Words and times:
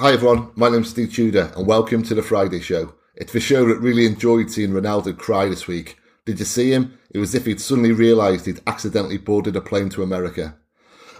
Hi 0.00 0.14
everyone, 0.14 0.50
my 0.56 0.70
name's 0.70 0.88
Steve 0.88 1.12
Tudor 1.12 1.52
and 1.54 1.66
welcome 1.66 2.02
to 2.04 2.14
the 2.14 2.22
Friday 2.22 2.60
Show. 2.60 2.94
It's 3.16 3.34
the 3.34 3.38
show 3.38 3.66
that 3.66 3.80
really 3.80 4.06
enjoyed 4.06 4.50
seeing 4.50 4.70
Ronaldo 4.70 5.14
cry 5.18 5.46
this 5.46 5.66
week. 5.66 5.98
Did 6.24 6.38
you 6.38 6.46
see 6.46 6.72
him? 6.72 6.98
It 7.10 7.18
was 7.18 7.34
as 7.34 7.42
if 7.42 7.46
he'd 7.46 7.60
suddenly 7.60 7.92
realised 7.92 8.46
he'd 8.46 8.62
accidentally 8.66 9.18
boarded 9.18 9.56
a 9.56 9.60
plane 9.60 9.90
to 9.90 10.02
America. 10.02 10.56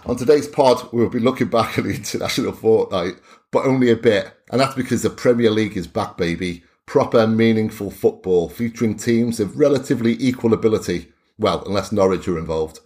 On 0.07 0.15
today's 0.15 0.47
pod, 0.47 0.91
we'll 0.91 1.11
be 1.11 1.19
looking 1.19 1.47
back 1.49 1.77
at 1.77 1.83
the 1.83 1.91
international 1.95 2.53
fortnight, 2.53 3.17
but 3.51 3.67
only 3.67 3.91
a 3.91 3.95
bit, 3.95 4.33
and 4.49 4.59
that's 4.59 4.73
because 4.73 5.03
the 5.03 5.11
Premier 5.11 5.51
League 5.51 5.77
is 5.77 5.85
back, 5.85 6.17
baby. 6.17 6.63
Proper, 6.87 7.27
meaningful 7.27 7.91
football 7.91 8.49
featuring 8.49 8.97
teams 8.97 9.39
of 9.39 9.59
relatively 9.59 10.17
equal 10.19 10.55
ability. 10.55 11.11
Well, 11.37 11.61
unless 11.67 11.91
Norwich 11.91 12.27
are 12.27 12.39
involved. 12.39 12.79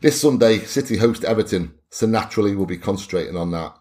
This 0.00 0.20
Sunday, 0.20 0.58
City 0.58 0.96
host 0.96 1.22
Everton, 1.22 1.74
so 1.88 2.06
naturally 2.06 2.56
we'll 2.56 2.66
be 2.66 2.78
concentrating 2.78 3.36
on 3.36 3.52
that. 3.52 3.76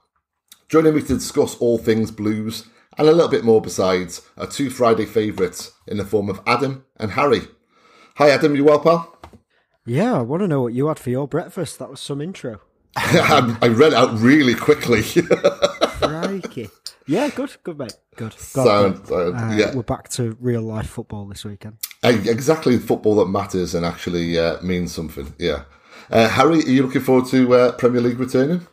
Joining 0.67 0.95
me 0.95 1.01
to 1.01 1.13
discuss 1.15 1.55
all 1.57 1.77
things 1.77 2.11
blues 2.11 2.65
and 2.97 3.07
a 3.07 3.11
little 3.11 3.29
bit 3.29 3.43
more 3.43 3.61
besides 3.61 4.21
are 4.37 4.47
two 4.47 4.69
Friday 4.69 5.05
favourites 5.05 5.71
in 5.87 5.97
the 5.97 6.05
form 6.05 6.29
of 6.29 6.41
Adam 6.47 6.85
and 6.97 7.11
Harry. 7.11 7.41
Hi, 8.15 8.29
Adam, 8.31 8.55
you 8.55 8.63
well, 8.63 8.79
pal? 8.79 9.15
Yeah, 9.85 10.15
I 10.17 10.21
want 10.21 10.41
to 10.41 10.47
know 10.47 10.61
what 10.61 10.73
you 10.73 10.87
had 10.87 10.97
for 10.97 11.09
your 11.11 11.27
breakfast. 11.27 11.77
That 11.77 11.89
was 11.89 11.99
some 11.99 12.21
intro. 12.21 12.61
I 12.95 13.67
read 13.67 13.93
out 13.93 14.17
really 14.19 14.55
quickly. 14.55 15.03
Crikey. 15.99 16.69
Yeah, 17.07 17.29
good, 17.29 17.55
good, 17.63 17.77
mate. 17.77 17.93
Good. 18.15 18.33
Sound, 18.33 19.05
sound, 19.05 19.35
Uh, 19.35 19.53
yeah. 19.55 19.75
We're 19.75 19.83
back 19.83 20.09
to 20.11 20.35
real 20.39 20.61
life 20.63 20.89
football 20.89 21.27
this 21.27 21.45
weekend. 21.45 21.77
Eh, 22.01 22.17
Exactly 22.25 22.79
football 22.79 23.15
that 23.17 23.25
matters 23.27 23.75
and 23.75 23.85
actually 23.85 24.39
uh, 24.39 24.59
means 24.63 24.93
something. 24.93 25.33
Yeah. 25.37 25.63
Uh, 26.09 26.29
Harry, 26.29 26.59
are 26.59 26.69
you 26.69 26.83
looking 26.83 27.01
forward 27.01 27.27
to 27.27 27.53
uh, 27.53 27.71
Premier 27.73 28.01
League 28.01 28.19
returning? 28.19 28.65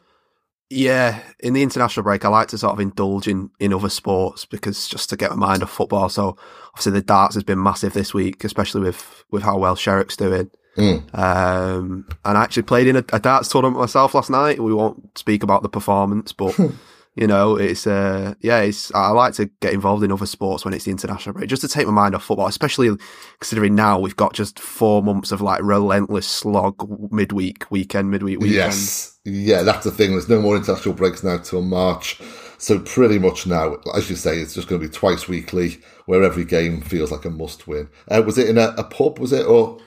Yeah, 0.75 1.21
in 1.39 1.53
the 1.53 1.63
international 1.63 2.05
break, 2.05 2.25
I 2.25 2.29
like 2.29 2.49
to 2.49 2.59
sort 2.59 2.73
of 2.73 2.81
indulge 2.81 3.29
in, 3.29 3.51
in 3.61 3.75
other 3.75 3.91
sports 3.91 4.47
because 4.47 4.89
just 4.89 5.11
to 5.11 5.17
get 5.17 5.31
my 5.31 5.37
mind 5.37 5.63
off 5.63 5.71
football. 5.71 6.09
So 6.09 6.37
obviously 6.69 6.93
the 6.93 7.03
darts 7.03 7.35
has 7.35 7.45
been 7.45 7.63
massive 7.63 7.93
this 7.93 8.15
week, 8.15 8.43
especially 8.43 8.81
with, 8.81 9.25
with 9.31 9.43
how 9.43 9.59
well 9.59 9.77
Sherrock's 9.77 10.17
doing. 10.17 10.51
Mm. 10.79 11.15
Um, 11.15 12.09
and 12.25 12.39
I 12.39 12.43
actually 12.43 12.63
played 12.63 12.87
in 12.87 12.97
a, 12.97 13.05
a 13.13 13.21
darts 13.21 13.49
tournament 13.49 13.81
myself 13.81 14.15
last 14.15 14.31
night. 14.31 14.63
We 14.63 14.73
won't 14.73 15.19
speak 15.19 15.43
about 15.43 15.63
the 15.63 15.69
performance, 15.69 16.33
but 16.33 16.59
you 17.15 17.27
know, 17.27 17.57
it's 17.57 17.87
uh, 17.87 18.35
yeah, 18.41 18.61
it's 18.61 18.93
I 18.95 19.11
like 19.11 19.35
to 19.35 19.47
get 19.61 19.75
involved 19.75 20.03
in 20.03 20.11
other 20.11 20.27
sports 20.27 20.65
when 20.65 20.73
it's 20.73 20.85
the 20.85 20.91
international 20.91 21.35
break, 21.35 21.49
just 21.49 21.63
to 21.63 21.69
take 21.69 21.87
my 21.87 21.93
mind 21.93 22.15
off 22.15 22.25
football. 22.25 22.47
Especially 22.47 22.91
considering 23.39 23.75
now 23.75 23.99
we've 23.99 24.17
got 24.17 24.33
just 24.33 24.59
four 24.59 25.03
months 25.03 25.31
of 25.31 25.43
like 25.43 25.61
relentless 25.63 26.27
slog 26.27 26.89
midweek, 27.13 27.71
weekend, 27.71 28.11
midweek, 28.11 28.41
weekend. 28.41 28.57
Yes. 28.57 29.19
Yeah, 29.25 29.63
that's 29.63 29.85
the 29.85 29.91
thing. 29.91 30.13
There's 30.13 30.29
no 30.29 30.41
more 30.41 30.57
international 30.57 30.95
breaks 30.95 31.23
now 31.23 31.39
till 31.39 31.63
March. 31.63 32.21
So 32.57 32.79
pretty 32.79 33.19
much 33.19 33.47
now, 33.47 33.77
as 33.95 34.09
you 34.09 34.17
say, 34.17 34.39
it's 34.39 34.55
just 34.55 34.69
going 34.69 34.81
to 34.81 34.89
be 34.89 34.93
twice 34.93 35.29
weekly 35.29 35.81
where 36.07 36.23
every 36.23 36.45
game 36.45 36.81
feels 36.81 37.13
like 37.13 37.25
a 37.25 37.31
must 37.31 37.67
win. 37.67 37.89
Uh, 38.09 38.23
was 38.25 38.39
it 38.39 38.49
in 38.49 38.57
a, 38.57 38.75
a 38.79 38.85
pub, 38.85 39.19
was 39.19 39.33
it? 39.33 39.45
Or 39.47 39.79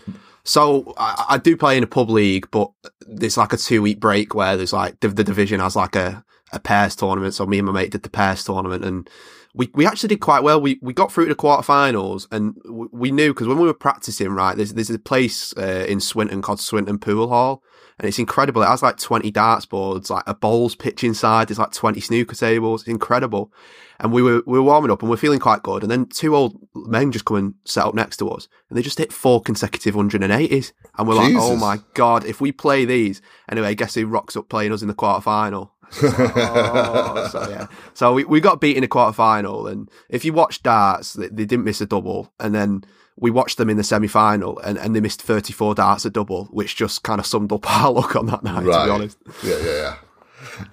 So 0.43 0.93
I, 0.97 1.25
I 1.29 1.37
do 1.37 1.57
play 1.57 1.77
in 1.77 1.83
a 1.83 1.87
pub 1.87 2.09
league, 2.09 2.49
but 2.51 2.71
there's 3.07 3.37
like 3.37 3.53
a 3.53 3.57
two 3.57 3.81
week 3.81 3.99
break 3.99 4.35
where 4.35 4.55
there's 4.57 4.73
like 4.73 4.99
the, 4.99 5.07
the 5.07 5.23
division 5.23 5.59
has 5.59 5.75
like 5.75 5.95
a, 5.95 6.23
a 6.55 6.59
pairs 6.59 6.95
tournament. 6.95 7.33
So 7.33 7.45
me 7.45 7.59
and 7.59 7.67
my 7.67 7.73
mate 7.73 7.91
did 7.91 8.03
the 8.03 8.09
pairs 8.09 8.43
tournament 8.43 8.83
and 8.83 9.09
we, 9.53 9.69
we 9.73 9.85
actually 9.85 10.09
did 10.09 10.19
quite 10.19 10.43
well. 10.43 10.59
We, 10.59 10.79
we 10.81 10.93
got 10.93 11.11
through 11.11 11.25
to 11.25 11.33
the 11.33 11.39
quarterfinals 11.39 12.27
and 12.31 12.55
w- 12.63 12.89
we 12.91 13.11
knew 13.11 13.33
because 13.33 13.47
when 13.47 13.57
we 13.57 13.67
were 13.67 13.73
practicing, 13.73 14.29
right, 14.29 14.55
there's, 14.55 14.73
there's 14.73 14.89
a 14.89 14.99
place 14.99 15.53
uh, 15.57 15.85
in 15.87 16.01
Swinton 16.01 16.41
called 16.41 16.59
Swinton 16.59 16.99
Pool 16.99 17.29
Hall 17.29 17.63
and 17.97 18.07
it's 18.07 18.19
incredible. 18.19 18.61
It 18.61 18.67
has 18.67 18.83
like 18.83 18.97
20 18.97 19.31
darts 19.31 19.65
boards, 19.65 20.09
like 20.09 20.25
a 20.27 20.33
bowls 20.33 20.75
pitch 20.75 21.03
inside. 21.03 21.47
There's 21.47 21.59
like 21.59 21.71
20 21.71 22.01
snooker 22.01 22.35
tables. 22.35 22.81
It's 22.81 22.89
incredible. 22.89 23.53
And 24.01 24.11
we 24.11 24.21
were, 24.21 24.43
we 24.45 24.59
were 24.59 24.63
warming 24.63 24.91
up 24.91 25.01
and 25.01 25.09
we're 25.09 25.15
feeling 25.15 25.39
quite 25.39 25.63
good. 25.63 25.81
And 25.81 25.89
then 25.89 26.07
two 26.07 26.35
old 26.35 26.59
men 26.75 27.13
just 27.13 27.23
come 27.23 27.37
and 27.37 27.53
set 27.63 27.85
up 27.85 27.95
next 27.95 28.17
to 28.17 28.29
us 28.29 28.49
and 28.69 28.77
they 28.77 28.81
just 28.81 28.97
hit 28.97 29.13
four 29.13 29.41
consecutive 29.41 29.95
180s. 29.95 30.73
And 30.97 31.07
we're 31.07 31.15
like, 31.15 31.33
oh 31.37 31.55
my 31.55 31.79
God, 31.93 32.25
if 32.25 32.41
we 32.41 32.51
play 32.51 32.83
these. 32.83 33.21
Anyway, 33.49 33.73
guess 33.75 33.95
who 33.95 34.07
rocks 34.07 34.35
up 34.35 34.49
playing 34.49 34.73
us 34.73 34.81
in 34.81 34.89
the 34.89 34.93
quarterfinal? 34.93 35.69
Oh, 36.03 37.29
so 37.31 37.49
yeah. 37.49 37.67
So 37.93 38.13
we, 38.13 38.23
we 38.25 38.39
got 38.39 38.61
beat 38.61 38.77
in 38.77 38.81
the 38.81 38.87
quarterfinal. 38.87 39.71
And 39.71 39.89
if 40.09 40.25
you 40.25 40.33
watch 40.33 40.63
darts, 40.63 41.13
they, 41.13 41.27
they 41.27 41.45
didn't 41.45 41.65
miss 41.65 41.81
a 41.81 41.85
double. 41.85 42.33
And 42.39 42.53
then 42.53 42.83
we 43.17 43.31
watched 43.31 43.57
them 43.57 43.69
in 43.69 43.77
the 43.77 43.83
semi 43.83 44.07
final 44.07 44.59
and, 44.59 44.77
and 44.77 44.95
they 44.95 45.01
missed 45.01 45.21
34 45.21 45.75
darts 45.75 46.05
a 46.05 46.09
double, 46.09 46.45
which 46.45 46.75
just 46.75 47.03
kind 47.03 47.19
of 47.19 47.25
summed 47.25 47.51
up 47.51 47.69
our 47.83 47.91
luck 47.91 48.15
on 48.15 48.25
that 48.27 48.43
night, 48.43 48.61
to 48.61 48.65
be 48.65 48.91
honest. 48.91 49.17
Yeah, 49.43 49.57
yeah, 49.59 49.97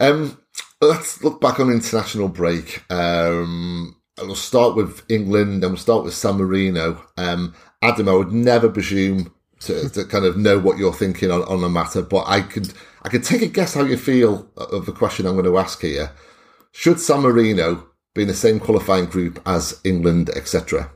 yeah. 0.01 0.07
Um, 0.07 0.39
let's 0.81 1.23
look 1.23 1.41
back 1.41 1.61
on 1.61 1.71
international 1.71 2.29
break. 2.29 2.85
Um, 2.91 3.97
and 4.19 4.27
we'll 4.27 4.37
start 4.37 4.77
with 4.77 5.03
England, 5.11 5.65
and 5.65 5.73
we'll 5.73 5.77
start 5.77 6.05
with 6.05 6.15
San 6.15 6.37
Marino. 6.37 7.03
Um, 7.17 7.55
Adam, 7.81 8.09
I 8.09 8.13
would 8.13 8.33
never 8.33 8.69
presume 8.69 9.33
to, 9.61 9.89
to 9.91 10.05
kind 10.05 10.25
of 10.25 10.37
know 10.37 10.59
what 10.59 10.79
you're 10.79 10.93
thinking 10.93 11.31
on, 11.31 11.43
on 11.45 11.61
the 11.61 11.69
matter, 11.69 12.03
but 12.03 12.25
I 12.27 12.43
could 12.43 12.73
I 13.03 13.09
could 13.09 13.25
take 13.25 13.43
a 13.43 13.47
guess 13.47 13.75
how 13.75 13.83
you 13.85 13.97
feel 13.97 14.49
of 14.57 14.87
the 14.87 14.93
question 14.93 15.27
I'm 15.27 15.35
going 15.35 15.45
to 15.45 15.59
ask 15.59 15.81
here. 15.81 16.13
Should 16.71 17.01
San 17.01 17.21
Marino 17.21 17.89
be 18.15 18.23
in 18.23 18.29
the 18.29 18.35
same 18.35 18.61
qualifying 18.61 19.07
group 19.07 19.41
as 19.45 19.81
England, 19.85 20.31
etc.? 20.31 20.91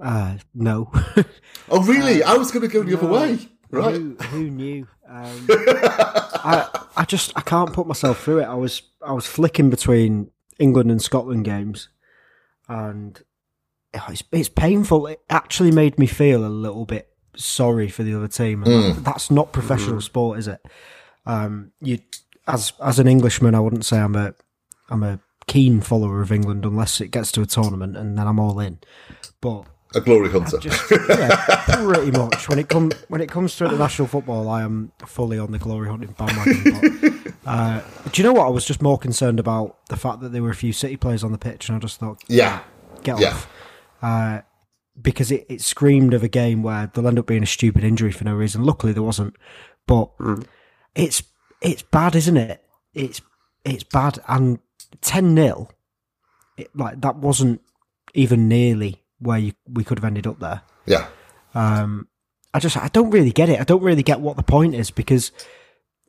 Uh, 0.00 0.36
no. 0.54 0.90
Oh, 1.70 1.82
really? 1.84 2.22
I 2.22 2.32
was 2.32 2.50
going 2.50 2.66
to 2.66 2.72
go 2.72 2.82
the 2.82 2.96
other 2.96 3.06
way. 3.06 3.46
Right. 3.70 3.94
who, 3.94 4.16
who 4.30 4.50
knew? 4.50 4.88
Um, 5.06 5.46
I 5.50 6.66
I 6.96 7.04
just 7.04 7.32
I 7.36 7.42
can't 7.42 7.74
put 7.74 7.86
myself 7.86 8.22
through 8.22 8.38
it. 8.38 8.44
I 8.46 8.54
was 8.54 8.80
I 9.06 9.12
was 9.12 9.26
flicking 9.26 9.68
between 9.68 10.30
England 10.58 10.90
and 10.90 11.02
Scotland 11.02 11.44
games, 11.44 11.90
and 12.70 13.22
oh, 13.94 14.06
it's 14.08 14.22
it's 14.32 14.48
painful. 14.48 15.08
It 15.08 15.20
actually 15.28 15.72
made 15.72 15.98
me 15.98 16.06
feel 16.06 16.46
a 16.46 16.48
little 16.48 16.86
bit 16.86 17.10
sorry 17.38 17.88
for 17.88 18.02
the 18.02 18.14
other 18.14 18.28
team. 18.28 18.62
And 18.64 18.94
Hmm. 18.96 19.02
That's 19.02 19.30
not 19.30 19.52
professional 19.52 20.00
sport, 20.00 20.38
is 20.38 20.48
it? 20.48 20.60
Um, 21.26 21.72
you 21.80 21.98
as 22.46 22.72
as 22.82 22.98
an 22.98 23.06
Englishman, 23.06 23.54
I 23.54 23.60
wouldn't 23.60 23.84
say 23.84 23.98
I'm 23.98 24.14
a 24.16 24.34
I'm 24.90 25.02
a 25.02 25.20
keen 25.46 25.80
follower 25.80 26.20
of 26.20 26.30
England 26.32 26.64
unless 26.64 27.00
it 27.00 27.08
gets 27.10 27.32
to 27.32 27.42
a 27.42 27.46
tournament, 27.46 27.96
and 27.96 28.18
then 28.18 28.26
I'm 28.26 28.38
all 28.40 28.58
in. 28.60 28.78
But 29.40 29.64
A 29.94 30.00
glory 30.00 30.30
hunter. 30.30 30.58
just 30.58 30.90
yeah, 30.90 31.36
pretty 31.68 32.10
much. 32.10 32.48
When 32.48 32.58
it 32.58 32.68
come 32.68 32.90
when 33.08 33.20
it 33.20 33.28
comes 33.30 33.56
to 33.56 33.64
international 33.66 34.08
football, 34.08 34.48
I 34.48 34.62
am 34.62 34.92
fully 35.06 35.38
on 35.38 35.52
the 35.52 35.58
glory 35.58 35.88
hunting 35.88 36.14
bandwagon. 36.18 37.22
But, 37.22 37.32
uh, 37.46 37.80
do 38.12 38.20
you 38.22 38.26
know 38.28 38.32
what? 38.34 38.46
I 38.46 38.50
was 38.50 38.64
just 38.64 38.82
more 38.82 38.98
concerned 38.98 39.38
about 39.40 39.76
the 39.88 39.96
fact 39.96 40.20
that 40.20 40.32
there 40.32 40.42
were 40.42 40.50
a 40.50 40.54
few 40.56 40.72
City 40.72 40.96
players 40.96 41.22
on 41.24 41.32
the 41.32 41.38
pitch, 41.38 41.68
and 41.68 41.76
I 41.76 41.78
just 41.80 41.98
thought, 42.00 42.22
yeah. 42.28 42.60
get 43.02 43.18
Yeah. 43.20 43.28
off, 43.28 43.48
uh, 44.02 44.40
because 45.00 45.30
it, 45.30 45.46
it 45.48 45.60
screamed 45.60 46.14
of 46.14 46.22
a 46.22 46.28
game 46.28 46.62
where 46.62 46.90
there'll 46.92 47.08
end 47.08 47.18
up 47.18 47.26
being 47.26 47.42
a 47.42 47.46
stupid 47.46 47.84
injury 47.84 48.12
for 48.12 48.24
no 48.24 48.34
reason. 48.34 48.64
Luckily, 48.64 48.92
there 48.92 49.02
wasn't, 49.02 49.36
but 49.86 50.10
it's 50.94 51.22
it's 51.60 51.82
bad, 51.82 52.14
isn't 52.14 52.36
it? 52.36 52.64
It's 52.94 53.20
it's 53.64 53.84
bad, 53.84 54.18
and 54.28 54.58
ten 55.00 55.34
0 55.36 55.68
like 56.74 57.00
that 57.00 57.16
wasn't 57.16 57.60
even 58.14 58.48
nearly 58.48 59.02
where 59.20 59.38
you, 59.38 59.52
we 59.70 59.84
could 59.84 59.98
have 59.98 60.04
ended 60.04 60.26
up 60.26 60.40
there. 60.40 60.62
Yeah. 60.86 61.06
Um, 61.54 62.08
I 62.54 62.58
just 62.58 62.76
I 62.76 62.88
don't 62.88 63.10
really 63.10 63.32
get 63.32 63.48
it. 63.48 63.60
I 63.60 63.64
don't 63.64 63.82
really 63.82 64.02
get 64.02 64.20
what 64.20 64.36
the 64.36 64.42
point 64.42 64.74
is 64.74 64.90
because 64.90 65.32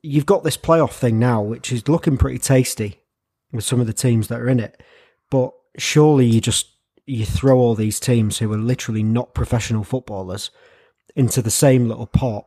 you've 0.01 0.25
got 0.25 0.43
this 0.43 0.57
playoff 0.57 0.93
thing 0.93 1.19
now, 1.19 1.41
which 1.41 1.71
is 1.71 1.87
looking 1.87 2.17
pretty 2.17 2.39
tasty 2.39 2.99
with 3.51 3.63
some 3.63 3.79
of 3.79 3.87
the 3.87 3.93
teams 3.93 4.27
that 4.27 4.39
are 4.39 4.49
in 4.49 4.59
it. 4.59 4.81
But 5.29 5.53
surely 5.77 6.25
you 6.25 6.41
just 6.41 6.67
you 7.09 7.25
throw 7.25 7.57
all 7.57 7.75
these 7.75 7.99
teams 7.99 8.37
who 8.37 8.51
are 8.53 8.57
literally 8.57 9.03
not 9.03 9.33
professional 9.33 9.83
footballers 9.83 10.51
into 11.15 11.41
the 11.41 11.51
same 11.51 11.87
little 11.87 12.07
pot 12.07 12.45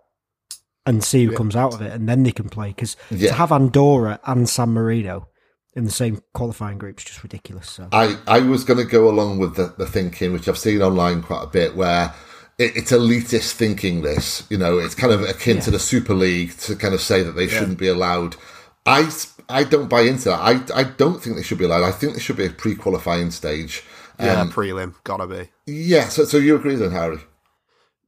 and 0.86 1.02
see 1.04 1.24
who 1.24 1.32
comes 1.36 1.54
out 1.54 1.74
of 1.74 1.82
it, 1.82 1.92
and 1.92 2.08
then 2.08 2.22
they 2.22 2.32
can 2.32 2.48
play. 2.48 2.68
Because 2.68 2.96
Yeah. 3.10 3.28
to 3.28 3.34
have 3.34 3.52
Andorra 3.52 4.18
and 4.24 4.48
San 4.48 4.70
Marino 4.70 5.28
in 5.74 5.84
the 5.84 5.90
same 5.90 6.22
qualifying 6.34 6.78
group 6.78 6.98
is 6.98 7.04
just 7.04 7.22
ridiculous. 7.22 7.70
So 7.70 7.88
I, 7.92 8.18
I 8.26 8.40
was 8.40 8.64
going 8.64 8.78
to 8.78 8.84
go 8.90 9.08
along 9.08 9.38
with 9.38 9.56
the, 9.56 9.74
the 9.78 9.86
thinking, 9.86 10.32
which 10.32 10.48
I've 10.48 10.58
seen 10.58 10.82
online 10.82 11.22
quite 11.22 11.44
a 11.44 11.46
bit, 11.46 11.76
where 11.76 12.12
it, 12.58 12.76
it's 12.76 12.92
elitist 12.92 13.52
thinking. 13.52 14.02
This, 14.02 14.44
you 14.50 14.58
know, 14.58 14.78
it's 14.78 14.94
kind 14.94 15.12
of 15.12 15.22
akin 15.22 15.60
to 15.60 15.70
the 15.70 15.78
Super 15.78 16.14
League 16.14 16.56
to 16.58 16.76
kind 16.76 16.94
of 16.94 17.00
say 17.00 17.22
that 17.22 17.32
they 17.32 17.48
shouldn't 17.48 17.78
be 17.78 17.88
allowed. 17.88 18.36
I 18.84 19.10
I 19.48 19.64
don't 19.64 19.88
buy 19.88 20.02
into 20.02 20.30
that. 20.30 20.40
I, 20.40 20.80
I 20.80 20.84
don't 20.84 21.22
think 21.22 21.36
they 21.36 21.42
should 21.42 21.58
be 21.58 21.64
allowed. 21.64 21.84
I 21.84 21.92
think 21.92 22.12
there 22.12 22.20
should 22.20 22.36
be 22.36 22.46
a 22.46 22.50
pre-qualifying 22.50 23.30
stage. 23.30 23.82
Yeah, 24.22 24.40
Um, 24.40 24.52
prelim, 24.52 24.94
gotta 25.04 25.26
be. 25.26 25.50
yeah. 25.66 26.08
So, 26.08 26.24
so 26.24 26.36
you 26.38 26.56
agree 26.56 26.76
then, 26.76 26.90
Harry? 26.92 27.18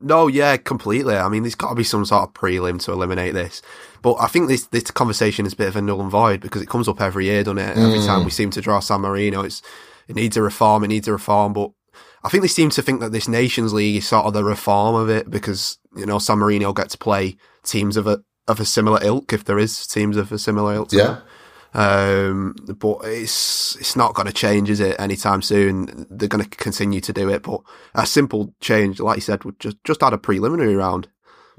No, 0.00 0.26
yeah, 0.26 0.56
completely. 0.58 1.16
I 1.16 1.28
mean, 1.28 1.44
there's 1.44 1.55
got 1.55 1.70
to 1.70 1.75
be 1.75 1.84
some 1.84 2.05
sort 2.05 2.25
of 2.28 2.34
prelim 2.34 2.78
to 2.84 2.93
eliminate 2.93 3.32
this. 3.32 3.62
But 4.02 4.16
I 4.20 4.26
think 4.26 4.49
this 4.49 4.66
this 4.66 4.90
conversation 4.90 5.46
is 5.46 5.55
a 5.55 5.56
bit 5.56 5.69
of 5.69 5.76
a 5.76 5.82
null 5.82 6.02
and 6.02 6.11
void 6.11 6.40
because 6.40 6.61
it 6.61 6.69
comes 6.69 6.88
up 6.88 7.00
every 7.00 7.26
year, 7.26 7.43
doesn't 7.43 7.58
it? 7.58 7.76
Every 7.76 8.00
time 8.05 8.25
we 8.25 8.31
seem 8.31 8.50
to 8.50 8.61
draw 8.61 8.81
San 8.81 9.00
Marino, 9.00 9.43
it's 9.43 9.62
it 10.08 10.16
needs 10.16 10.37
a 10.37 10.43
reform, 10.43 10.84
it 10.84 10.88
needs 10.88 11.08
a 11.08 11.12
reform. 11.12 11.52
But 11.55 11.70
I 12.22 12.28
think 12.28 12.43
they 12.43 12.49
seem 12.49 12.69
to 12.70 12.82
think 12.82 13.00
that 13.00 13.12
this 13.12 13.28
Nations 13.28 13.72
League 13.72 13.96
is 13.96 14.06
sort 14.08 14.26
of 14.26 14.34
the 14.34 14.44
reform 14.44 14.94
of 14.94 15.08
it 15.08 15.31
because 15.31 15.78
you 15.96 16.05
know 16.05 16.19
San 16.19 16.38
Marino 16.38 16.72
get 16.75 16.90
to 16.90 16.99
play 16.99 17.37
teams 17.62 17.96
of 17.96 18.06
a 18.06 18.22
of 18.46 18.60
a 18.60 18.64
similar 18.67 18.99
ilk 19.02 19.32
if 19.32 19.44
there 19.44 19.58
is 19.58 19.87
teams 19.87 20.19
of 20.19 20.31
a 20.32 20.38
similar 20.38 20.75
ilk. 20.75 20.93
Yeah. 20.93 21.05
them. 21.05 21.22
Um, 21.75 22.55
but 22.79 22.99
it's 23.05 23.76
it's 23.76 23.97
not 23.97 24.15
going 24.15 24.26
to 24.26 24.32
change, 24.32 24.71
is 24.71 24.81
it? 24.81 24.97
Anytime 24.99 25.43
soon, 25.43 26.06
they're 26.09 26.29
going 26.29 26.44
to 26.44 26.50
continue 26.50 27.00
to 27.00 27.12
do 27.12 27.29
it. 27.29 27.43
But 27.43 27.61
a 27.94 28.06
simple 28.06 28.55
change, 28.61 29.00
like 29.00 29.17
you 29.17 29.23
said, 29.23 29.44
would 29.44 29.59
just 29.59 29.82
just 29.85 30.03
add 30.03 30.12
a 30.12 30.19
preliminary 30.19 30.76
round. 30.76 31.09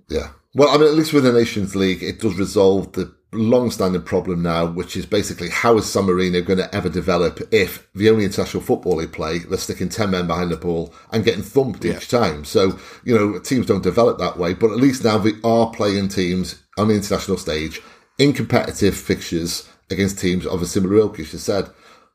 Yeah. 0.09 0.29
Well, 0.53 0.69
I 0.69 0.77
mean, 0.77 0.87
at 0.87 0.93
least 0.93 1.11
with 1.11 1.25
the 1.25 1.33
Nations 1.33 1.75
League, 1.75 2.01
it 2.01 2.21
does 2.21 2.37
resolve 2.37 2.93
the 2.93 3.13
long-standing 3.33 4.03
problem 4.03 4.41
now, 4.41 4.65
which 4.65 4.95
is 4.95 5.05
basically 5.05 5.49
how 5.49 5.77
is 5.77 5.91
San 5.91 6.05
Marino 6.05 6.41
going 6.41 6.59
to 6.59 6.73
ever 6.73 6.87
develop 6.87 7.41
if 7.51 7.85
the 7.93 8.09
only 8.09 8.23
international 8.23 8.63
football 8.63 8.95
they 8.95 9.07
play, 9.07 9.39
they're 9.39 9.57
sticking 9.57 9.89
10 9.89 10.11
men 10.11 10.27
behind 10.27 10.51
the 10.51 10.55
ball 10.55 10.93
and 11.11 11.25
getting 11.25 11.43
thumped 11.43 11.83
Yeah. 11.83 11.97
each 11.97 12.07
time. 12.07 12.45
So, 12.45 12.79
you 13.03 13.13
know, 13.13 13.37
teams 13.39 13.65
don't 13.65 13.83
develop 13.83 14.17
that 14.19 14.37
way, 14.37 14.53
but 14.53 14.71
at 14.71 14.77
least 14.77 15.03
now 15.03 15.17
they 15.17 15.33
are 15.43 15.69
playing 15.71 16.07
teams 16.07 16.63
on 16.77 16.87
the 16.87 16.95
international 16.95 17.35
stage 17.37 17.81
in 18.17 18.31
competitive 18.31 18.95
fixtures 18.95 19.67
against 19.89 20.19
teams 20.19 20.45
of 20.45 20.61
a 20.61 20.65
similar 20.65 20.97
ilk, 20.97 21.19
as 21.19 21.33
you 21.33 21.39
said. 21.39 21.69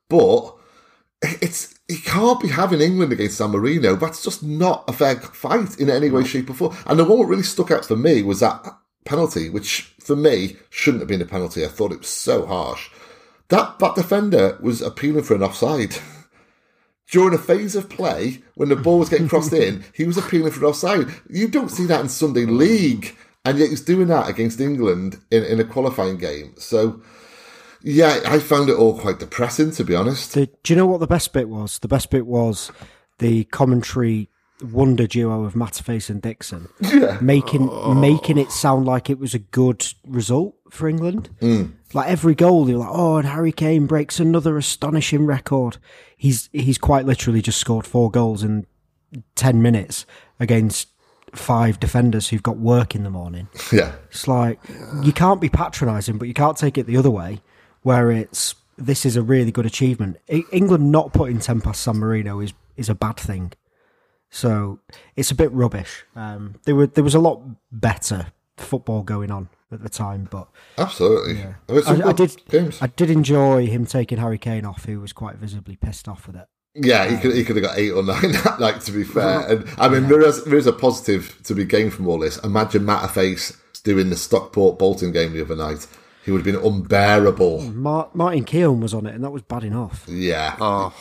But 0.08 0.56
it's 1.22 1.74
he 1.88 1.98
can't 1.98 2.40
be 2.40 2.48
having 2.48 2.80
England 2.80 3.12
against 3.12 3.38
San 3.38 3.50
Marino. 3.50 3.96
That's 3.96 4.22
just 4.22 4.42
not 4.42 4.84
a 4.88 4.92
fair 4.92 5.16
fight 5.16 5.78
in 5.78 5.90
any 5.90 6.10
way, 6.10 6.24
shape, 6.24 6.50
or 6.50 6.54
form. 6.54 6.76
And 6.86 6.98
the 6.98 7.04
one 7.04 7.18
that 7.18 7.26
really 7.26 7.42
stuck 7.42 7.70
out 7.70 7.84
for 7.84 7.96
me 7.96 8.22
was 8.22 8.40
that 8.40 8.64
penalty, 9.04 9.50
which 9.50 9.94
for 10.00 10.16
me 10.16 10.56
shouldn't 10.70 11.00
have 11.00 11.08
been 11.08 11.22
a 11.22 11.26
penalty. 11.26 11.64
I 11.64 11.68
thought 11.68 11.92
it 11.92 11.98
was 11.98 12.08
so 12.08 12.46
harsh. 12.46 12.90
That 13.48 13.78
that 13.80 13.96
defender 13.96 14.56
was 14.60 14.80
appealing 14.80 15.24
for 15.24 15.34
an 15.34 15.42
offside. 15.42 15.96
During 17.10 17.34
a 17.34 17.38
phase 17.38 17.74
of 17.74 17.90
play, 17.90 18.40
when 18.54 18.68
the 18.68 18.76
ball 18.76 19.00
was 19.00 19.08
getting 19.08 19.28
crossed 19.28 19.52
in, 19.52 19.84
he 19.94 20.04
was 20.04 20.16
appealing 20.16 20.52
for 20.52 20.60
an 20.60 20.66
offside. 20.66 21.08
You 21.28 21.48
don't 21.48 21.70
see 21.70 21.86
that 21.86 22.00
in 22.00 22.08
Sunday 22.08 22.46
League, 22.46 23.16
and 23.44 23.58
yet 23.58 23.70
he's 23.70 23.80
doing 23.80 24.06
that 24.08 24.28
against 24.28 24.60
England 24.60 25.20
in, 25.32 25.42
in 25.42 25.58
a 25.58 25.64
qualifying 25.64 26.18
game. 26.18 26.54
So, 26.56 27.02
yeah, 27.82 28.20
I 28.26 28.38
found 28.38 28.68
it 28.68 28.76
all 28.76 28.98
quite 28.98 29.18
depressing, 29.18 29.70
to 29.72 29.84
be 29.84 29.94
honest. 29.94 30.34
The, 30.34 30.46
do 30.62 30.72
you 30.72 30.76
know 30.76 30.86
what 30.86 31.00
the 31.00 31.06
best 31.06 31.32
bit 31.32 31.48
was? 31.48 31.78
The 31.78 31.88
best 31.88 32.10
bit 32.10 32.26
was 32.26 32.70
the 33.18 33.44
commentary 33.44 34.28
wonder 34.62 35.06
duo 35.06 35.44
of 35.44 35.54
Matterface 35.54 36.10
and 36.10 36.20
Dixon 36.20 36.68
Yeah. 36.80 37.18
making 37.20 37.68
oh. 37.70 37.94
making 37.94 38.36
it 38.38 38.50
sound 38.52 38.84
like 38.86 39.08
it 39.08 39.18
was 39.18 39.34
a 39.34 39.38
good 39.38 39.86
result 40.06 40.54
for 40.70 40.88
England. 40.88 41.30
Mm. 41.40 41.72
Like 41.94 42.08
every 42.08 42.34
goal, 42.34 42.64
they 42.64 42.74
were 42.74 42.80
like, 42.80 42.90
"Oh, 42.92 43.16
and 43.16 43.26
Harry 43.26 43.52
Kane 43.52 43.86
breaks 43.86 44.20
another 44.20 44.56
astonishing 44.56 45.26
record." 45.26 45.78
He's 46.16 46.48
he's 46.52 46.78
quite 46.78 47.06
literally 47.06 47.42
just 47.42 47.58
scored 47.58 47.86
four 47.86 48.10
goals 48.10 48.42
in 48.42 48.66
ten 49.34 49.62
minutes 49.62 50.06
against 50.38 50.88
five 51.34 51.80
defenders 51.80 52.28
who've 52.28 52.42
got 52.42 52.58
work 52.58 52.94
in 52.94 53.02
the 53.02 53.10
morning. 53.10 53.48
Yeah. 53.72 53.92
It's 54.10 54.28
like 54.28 54.60
you 55.02 55.12
can't 55.12 55.40
be 55.40 55.48
patronising, 55.48 56.18
but 56.18 56.28
you 56.28 56.34
can't 56.34 56.56
take 56.56 56.76
it 56.76 56.86
the 56.86 56.96
other 56.96 57.10
way, 57.10 57.40
where 57.82 58.10
it's 58.10 58.54
this 58.76 59.04
is 59.04 59.16
a 59.16 59.22
really 59.22 59.52
good 59.52 59.66
achievement. 59.66 60.18
England 60.28 60.90
not 60.90 61.12
putting 61.12 61.38
ten 61.38 61.60
past 61.60 61.82
San 61.82 61.98
Marino 61.98 62.40
is 62.40 62.52
is 62.76 62.88
a 62.88 62.94
bad 62.94 63.16
thing. 63.16 63.52
So 64.30 64.78
it's 65.16 65.30
a 65.30 65.34
bit 65.34 65.52
rubbish. 65.52 66.04
Um, 66.14 66.54
there 66.64 66.74
were 66.74 66.86
there 66.86 67.04
was 67.04 67.14
a 67.14 67.20
lot 67.20 67.42
better 67.72 68.28
football 68.56 69.02
going 69.02 69.30
on 69.30 69.48
at 69.72 69.82
the 69.82 69.88
time, 69.88 70.28
but 70.30 70.48
Absolutely. 70.78 71.42
I, 71.68 71.72
mean, 71.72 72.02
I, 72.02 72.08
I 72.08 72.12
did 72.12 72.40
games. 72.48 72.78
I 72.80 72.86
did 72.88 73.10
enjoy 73.10 73.66
him 73.66 73.86
taking 73.86 74.18
Harry 74.18 74.38
Kane 74.38 74.64
off, 74.64 74.84
who 74.84 75.00
was 75.00 75.12
quite 75.12 75.36
visibly 75.36 75.76
pissed 75.76 76.08
off 76.08 76.26
with 76.26 76.36
it. 76.36 76.46
Yeah, 76.74 77.08
he 77.08 77.16
could 77.18 77.34
he 77.34 77.44
could 77.44 77.56
have 77.56 77.64
got 77.64 77.78
eight 77.78 77.90
or 77.90 78.04
nine 78.04 78.32
that 78.44 78.60
night. 78.60 78.80
To 78.82 78.92
be 78.92 79.02
fair, 79.02 79.40
and 79.40 79.68
I 79.76 79.88
mean 79.88 80.08
there 80.08 80.22
is 80.22 80.44
there 80.44 80.56
is 80.56 80.68
a 80.68 80.72
positive 80.72 81.40
to 81.44 81.54
be 81.54 81.64
gained 81.64 81.92
from 81.92 82.06
all 82.06 82.18
this. 82.18 82.38
Imagine 82.38 82.84
Matterface 82.84 83.56
doing 83.82 84.10
the 84.10 84.16
Stockport 84.16 84.78
Bolton 84.78 85.10
game 85.10 85.32
the 85.32 85.42
other 85.42 85.56
night. 85.56 85.86
He 86.30 86.32
would 86.32 86.46
have 86.46 86.62
been 86.62 86.72
unbearable. 86.72 87.62
Mar- 87.72 88.08
Martin 88.14 88.44
Keown 88.44 88.80
was 88.80 88.94
on 88.94 89.04
it, 89.04 89.16
and 89.16 89.24
that 89.24 89.30
was 89.32 89.42
bad 89.42 89.64
enough. 89.64 90.04
Yeah, 90.08 90.54
Oh, 90.60 90.92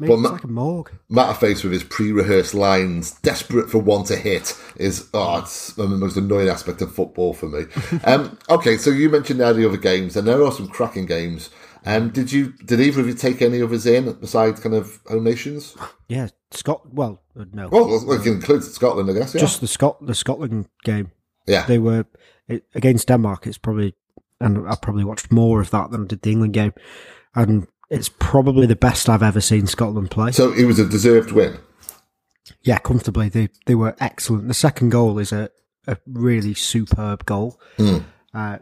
Maybe 0.00 0.08
But 0.08 0.14
it's 0.14 0.22
Ma- 0.22 0.30
like 0.30 0.44
a 0.44 0.48
morgue. 0.48 0.90
Matterface 1.08 1.62
with 1.62 1.72
his 1.72 1.84
pre-rehearsed 1.84 2.52
lines, 2.54 3.12
desperate 3.22 3.70
for 3.70 3.78
one 3.78 4.02
to 4.06 4.16
hit, 4.16 4.58
is 4.76 5.08
oh, 5.14 5.38
it's 5.38 5.74
the 5.74 5.86
most 5.86 6.16
annoying 6.16 6.48
aspect 6.48 6.82
of 6.82 6.92
football 6.92 7.32
for 7.32 7.48
me. 7.48 7.66
um, 8.04 8.36
okay, 8.48 8.76
so 8.76 8.90
you 8.90 9.08
mentioned 9.08 9.38
there 9.38 9.52
the 9.52 9.68
other 9.68 9.76
games, 9.76 10.16
and 10.16 10.26
there 10.26 10.42
are 10.42 10.50
some 10.50 10.66
cracking 10.66 11.06
games. 11.06 11.50
Um, 11.86 12.10
did 12.10 12.32
you? 12.32 12.54
Did 12.64 12.80
either 12.80 13.00
of 13.02 13.06
you 13.06 13.14
take 13.14 13.40
any 13.40 13.62
others 13.62 13.86
in 13.86 14.12
besides 14.14 14.58
kind 14.58 14.74
of 14.74 14.98
home 15.06 15.22
nations? 15.24 15.76
Yeah, 16.08 16.26
Scott. 16.50 16.92
Well, 16.92 17.22
uh, 17.38 17.44
no, 17.52 17.68
Well, 17.68 18.04
we 18.04 18.18
can 18.18 18.32
include 18.34 18.64
Scotland, 18.64 19.08
I 19.08 19.12
guess. 19.12 19.32
Yeah, 19.32 19.40
just 19.42 19.60
the 19.60 19.68
Scot 19.68 20.04
the 20.04 20.14
Scotland 20.14 20.66
game. 20.82 21.12
yeah. 21.46 21.64
They 21.66 21.78
were 21.78 22.04
it, 22.48 22.64
against 22.74 23.06
Denmark. 23.06 23.46
It's 23.46 23.58
probably, 23.58 23.94
and 24.40 24.68
I 24.68 24.76
probably 24.80 25.04
watched 25.04 25.30
more 25.32 25.60
of 25.60 25.70
that 25.70 25.90
than 25.90 26.02
I 26.02 26.06
did 26.06 26.22
the 26.22 26.32
England 26.32 26.54
game, 26.54 26.72
and 27.34 27.66
it's 27.90 28.08
probably 28.08 28.66
the 28.66 28.76
best 28.76 29.08
I've 29.08 29.22
ever 29.22 29.40
seen 29.40 29.66
Scotland 29.66 30.10
play. 30.10 30.32
So 30.32 30.52
it 30.52 30.64
was 30.64 30.78
a 30.78 30.86
deserved 30.86 31.32
win. 31.32 31.58
yeah, 32.62 32.78
comfortably. 32.78 33.28
They 33.28 33.48
they 33.66 33.74
were 33.74 33.96
excellent. 34.00 34.48
The 34.48 34.54
second 34.54 34.90
goal 34.90 35.18
is 35.18 35.32
a, 35.32 35.50
a 35.86 35.96
really 36.06 36.54
superb 36.54 37.26
goal. 37.26 37.60
Uh, 38.32 38.58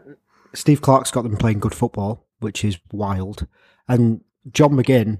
Steve 0.53 0.81
Clarke's 0.81 1.11
got 1.11 1.21
them 1.23 1.37
playing 1.37 1.59
good 1.59 1.75
football, 1.75 2.25
which 2.39 2.65
is 2.65 2.79
wild. 2.91 3.45
And 3.87 4.21
John 4.51 4.71
McGinn, 4.71 5.19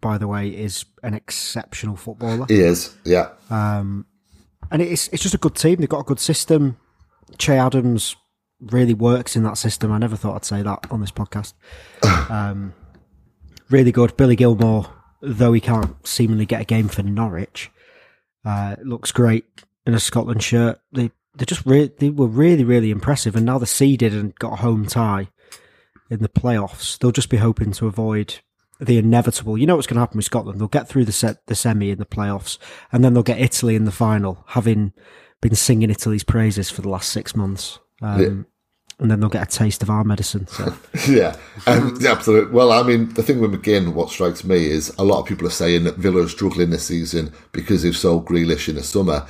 by 0.00 0.16
the 0.16 0.26
way, 0.28 0.48
is 0.48 0.86
an 1.02 1.12
exceptional 1.14 1.96
footballer. 1.96 2.46
He 2.48 2.60
is, 2.60 2.96
yeah. 3.04 3.30
Um, 3.50 4.06
and 4.70 4.80
it's 4.80 5.08
it's 5.08 5.22
just 5.22 5.34
a 5.34 5.38
good 5.38 5.54
team. 5.54 5.76
They've 5.76 5.88
got 5.88 6.00
a 6.00 6.04
good 6.04 6.20
system. 6.20 6.78
Che 7.36 7.58
Adams 7.58 8.16
really 8.60 8.94
works 8.94 9.36
in 9.36 9.42
that 9.44 9.58
system. 9.58 9.92
I 9.92 9.98
never 9.98 10.16
thought 10.16 10.36
I'd 10.36 10.44
say 10.44 10.62
that 10.62 10.86
on 10.90 11.00
this 11.00 11.10
podcast. 11.10 11.54
um, 12.30 12.74
really 13.70 13.92
good. 13.92 14.16
Billy 14.16 14.36
Gilmour, 14.36 14.86
though 15.20 15.52
he 15.52 15.60
can't 15.60 16.06
seemingly 16.06 16.46
get 16.46 16.62
a 16.62 16.64
game 16.64 16.88
for 16.88 17.02
Norwich, 17.02 17.70
uh, 18.44 18.76
looks 18.82 19.12
great 19.12 19.44
in 19.86 19.94
a 19.94 20.00
Scotland 20.00 20.42
shirt. 20.42 20.80
They 20.92 21.10
they 21.36 21.44
just 21.44 21.64
re- 21.64 21.92
they 21.98 22.10
were 22.10 22.26
really 22.26 22.64
really 22.64 22.90
impressive. 22.90 23.36
And 23.36 23.46
now 23.46 23.58
they're 23.58 23.66
seeded 23.66 24.14
and 24.14 24.34
got 24.36 24.54
a 24.54 24.56
home 24.56 24.86
tie 24.86 25.28
in 26.10 26.20
the 26.20 26.28
playoffs. 26.28 26.98
They'll 26.98 27.12
just 27.12 27.30
be 27.30 27.36
hoping 27.36 27.72
to 27.72 27.86
avoid 27.86 28.40
the 28.80 28.98
inevitable. 28.98 29.58
You 29.58 29.66
know 29.66 29.76
what's 29.76 29.86
going 29.86 29.96
to 29.96 30.00
happen 30.00 30.18
with 30.18 30.26
Scotland? 30.26 30.60
They'll 30.60 30.68
get 30.68 30.88
through 30.88 31.04
the 31.04 31.12
set, 31.12 31.46
the 31.46 31.54
semi 31.54 31.90
in 31.90 31.98
the 31.98 32.06
playoffs, 32.06 32.58
and 32.92 33.04
then 33.04 33.14
they'll 33.14 33.22
get 33.22 33.40
Italy 33.40 33.74
in 33.74 33.84
the 33.84 33.92
final, 33.92 34.44
having 34.48 34.92
been 35.40 35.54
singing 35.54 35.90
Italy's 35.90 36.24
praises 36.24 36.70
for 36.70 36.82
the 36.82 36.88
last 36.88 37.10
six 37.10 37.34
months. 37.34 37.78
Um, 38.02 38.20
Yeah. 38.20 38.42
And 39.00 39.08
then 39.08 39.20
they'll 39.20 39.28
get 39.28 39.46
a 39.46 39.58
taste 39.58 39.84
of 39.84 39.90
our 39.90 40.02
medicine. 40.02 40.48
So 40.48 40.74
yeah, 41.08 41.36
um, 41.68 41.96
yeah, 42.00 42.10
absolutely. 42.10 42.52
Well, 42.52 42.72
I 42.72 42.82
mean, 42.82 43.14
the 43.14 43.22
thing 43.22 43.38
with 43.38 43.52
McGinn, 43.52 43.94
what 43.94 44.10
strikes 44.10 44.42
me 44.42 44.66
is 44.66 44.92
a 44.98 45.04
lot 45.04 45.20
of 45.20 45.26
people 45.26 45.46
are 45.46 45.50
saying 45.50 45.84
that 45.84 45.98
Villa 45.98 46.24
are 46.24 46.28
struggling 46.28 46.70
this 46.70 46.88
season 46.88 47.32
because 47.52 47.84
they've 47.84 47.96
sold 47.96 48.26
Grealish 48.26 48.68
in 48.68 48.74
the 48.74 48.82
summer. 48.82 49.24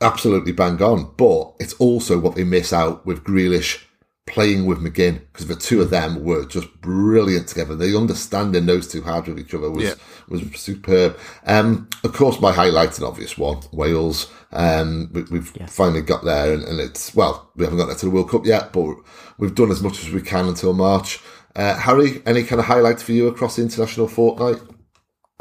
Absolutely 0.00 0.52
bang 0.52 0.80
on, 0.80 1.12
but 1.18 1.52
it's 1.60 1.74
also 1.74 2.18
what 2.18 2.36
they 2.36 2.44
miss 2.44 2.72
out 2.72 3.04
with 3.04 3.22
Grealish 3.22 3.84
playing 4.26 4.66
with 4.66 4.78
McGinn 4.78 5.20
because 5.32 5.48
the 5.48 5.56
two 5.56 5.80
of 5.82 5.90
them 5.90 6.22
were 6.24 6.44
just 6.46 6.72
brilliant 6.80 7.48
together. 7.48 7.74
The 7.74 7.96
understanding 7.96 8.66
those 8.66 8.86
two 8.88 9.02
had 9.02 9.26
with 9.26 9.38
each 9.38 9.52
other 9.54 9.70
was 9.70 9.84
Yeah. 9.84 9.94
was 10.28 10.42
superb. 10.54 11.18
Um, 11.46 11.88
of 12.04 12.12
course, 12.12 12.40
my 12.40 12.52
highlight 12.52 12.96
and 12.98 13.06
obvious 13.06 13.36
one, 13.36 13.60
Wales. 13.72 14.30
Um, 14.52 15.10
we, 15.12 15.22
we've 15.22 15.52
finally 15.68 16.02
got 16.02 16.24
there, 16.24 16.52
and, 16.52 16.62
and 16.62 16.78
it's 16.80 17.14
well, 17.14 17.50
we 17.56 17.64
haven't 17.64 17.78
got 17.78 17.86
there 17.86 17.96
to 17.96 18.06
the 18.06 18.10
World 18.12 18.30
Cup 18.30 18.46
yet, 18.46 18.72
but 18.72 18.94
we've 19.38 19.54
done 19.54 19.70
as 19.70 19.82
much 19.82 20.00
as 20.04 20.10
we 20.10 20.22
can 20.22 20.46
until 20.46 20.72
March. 20.72 21.18
Uh, 21.56 21.74
Harry, 21.74 22.22
any 22.24 22.44
kind 22.44 22.60
of 22.60 22.66
highlights 22.66 23.02
for 23.02 23.12
you 23.12 23.26
across 23.26 23.56
the 23.56 23.62
international 23.62 24.08
fortnight? 24.08 24.56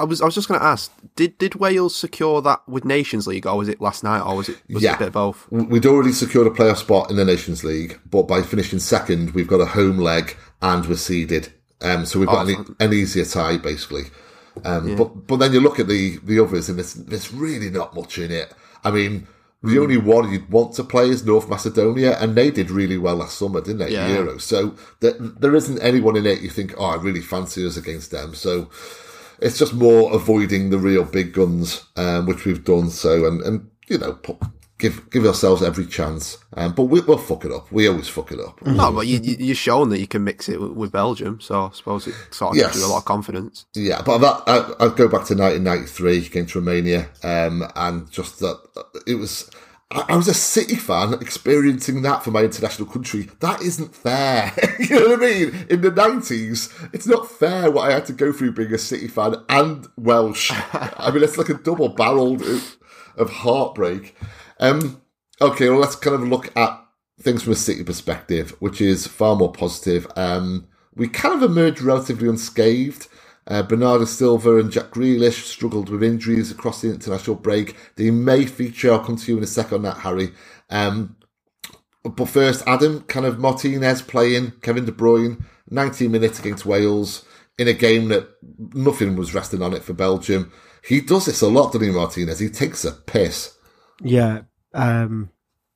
I 0.01 0.03
was 0.05 0.21
I 0.21 0.25
was 0.25 0.35
just 0.35 0.47
going 0.47 0.59
to 0.59 0.65
ask 0.65 0.91
did 1.15 1.37
did 1.37 1.55
Wales 1.55 1.95
secure 1.95 2.41
that 2.41 2.61
with 2.67 2.83
Nations 2.85 3.27
League 3.27 3.45
or 3.47 3.57
was 3.57 3.69
it 3.69 3.79
last 3.81 4.03
night 4.03 4.21
or 4.21 4.35
was 4.37 4.49
it 4.49 4.57
was 4.69 4.83
it 4.83 4.87
Yeah. 4.87 4.95
a 4.95 4.99
bit 4.99 5.07
of 5.07 5.13
both? 5.13 5.47
We'd 5.51 5.85
already 5.85 6.11
secured 6.11 6.47
a 6.47 6.49
playoff 6.49 6.77
spot 6.77 7.09
in 7.09 7.15
the 7.17 7.25
Nations 7.25 7.63
League, 7.63 7.99
but 8.09 8.23
by 8.23 8.41
finishing 8.41 8.79
second, 8.79 9.31
we've 9.31 9.47
got 9.47 9.61
a 9.61 9.65
home 9.67 9.97
leg 9.97 10.35
and 10.61 10.85
we're 10.87 10.95
seeded. 10.97 11.53
Um, 11.81 12.05
so 12.05 12.19
we've 12.19 12.27
got 12.27 12.47
Oh, 12.47 12.49
an, 12.49 12.75
an 12.79 12.93
easier 12.93 13.25
tie, 13.25 13.57
basically. 13.57 14.03
Um, 14.65 14.95
But 14.95 15.27
but 15.27 15.37
then 15.37 15.53
you 15.53 15.59
look 15.61 15.79
at 15.79 15.87
the 15.87 16.17
the 16.23 16.39
others, 16.43 16.69
and 16.69 16.77
there's 16.77 16.93
there's 16.93 17.33
really 17.33 17.69
not 17.69 17.95
much 17.95 18.17
in 18.17 18.31
it. 18.31 18.53
I 18.83 18.91
mean, 18.91 19.27
the 19.63 19.79
only 19.79 19.97
one 19.97 20.31
you'd 20.31 20.49
want 20.51 20.73
to 20.75 20.83
play 20.83 21.09
is 21.09 21.23
North 21.25 21.47
Macedonia, 21.49 22.17
and 22.19 22.35
they 22.35 22.51
did 22.51 22.69
really 22.71 22.97
well 22.97 23.15
last 23.17 23.37
summer, 23.37 23.61
didn't 23.61 23.79
they? 23.79 23.91
Yeah. 23.93 24.09
Euro. 24.09 24.39
So 24.39 24.75
there, 24.99 25.13
there 25.19 25.55
isn't 25.55 25.79
anyone 25.79 26.15
in 26.17 26.25
it 26.25 26.41
you 26.41 26.49
think, 26.49 26.73
oh, 26.77 26.85
I 26.85 26.95
really 26.95 27.21
fancy 27.21 27.65
us 27.65 27.77
against 27.77 28.11
them. 28.11 28.33
So 28.35 28.69
it's 29.41 29.57
just 29.57 29.73
more 29.73 30.13
avoiding 30.13 30.69
the 30.69 30.77
real 30.77 31.03
big 31.03 31.33
guns, 31.33 31.85
um, 31.95 32.25
which 32.27 32.45
we've 32.45 32.63
done. 32.63 32.89
So 32.89 33.25
and 33.25 33.41
and 33.41 33.69
you 33.87 33.97
know. 33.97 34.13
Put, 34.13 34.37
Give 34.77 35.11
give 35.11 35.27
ourselves 35.27 35.61
every 35.61 35.85
chance, 35.85 36.39
um, 36.57 36.73
but 36.73 36.85
we, 36.85 37.01
we'll 37.01 37.19
fuck 37.19 37.45
it 37.45 37.51
up. 37.51 37.71
We 37.71 37.87
always 37.87 38.07
fuck 38.07 38.31
it 38.31 38.39
up. 38.39 38.65
No, 38.65 38.91
but 38.91 39.05
you, 39.05 39.19
you- 39.19 39.37
you're 39.39 39.53
showing 39.55 39.89
that 39.89 39.99
you 39.99 40.07
can 40.07 40.23
mix 40.23 40.49
it 40.49 40.59
with, 40.59 40.71
with 40.71 40.91
Belgium, 40.91 41.39
so 41.39 41.65
I 41.67 41.69
suppose 41.71 42.07
it 42.07 42.15
sort 42.31 42.53
of 42.53 42.57
Yes. 42.57 42.71
gives 42.71 42.79
you 42.79 42.87
a 42.87 42.91
lot 42.91 42.97
of 42.97 43.05
confidence. 43.05 43.67
Yeah, 43.75 44.01
but 44.03 44.17
that 44.17 44.41
I, 44.47 44.85
I'd 44.85 44.95
go 44.95 45.07
back 45.07 45.25
to 45.27 45.35
1993 45.35 46.25
against 46.25 46.55
Romania, 46.55 47.09
um, 47.23 47.63
and 47.75 48.09
just 48.09 48.39
that 48.39 48.57
it 49.05 49.13
was. 49.19 49.51
I, 49.91 50.15
was 50.15 50.27
a 50.27 50.33
City 50.33 50.75
fan 50.75 51.13
experiencing 51.15 52.01
that 52.01 52.23
for 52.23 52.31
my 52.31 52.43
international 52.43 52.87
country. 52.87 53.29
That 53.39 53.61
isn't 53.61 53.95
fair. 53.95 54.53
you 54.79 54.99
know 54.99 55.09
what 55.09 55.19
I 55.19 55.25
mean? 55.25 55.67
In 55.69 55.81
the 55.81 55.91
90s, 55.91 56.89
it's 56.93 57.07
not 57.07 57.29
fair 57.29 57.69
what 57.69 57.89
I 57.89 57.93
had 57.93 58.05
to 58.05 58.13
go 58.13 58.31
through 58.31 58.53
being 58.53 58.73
a 58.73 58.77
City 58.77 59.07
fan 59.07 59.35
and 59.49 59.87
Welsh. 59.97 60.51
I 60.73 61.11
mean, 61.13 61.23
it's 61.23 61.37
like 61.37 61.49
a 61.49 61.55
double 61.55 61.89
barreled 61.89 62.41
of 63.17 63.29
heartbreak. 63.29 64.15
Um, 64.59 65.01
okay, 65.41 65.69
well, 65.69 65.79
let's 65.79 65.95
kind 65.95 66.15
of 66.15 66.27
look 66.27 66.55
at 66.55 66.85
things 67.19 67.43
from 67.43 67.53
a 67.53 67.57
City 67.57 67.83
perspective, 67.83 68.55
which 68.59 68.81
is 68.81 69.07
far 69.07 69.35
more 69.35 69.51
positive. 69.51 70.07
Um, 70.15 70.67
we 70.95 71.07
kind 71.07 71.35
of 71.35 71.49
emerged 71.49 71.81
relatively 71.81 72.27
unscathed. 72.27 73.07
Uh, 73.47 73.63
Bernardo 73.63 74.05
Silva 74.05 74.57
and 74.57 74.71
Jack 74.71 74.91
Grealish 74.91 75.43
struggled 75.45 75.89
with 75.89 76.03
injuries 76.03 76.51
across 76.51 76.81
the 76.81 76.89
international 76.89 77.35
break. 77.35 77.75
They 77.95 78.11
may 78.11 78.45
feature. 78.45 78.91
I'll 78.91 79.03
come 79.03 79.17
to 79.17 79.31
you 79.31 79.37
in 79.37 79.43
a 79.43 79.47
second 79.47 79.77
on 79.77 79.81
that, 79.83 79.97
Harry. 79.97 80.31
Um, 80.69 81.15
but 82.03 82.29
first, 82.29 82.63
Adam, 82.67 83.01
kind 83.01 83.25
of 83.25 83.39
Martinez 83.39 84.01
playing 84.01 84.53
Kevin 84.61 84.85
De 84.85 84.91
Bruyne, 84.91 85.43
19 85.69 86.11
minutes 86.11 86.39
against 86.39 86.65
Wales 86.65 87.25
in 87.57 87.67
a 87.67 87.73
game 87.73 88.07
that 88.09 88.27
nothing 88.73 89.15
was 89.15 89.33
resting 89.33 89.61
on 89.61 89.73
it 89.73 89.83
for 89.83 89.93
Belgium. 89.93 90.51
He 90.83 91.01
does 91.01 91.25
this 91.25 91.41
a 91.41 91.47
lot, 91.47 91.73
doesn't 91.73 91.87
he, 91.87 91.93
Martinez? 91.93 92.39
He 92.39 92.49
takes 92.49 92.85
a 92.85 92.91
piss. 92.91 93.55
Yeah. 94.01 94.41
Um, 94.73 95.29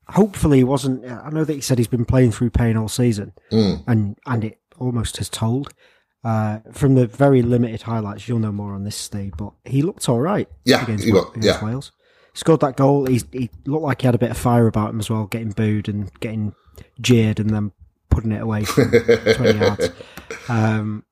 hopefully, 0.07 0.59
he 0.59 0.63
wasn't. 0.63 1.05
I 1.05 1.29
know 1.29 1.43
that 1.43 1.53
he 1.53 1.61
said 1.61 1.77
he's 1.77 1.87
been 1.87 2.05
playing 2.05 2.31
through 2.31 2.49
pain 2.51 2.77
all 2.77 2.87
season, 2.87 3.33
mm. 3.51 3.83
and 3.87 4.17
and 4.25 4.43
it 4.43 4.59
almost 4.77 5.17
has 5.17 5.29
told. 5.29 5.73
Uh, 6.25 6.59
from 6.71 6.95
the 6.95 7.05
very 7.05 7.43
limited 7.43 7.83
highlights, 7.83 8.27
you'll 8.27 8.39
know 8.39 8.51
more 8.51 8.73
on 8.73 8.83
this, 8.83 8.95
Steve, 8.95 9.33
but 9.37 9.53
he 9.63 9.83
looked 9.83 10.09
all 10.09 10.19
right 10.19 10.49
yeah, 10.63 10.81
against, 10.81 11.05
got, 11.13 11.29
against 11.35 11.61
yeah. 11.61 11.63
Wales. 11.63 11.91
Scored 12.33 12.61
that 12.61 12.75
goal. 12.75 13.05
He, 13.05 13.21
he 13.31 13.51
looked 13.65 13.83
like 13.83 14.01
he 14.01 14.07
had 14.07 14.15
a 14.15 14.17
bit 14.17 14.31
of 14.31 14.37
fire 14.37 14.65
about 14.65 14.89
him 14.89 14.99
as 14.99 15.07
well, 15.07 15.27
getting 15.27 15.51
booed 15.51 15.87
and 15.87 16.11
getting 16.21 16.55
jeered 16.99 17.39
and 17.39 17.51
then 17.51 17.71
putting 18.09 18.31
it 18.31 18.41
away 18.41 18.63
from 18.63 18.89
20 19.35 19.59
yards. 19.59 19.89
Um, 20.49 21.03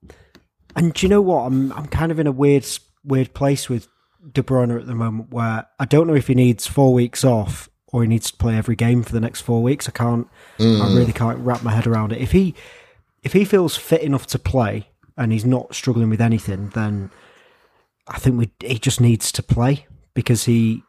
and 0.75 0.95
do 0.95 1.05
you 1.05 1.09
know 1.09 1.21
what? 1.21 1.43
I'm 1.43 1.71
I'm 1.73 1.85
kind 1.85 2.11
of 2.11 2.19
in 2.19 2.25
a 2.25 2.31
weird 2.31 2.65
weird 3.05 3.35
place 3.35 3.69
with 3.69 3.87
De 4.31 4.41
Bruyne 4.41 4.75
at 4.75 4.87
the 4.87 4.95
moment 4.95 5.31
where 5.31 5.67
I 5.79 5.85
don't 5.85 6.07
know 6.07 6.15
if 6.15 6.25
he 6.25 6.33
needs 6.33 6.65
four 6.65 6.91
weeks 6.91 7.23
off 7.23 7.69
or 7.91 8.01
he 8.01 8.07
needs 8.07 8.31
to 8.31 8.37
play 8.37 8.57
every 8.57 8.75
game 8.75 9.03
for 9.03 9.11
the 9.11 9.21
next 9.21 9.41
four 9.41 9.61
weeks. 9.61 9.87
I 9.87 9.91
can't. 9.91 10.27
Mm. 10.57 10.81
I 10.81 10.95
really 10.95 11.13
can't 11.13 11.37
wrap 11.37 11.61
my 11.61 11.71
head 11.71 11.85
around 11.85 12.13
it. 12.13 12.19
If 12.19 12.31
he 12.31 12.55
if 13.21 13.33
he 13.33 13.45
feels 13.45 13.75
fit 13.75 14.01
enough 14.01 14.25
to 14.27 14.39
play 14.39 14.89
and 15.17 15.31
he's 15.31 15.45
not 15.45 15.75
struggling 15.75 16.09
with 16.09 16.21
anything, 16.21 16.69
then 16.69 17.09
I 18.07 18.19
think 18.19 18.37
we 18.37 18.51
he 18.59 18.79
just 18.79 18.99
needs 19.01 19.31
to 19.33 19.43
play 19.43 19.85
because 20.13 20.45
he 20.45 20.83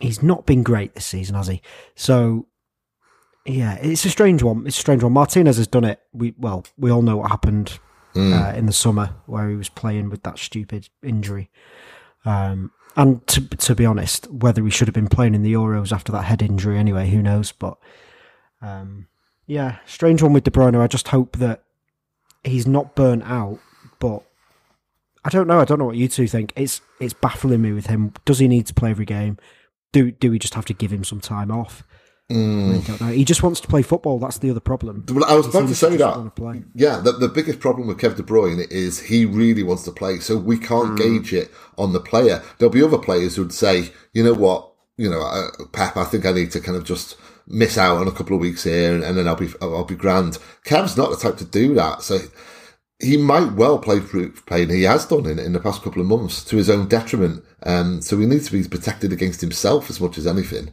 he's 0.00 0.22
not 0.22 0.46
been 0.46 0.62
great 0.62 0.94
this 0.94 1.06
season, 1.06 1.34
has 1.36 1.46
he? 1.48 1.62
So 1.94 2.46
yeah, 3.44 3.74
it's 3.76 4.04
a 4.04 4.10
strange 4.10 4.42
one. 4.42 4.66
It's 4.66 4.76
a 4.76 4.80
strange 4.80 5.02
one. 5.02 5.12
Martinez 5.12 5.56
has 5.56 5.66
done 5.68 5.84
it. 5.84 6.00
We 6.12 6.34
well, 6.38 6.64
we 6.76 6.90
all 6.90 7.02
know 7.02 7.16
what 7.18 7.30
happened 7.30 7.78
Mm. 8.14 8.32
uh, 8.32 8.56
in 8.56 8.64
the 8.64 8.72
summer 8.72 9.10
where 9.26 9.50
he 9.50 9.56
was 9.56 9.68
playing 9.68 10.08
with 10.08 10.22
that 10.22 10.38
stupid 10.38 10.88
injury. 11.02 11.50
Um, 12.24 12.70
and 12.96 13.26
to 13.26 13.46
to 13.46 13.74
be 13.74 13.84
honest, 13.84 14.26
whether 14.32 14.64
he 14.64 14.70
should 14.70 14.88
have 14.88 14.94
been 14.94 15.06
playing 15.08 15.34
in 15.34 15.42
the 15.42 15.52
Euros 15.52 15.92
after 15.92 16.12
that 16.12 16.22
head 16.22 16.40
injury 16.40 16.78
anyway, 16.78 17.10
who 17.10 17.20
knows? 17.20 17.52
But 17.52 17.76
um, 18.62 19.08
yeah, 19.46 19.76
strange 19.84 20.22
one 20.22 20.32
with 20.32 20.44
De 20.44 20.50
Bruyne. 20.50 20.80
I 20.80 20.86
just 20.86 21.08
hope 21.08 21.36
that 21.36 21.62
he's 22.42 22.66
not 22.66 22.94
burnt 22.96 23.24
out. 23.24 23.58
But 23.98 24.22
I 25.24 25.28
don't 25.30 25.46
know. 25.48 25.60
I 25.60 25.64
don't 25.64 25.78
know 25.78 25.86
what 25.86 25.96
you 25.96 26.08
two 26.08 26.26
think. 26.28 26.52
It's 26.56 26.80
it's 27.00 27.14
baffling 27.14 27.62
me 27.62 27.72
with 27.72 27.86
him. 27.86 28.12
Does 28.24 28.38
he 28.38 28.48
need 28.48 28.66
to 28.66 28.74
play 28.74 28.90
every 28.90 29.06
game? 29.06 29.38
Do 29.92 30.10
do 30.10 30.30
we 30.30 30.38
just 30.38 30.54
have 30.54 30.66
to 30.66 30.74
give 30.74 30.92
him 30.92 31.04
some 31.04 31.20
time 31.20 31.50
off? 31.50 31.82
I 32.28 32.34
don't 32.84 33.00
know. 33.00 33.06
He 33.12 33.24
just 33.24 33.44
wants 33.44 33.60
to 33.60 33.68
play 33.68 33.82
football. 33.82 34.18
That's 34.18 34.38
the 34.38 34.50
other 34.50 34.58
problem. 34.58 35.06
Well, 35.08 35.24
I 35.24 35.36
was 35.36 35.46
He 35.46 35.50
about 35.56 35.68
to 35.68 35.74
say 35.76 35.96
that. 35.96 36.34
play. 36.34 36.64
Yeah, 36.74 36.98
the, 36.98 37.12
the 37.12 37.28
biggest 37.28 37.60
problem 37.60 37.86
with 37.86 37.98
Kev 37.98 38.16
De 38.16 38.24
Bruyne 38.24 38.68
is 38.68 38.98
he 38.98 39.24
really 39.24 39.62
wants 39.62 39.84
to 39.84 39.92
play, 39.92 40.18
so 40.18 40.36
we 40.36 40.58
can't 40.58 40.98
gauge 40.98 41.32
it 41.32 41.52
on 41.78 41.92
the 41.92 42.00
player. 42.00 42.42
There'll 42.58 42.72
be 42.72 42.82
other 42.82 42.98
players 42.98 43.36
who'd 43.36 43.52
say, 43.52 43.92
you 44.12 44.24
know 44.24 44.32
what, 44.34 44.72
you 44.96 45.08
know, 45.08 45.20
uh, 45.22 45.66
Pep, 45.72 45.96
I 45.96 46.02
think 46.02 46.26
I 46.26 46.32
need 46.32 46.50
to 46.50 46.60
kind 46.60 46.76
of 46.76 46.82
just 46.82 47.16
miss 47.46 47.78
out 47.78 47.98
on 47.98 48.08
a 48.08 48.12
couple 48.12 48.34
of 48.34 48.40
weeks 48.42 48.64
here, 48.64 48.92
and, 48.92 49.04
and 49.04 49.16
then 49.16 49.28
I'll 49.28 49.36
be 49.36 49.50
I'll 49.62 49.84
be 49.84 49.94
grand. 49.94 50.38
Kev's 50.64 50.96
not 50.96 51.10
the 51.10 51.16
type 51.16 51.36
to 51.36 51.44
do 51.44 51.74
that, 51.74 52.02
so 52.02 52.18
he 52.98 53.16
might 53.16 53.52
well 53.52 53.78
play 53.78 54.00
through 54.00 54.32
pain. 54.46 54.70
He 54.70 54.84
has 54.84 55.06
done 55.06 55.26
in, 55.26 55.38
in 55.38 55.52
the 55.52 55.60
past 55.60 55.82
couple 55.82 56.00
of 56.00 56.08
months 56.08 56.44
to 56.44 56.56
his 56.56 56.70
own 56.70 56.88
detriment. 56.88 57.44
Um, 57.62 58.00
so 58.00 58.18
he 58.18 58.26
needs 58.26 58.46
to 58.46 58.52
be 58.52 58.66
protected 58.66 59.12
against 59.12 59.40
himself 59.40 59.90
as 59.90 60.00
much 60.00 60.16
as 60.18 60.26
anything. 60.26 60.70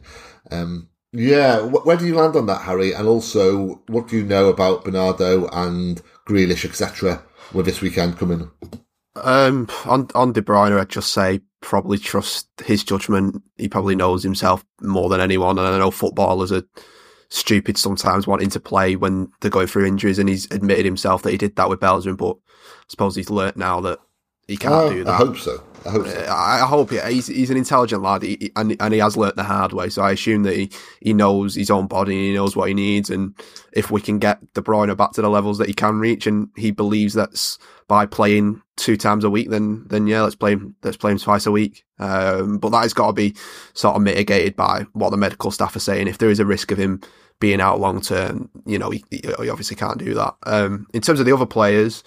Um, 0.50 0.88
yeah, 1.12 1.60
wh- 1.60 1.86
where 1.86 1.96
do 1.96 2.06
you 2.06 2.14
land 2.16 2.34
on 2.36 2.46
that, 2.46 2.62
Harry? 2.62 2.92
And 2.92 3.06
also, 3.06 3.82
what 3.88 4.08
do 4.08 4.16
you 4.16 4.24
know 4.24 4.48
about 4.48 4.84
Bernardo 4.84 5.46
and 5.48 6.00
Grealish, 6.26 6.64
etc., 6.64 7.22
with 7.52 7.66
this 7.66 7.80
weekend 7.80 8.18
coming? 8.18 8.50
Um, 9.16 9.68
on 9.84 10.08
on 10.14 10.32
De 10.32 10.42
Bruyne, 10.42 10.78
I'd 10.78 10.88
just 10.88 11.12
say 11.12 11.40
probably 11.60 11.98
trust 11.98 12.48
his 12.64 12.82
judgment. 12.82 13.42
He 13.56 13.68
probably 13.68 13.94
knows 13.94 14.22
himself 14.22 14.64
more 14.80 15.08
than 15.08 15.20
anyone, 15.20 15.58
and 15.58 15.68
I 15.68 15.78
know 15.78 15.90
footballers 15.90 16.50
are 16.50 16.64
stupid 17.34 17.76
sometimes 17.76 18.26
wanting 18.26 18.48
to 18.50 18.60
play 18.60 18.94
when 18.96 19.28
they're 19.40 19.50
going 19.50 19.66
through 19.66 19.86
injuries, 19.86 20.18
and 20.18 20.28
he's 20.28 20.46
admitted 20.52 20.84
himself 20.84 21.22
that 21.22 21.32
he 21.32 21.36
did 21.38 21.56
that 21.56 21.68
with 21.68 21.80
Belgium. 21.80 22.16
But 22.16 22.36
I 22.36 22.84
suppose 22.88 23.16
he's 23.16 23.30
learnt 23.30 23.56
now 23.56 23.80
that 23.80 23.98
he 24.46 24.56
can't 24.56 24.74
Oh, 24.74 24.92
do 24.92 25.04
that. 25.04 25.12
I 25.14 25.16
hope 25.16 25.36
so. 25.38 25.62
I 25.86 25.90
hope 25.90 26.06
so. 26.06 26.18
I 26.20 26.62
I 26.62 26.66
hope 26.66 26.92
yeah, 26.92 27.08
he's 27.10 27.26
he's 27.26 27.50
an 27.50 27.56
intelligent 27.56 28.02
lad, 28.02 28.22
he, 28.22 28.36
he- 28.40 28.52
and 28.56 28.76
and 28.80 28.94
he 28.94 29.00
has 29.00 29.16
learnt 29.16 29.36
the 29.36 29.42
hard 29.42 29.72
way. 29.72 29.88
So 29.90 30.02
I 30.02 30.12
assume 30.12 30.44
that 30.44 30.56
he, 30.56 30.70
he 31.00 31.12
knows 31.12 31.54
his 31.56 31.70
own 31.70 31.88
body, 31.88 32.14
and 32.14 32.24
he 32.24 32.34
knows 32.34 32.54
what 32.56 32.68
he 32.68 32.74
needs, 32.74 33.10
and 33.10 33.34
if 33.72 33.90
we 33.90 34.00
can 34.00 34.18
get 34.18 34.38
De 34.54 34.62
Bruyne 34.62 34.96
back 34.96 35.12
to 35.12 35.22
the 35.22 35.28
levels 35.28 35.58
that 35.58 35.68
he 35.68 35.74
can 35.74 35.98
reach, 35.98 36.26
and 36.26 36.48
he 36.56 36.70
believes 36.70 37.14
that's 37.14 37.58
by 37.86 38.06
playing 38.06 38.62
two 38.76 38.96
times 38.96 39.24
a 39.24 39.30
week, 39.30 39.50
then 39.50 39.84
then 39.88 40.06
yeah, 40.06 40.22
let's 40.22 40.34
play 40.36 40.52
him. 40.52 40.74
Let's 40.82 40.96
play 40.96 41.12
him 41.12 41.18
twice 41.18 41.44
a 41.46 41.50
week. 41.52 41.84
Um, 41.98 42.58
but 42.58 42.70
that 42.70 42.82
has 42.82 42.94
got 42.94 43.08
to 43.08 43.12
be 43.12 43.34
sort 43.74 43.94
of 43.96 44.02
mitigated 44.02 44.56
by 44.56 44.86
what 44.94 45.10
the 45.10 45.16
medical 45.18 45.50
staff 45.50 45.76
are 45.76 45.80
saying. 45.80 46.08
If 46.08 46.16
there 46.18 46.30
is 46.30 46.40
a 46.40 46.46
risk 46.46 46.70
of 46.72 46.78
him 46.78 47.02
being 47.40 47.60
out 47.60 47.80
long 47.80 48.00
term, 48.00 48.50
you 48.66 48.78
know, 48.78 48.90
he, 48.90 49.04
he 49.10 49.22
obviously 49.28 49.76
can't 49.76 49.98
do 49.98 50.14
that. 50.14 50.34
Um, 50.44 50.86
in 50.94 51.00
terms 51.00 51.20
of 51.20 51.26
the 51.26 51.34
other 51.34 51.46
players. 51.46 52.02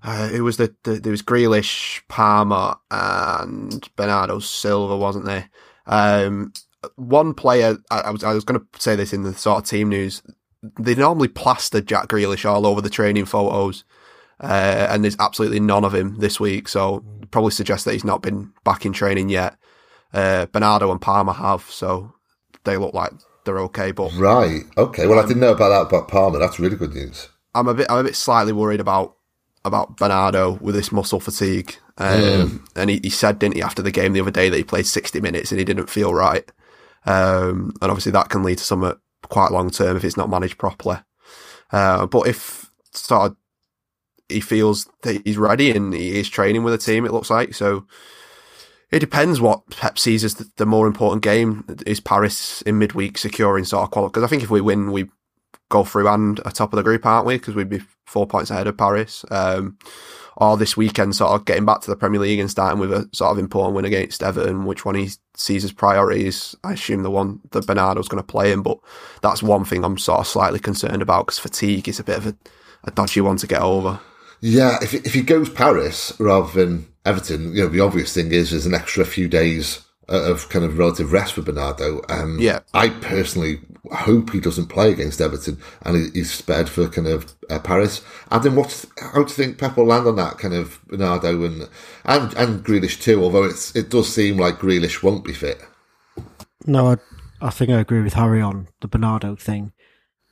Uh, 0.00 0.30
it 0.32 0.42
was 0.42 0.58
the, 0.58 0.72
the 0.84 0.92
there 0.92 1.10
was 1.10 1.22
Grealish, 1.22 2.02
Palmer, 2.06 2.76
and 2.88 3.88
Bernardo 3.96 4.38
Silva, 4.38 4.96
wasn't 4.96 5.24
there? 5.24 5.50
Um, 5.86 6.52
one 6.96 7.34
player, 7.34 7.78
I, 7.90 8.02
I 8.02 8.10
was 8.10 8.22
I 8.22 8.32
was 8.32 8.44
going 8.44 8.60
to 8.60 8.80
say 8.80 8.94
this 8.94 9.12
in 9.12 9.22
the 9.22 9.34
sort 9.34 9.58
of 9.58 9.68
team 9.68 9.88
news. 9.88 10.22
They 10.78 10.94
normally 10.94 11.28
plaster 11.28 11.80
Jack 11.80 12.08
Grealish 12.08 12.48
all 12.48 12.66
over 12.66 12.80
the 12.80 12.90
training 12.90 13.24
photos, 13.24 13.84
uh, 14.40 14.86
and 14.90 15.02
there's 15.02 15.16
absolutely 15.18 15.60
none 15.60 15.84
of 15.84 15.94
him 15.94 16.18
this 16.18 16.38
week. 16.38 16.68
So 16.68 17.04
probably 17.30 17.50
suggests 17.50 17.84
that 17.84 17.92
he's 17.92 18.04
not 18.04 18.22
been 18.22 18.52
back 18.64 18.86
in 18.86 18.92
training 18.92 19.28
yet. 19.28 19.56
Uh, 20.12 20.46
Bernardo 20.46 20.90
and 20.90 21.00
Palmer 21.00 21.32
have, 21.32 21.62
so 21.62 22.12
they 22.64 22.76
look 22.76 22.94
like 22.94 23.12
they're 23.48 23.58
okay. 23.60 23.92
But 23.92 24.12
Right. 24.14 24.62
Okay. 24.76 25.06
Well, 25.06 25.18
I 25.18 25.26
didn't 25.26 25.40
know 25.40 25.52
about 25.52 25.70
that 25.70 25.86
about 25.88 26.08
Palmer. 26.08 26.38
That's 26.38 26.60
really 26.60 26.76
good 26.76 26.94
news. 26.94 27.28
I'm 27.54 27.66
a 27.66 27.74
bit 27.74 27.86
I'm 27.90 27.98
a 27.98 28.04
bit 28.04 28.16
slightly 28.16 28.52
worried 28.52 28.80
about 28.80 29.16
about 29.64 29.96
Bernardo 29.96 30.52
with 30.60 30.74
this 30.74 30.92
muscle 30.92 31.20
fatigue. 31.20 31.76
Um, 31.98 32.64
And 32.76 32.90
he, 32.90 33.00
he 33.02 33.10
said, 33.10 33.38
didn't 33.40 33.56
he, 33.56 33.62
after 33.62 33.82
the 33.82 33.90
game 33.90 34.12
the 34.12 34.20
other 34.20 34.30
day 34.30 34.48
that 34.48 34.56
he 34.56 34.62
played 34.62 34.86
60 34.86 35.20
minutes 35.20 35.50
and 35.50 35.58
he 35.58 35.64
didn't 35.64 35.90
feel 35.90 36.14
right. 36.14 36.48
Um, 37.06 37.72
and 37.82 37.90
obviously 37.90 38.12
that 38.12 38.28
can 38.28 38.44
lead 38.44 38.58
to 38.58 38.64
some 38.64 39.00
quite 39.24 39.50
long 39.50 39.70
term 39.70 39.96
if 39.96 40.04
it's 40.04 40.16
not 40.16 40.30
managed 40.30 40.58
properly. 40.58 40.98
Uh, 41.72 42.06
but 42.06 42.28
if 42.28 42.70
sort 42.92 43.32
of 43.32 43.36
he 44.28 44.40
feels 44.40 44.88
that 45.02 45.22
he's 45.24 45.38
ready 45.38 45.70
and 45.70 45.92
he 45.94 46.18
is 46.18 46.28
training 46.28 46.62
with 46.62 46.74
the 46.74 46.78
team, 46.78 47.04
it 47.04 47.12
looks 47.12 47.30
like 47.30 47.54
so. 47.54 47.86
It 48.90 49.00
depends 49.00 49.40
what 49.40 49.68
Pep 49.70 49.98
sees 49.98 50.24
as 50.24 50.36
the, 50.36 50.50
the 50.56 50.66
more 50.66 50.86
important 50.86 51.22
game. 51.22 51.64
Is 51.86 52.00
Paris 52.00 52.62
in 52.62 52.78
midweek 52.78 53.18
securing 53.18 53.64
sort 53.64 53.84
of 53.84 53.90
quality? 53.90 54.12
Because 54.12 54.24
I 54.24 54.28
think 54.28 54.42
if 54.42 54.50
we 54.50 54.60
win, 54.60 54.92
we 54.92 55.10
go 55.68 55.84
through 55.84 56.08
and 56.08 56.40
are 56.44 56.50
top 56.50 56.72
of 56.72 56.78
the 56.78 56.82
group, 56.82 57.04
aren't 57.04 57.26
we? 57.26 57.36
Because 57.36 57.54
we'd 57.54 57.68
be 57.68 57.82
four 58.06 58.26
points 58.26 58.50
ahead 58.50 58.66
of 58.66 58.78
Paris. 58.78 59.24
Um, 59.30 59.76
or 60.40 60.56
this 60.56 60.76
weekend, 60.76 61.16
sort 61.16 61.32
of 61.32 61.44
getting 61.44 61.66
back 61.66 61.80
to 61.80 61.90
the 61.90 61.96
Premier 61.96 62.20
League 62.20 62.38
and 62.38 62.50
starting 62.50 62.78
with 62.78 62.92
a 62.92 63.08
sort 63.12 63.32
of 63.32 63.38
important 63.38 63.74
win 63.74 63.84
against 63.84 64.22
Everton, 64.22 64.66
which 64.66 64.84
one 64.84 64.94
he 64.94 65.10
sees 65.34 65.64
as 65.64 65.72
priorities. 65.72 66.54
I 66.62 66.74
assume 66.74 67.02
the 67.02 67.10
one 67.10 67.40
that 67.50 67.66
Bernardo's 67.66 68.08
going 68.08 68.22
to 68.22 68.26
play 68.26 68.52
in, 68.52 68.62
but 68.62 68.78
that's 69.20 69.42
one 69.42 69.64
thing 69.64 69.84
I'm 69.84 69.98
sort 69.98 70.20
of 70.20 70.28
slightly 70.28 70.60
concerned 70.60 71.02
about 71.02 71.26
because 71.26 71.40
fatigue 71.40 71.88
is 71.88 71.98
a 71.98 72.04
bit 72.04 72.18
of 72.18 72.26
a, 72.28 72.36
a 72.84 72.92
dodgy 72.92 73.20
one 73.20 73.36
to 73.38 73.48
get 73.48 73.60
over. 73.60 73.98
Yeah. 74.40 74.78
If 74.82 74.94
if 74.94 75.14
he 75.14 75.22
goes 75.22 75.48
Paris 75.48 76.12
rather 76.18 76.52
than 76.52 76.86
Everton, 77.04 77.54
you 77.54 77.62
know, 77.62 77.68
the 77.68 77.80
obvious 77.80 78.12
thing 78.14 78.32
is 78.32 78.50
there's 78.50 78.66
an 78.66 78.74
extra 78.74 79.04
few 79.04 79.28
days 79.28 79.84
of 80.08 80.48
kind 80.48 80.64
of 80.64 80.78
relative 80.78 81.12
rest 81.12 81.34
for 81.34 81.42
Bernardo. 81.42 82.00
Um, 82.08 82.38
Yeah. 82.40 82.60
I 82.72 82.88
personally 82.88 83.60
hope 83.92 84.30
he 84.32 84.40
doesn't 84.40 84.68
play 84.68 84.90
against 84.90 85.20
Everton 85.20 85.58
and 85.82 86.14
he's 86.14 86.32
spared 86.32 86.68
for 86.68 86.88
kind 86.88 87.06
of 87.06 87.34
uh, 87.50 87.58
Paris. 87.58 88.02
then 88.42 88.56
what? 88.56 88.84
How 88.98 89.12
do 89.12 89.20
you 89.20 89.26
think 89.28 89.58
Pep 89.58 89.76
will 89.76 89.86
land 89.86 90.06
on 90.06 90.16
that 90.16 90.38
kind 90.38 90.54
of 90.54 90.80
Bernardo 90.86 91.44
and 91.44 91.68
and 92.04 92.34
and 92.34 92.64
Grealish 92.64 93.00
too? 93.00 93.22
Although 93.22 93.44
it's 93.44 93.74
it 93.76 93.90
does 93.90 94.12
seem 94.12 94.38
like 94.38 94.58
Grealish 94.58 95.02
won't 95.02 95.24
be 95.24 95.34
fit. 95.34 95.60
No, 96.66 96.88
I, 96.88 96.96
I 97.40 97.50
think 97.50 97.70
I 97.70 97.80
agree 97.80 98.02
with 98.02 98.14
Harry 98.14 98.42
on 98.42 98.68
the 98.80 98.88
Bernardo 98.88 99.36
thing. 99.36 99.72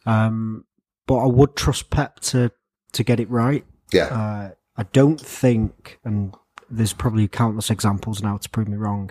Um, 0.04 0.64
but 1.06 1.18
I 1.18 1.26
would 1.26 1.56
trust 1.56 1.90
Pep 1.90 2.20
to 2.20 2.50
to 2.92 3.04
get 3.04 3.20
it 3.20 3.30
right. 3.30 3.64
Yeah. 3.92 4.06
Uh, 4.06 4.50
I 4.76 4.82
don't 4.92 5.20
think, 5.20 5.98
and 6.04 6.34
there's 6.68 6.92
probably 6.92 7.28
countless 7.28 7.70
examples 7.70 8.22
now 8.22 8.36
to 8.36 8.50
prove 8.50 8.68
me 8.68 8.76
wrong. 8.76 9.10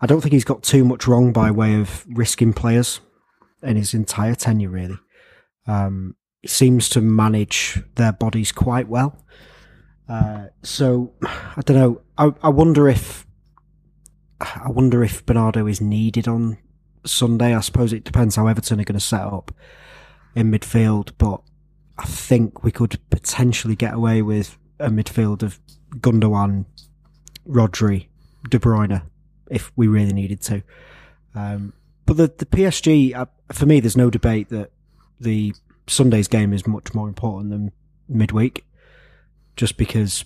I 0.00 0.06
don't 0.06 0.20
think 0.20 0.32
he's 0.32 0.44
got 0.44 0.62
too 0.62 0.84
much 0.84 1.06
wrong 1.06 1.32
by 1.32 1.50
way 1.50 1.78
of 1.78 2.06
risking 2.08 2.52
players 2.52 3.00
in 3.62 3.76
his 3.76 3.92
entire 3.92 4.34
tenure, 4.34 4.70
really. 4.70 4.98
Um, 5.66 6.16
he 6.40 6.48
seems 6.48 6.88
to 6.90 7.00
manage 7.00 7.82
their 7.96 8.12
bodies 8.12 8.52
quite 8.52 8.88
well. 8.88 9.24
Uh, 10.08 10.46
so 10.62 11.12
I 11.22 11.60
don't 11.64 11.76
know. 11.76 12.00
I, 12.16 12.32
I 12.42 12.48
wonder 12.48 12.88
if 12.88 13.26
I 14.40 14.70
wonder 14.70 15.04
if 15.04 15.24
Bernardo 15.26 15.66
is 15.66 15.80
needed 15.80 16.26
on 16.26 16.58
Sunday. 17.04 17.54
I 17.54 17.60
suppose 17.60 17.92
it 17.92 18.04
depends 18.04 18.36
how 18.36 18.46
Everton 18.46 18.80
are 18.80 18.84
going 18.84 18.98
to 18.98 19.04
set 19.04 19.20
up 19.20 19.54
in 20.34 20.50
midfield, 20.50 21.12
but 21.18 21.42
I 22.00 22.04
think 22.04 22.64
we 22.64 22.72
could 22.72 22.98
potentially 23.10 23.76
get 23.76 23.92
away 23.92 24.22
with 24.22 24.56
a 24.78 24.88
midfield 24.88 25.42
of 25.42 25.60
Gundogan, 25.96 26.64
Rodri, 27.46 28.06
De 28.48 28.58
Bruyne, 28.58 29.02
if 29.50 29.70
we 29.76 29.86
really 29.86 30.14
needed 30.14 30.40
to. 30.42 30.62
Um, 31.34 31.74
but 32.06 32.16
the 32.16 32.32
the 32.38 32.46
PSG, 32.46 33.14
uh, 33.14 33.26
for 33.52 33.66
me, 33.66 33.80
there's 33.80 33.98
no 33.98 34.08
debate 34.08 34.48
that 34.48 34.72
the 35.20 35.52
Sunday's 35.86 36.26
game 36.26 36.54
is 36.54 36.66
much 36.66 36.94
more 36.94 37.06
important 37.06 37.50
than 37.50 37.70
midweek, 38.08 38.64
just 39.56 39.76
because 39.76 40.24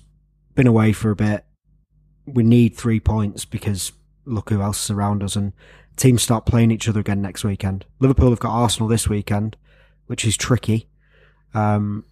been 0.55 0.69
away 0.69 0.93
for 0.93 1.11
a 1.11 1.17
bit. 1.17 1.45
We 2.25 2.45
need 2.45 2.77
three 2.77 3.01
points 3.01 3.45
because 3.45 3.91
look 4.25 4.51
who 4.51 4.63
else 4.63 4.85
is 4.85 4.91
around 4.93 5.25
us, 5.25 5.35
and 5.35 5.53
teams 5.97 6.23
start 6.23 6.47
playing 6.47 6.71
each 6.71 6.89
other 6.89 7.01
again 7.01 7.21
next 7.21 7.43
weekend. 7.43 7.85
Liverpool 7.99 8.31
have 8.31 8.39
got 8.39 8.53
Arsenal 8.53 8.89
this 8.89 9.09
weekend, 9.09 9.57
which 10.07 10.25
is 10.25 10.37
tricky. 10.37 10.89
Um, 11.55 12.05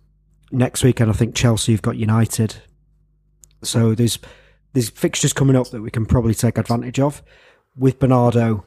next 0.51 0.85
weekend, 0.85 1.11
I 1.11 1.15
think 1.15 1.35
Chelsea 1.35 1.73
have 1.73 1.83
got 1.83 1.97
United. 1.97 2.57
So 3.63 3.95
there's 3.95 4.19
there's 4.73 4.89
fixtures 4.89 5.33
coming 5.33 5.57
up 5.57 5.69
that 5.69 5.83
we 5.83 5.91
can 5.91 6.07
probably 6.07 6.35
take 6.35 6.59
advantage 6.59 6.99
of. 6.99 7.23
With 7.77 7.99
Bernardo, 7.99 8.65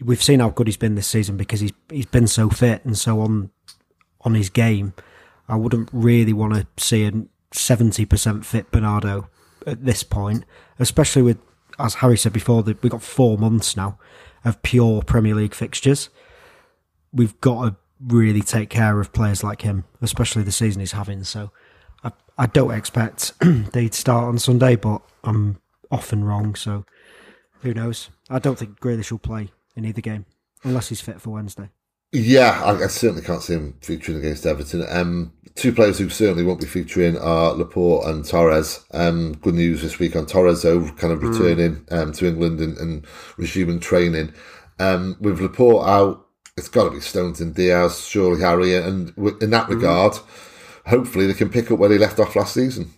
we've 0.00 0.22
seen 0.22 0.40
how 0.40 0.50
good 0.50 0.66
he's 0.66 0.76
been 0.76 0.94
this 0.94 1.06
season 1.06 1.36
because 1.36 1.60
he's 1.60 1.72
he's 1.90 2.06
been 2.06 2.26
so 2.26 2.48
fit 2.48 2.84
and 2.84 2.96
so 2.96 3.20
on 3.20 3.50
on 4.22 4.34
his 4.34 4.50
game. 4.50 4.94
I 5.48 5.56
wouldn't 5.56 5.88
really 5.92 6.32
want 6.32 6.54
to 6.54 6.66
see 6.82 7.04
a 7.06 7.12
seventy 7.52 8.04
percent 8.04 8.44
fit 8.44 8.70
Bernardo 8.70 9.28
at 9.66 9.84
this 9.84 10.02
point, 10.02 10.44
especially 10.78 11.22
with 11.22 11.38
as 11.78 11.94
Harry 11.94 12.18
said 12.18 12.32
before 12.32 12.62
that 12.64 12.82
we've 12.82 12.92
got 12.92 13.02
four 13.02 13.38
months 13.38 13.76
now 13.76 13.98
of 14.44 14.62
pure 14.62 15.02
Premier 15.02 15.34
League 15.34 15.54
fixtures. 15.54 16.10
We've 17.12 17.40
got 17.40 17.64
to 17.64 17.76
really 18.04 18.42
take 18.42 18.70
care 18.70 19.00
of 19.00 19.12
players 19.12 19.42
like 19.42 19.62
him, 19.62 19.84
especially 20.00 20.42
the 20.42 20.52
season 20.52 20.80
he's 20.80 20.92
having. 20.92 21.24
So 21.24 21.50
I, 22.04 22.12
I 22.36 22.46
don't 22.46 22.72
expect 22.72 23.32
they'd 23.40 23.94
start 23.94 24.24
on 24.24 24.38
Sunday, 24.38 24.76
but 24.76 25.02
I'm 25.24 25.58
often 25.90 26.24
wrong. 26.24 26.54
So 26.54 26.84
who 27.62 27.74
knows? 27.74 28.10
I 28.30 28.38
don't 28.38 28.58
think 28.58 28.80
Grealish 28.80 29.10
will 29.10 29.18
play 29.18 29.48
in 29.76 29.84
either 29.84 30.00
game 30.00 30.26
unless 30.64 30.88
he's 30.88 31.00
fit 31.00 31.20
for 31.20 31.30
Wednesday. 31.30 31.70
Yeah, 32.12 32.62
I, 32.64 32.84
I 32.84 32.86
certainly 32.86 33.22
can't 33.22 33.42
see 33.42 33.54
him 33.54 33.74
featuring 33.82 34.18
against 34.18 34.46
Everton. 34.46 34.86
Um, 34.88 35.32
two 35.54 35.72
players 35.72 35.98
who 35.98 36.08
certainly 36.08 36.44
won't 36.44 36.60
be 36.60 36.66
featuring 36.66 37.18
are 37.18 37.52
Laporte 37.52 38.06
and 38.06 38.24
Torres. 38.24 38.84
Um, 38.92 39.34
good 39.34 39.54
news 39.54 39.82
this 39.82 39.98
week 39.98 40.16
on 40.16 40.24
Torres, 40.24 40.62
though, 40.62 40.88
kind 40.92 41.12
of 41.12 41.22
returning 41.22 41.84
um, 41.90 42.12
to 42.12 42.26
England 42.26 42.60
and, 42.60 42.78
and 42.78 43.06
resuming 43.36 43.78
training. 43.78 44.32
Um, 44.78 45.16
with 45.20 45.40
Laporte 45.40 45.86
out, 45.86 46.27
it's 46.58 46.68
got 46.68 46.84
to 46.84 46.90
be 46.90 47.00
Stones 47.00 47.40
and 47.40 47.54
Dias, 47.54 48.06
surely 48.06 48.40
Harry, 48.40 48.74
and 48.74 49.12
in 49.40 49.50
that 49.50 49.68
regard, 49.68 50.18
hopefully 50.86 51.26
they 51.26 51.34
can 51.34 51.48
pick 51.50 51.70
up 51.70 51.78
where 51.78 51.88
they 51.88 51.98
left 51.98 52.18
off 52.20 52.36
last 52.36 52.54
season. 52.54 52.92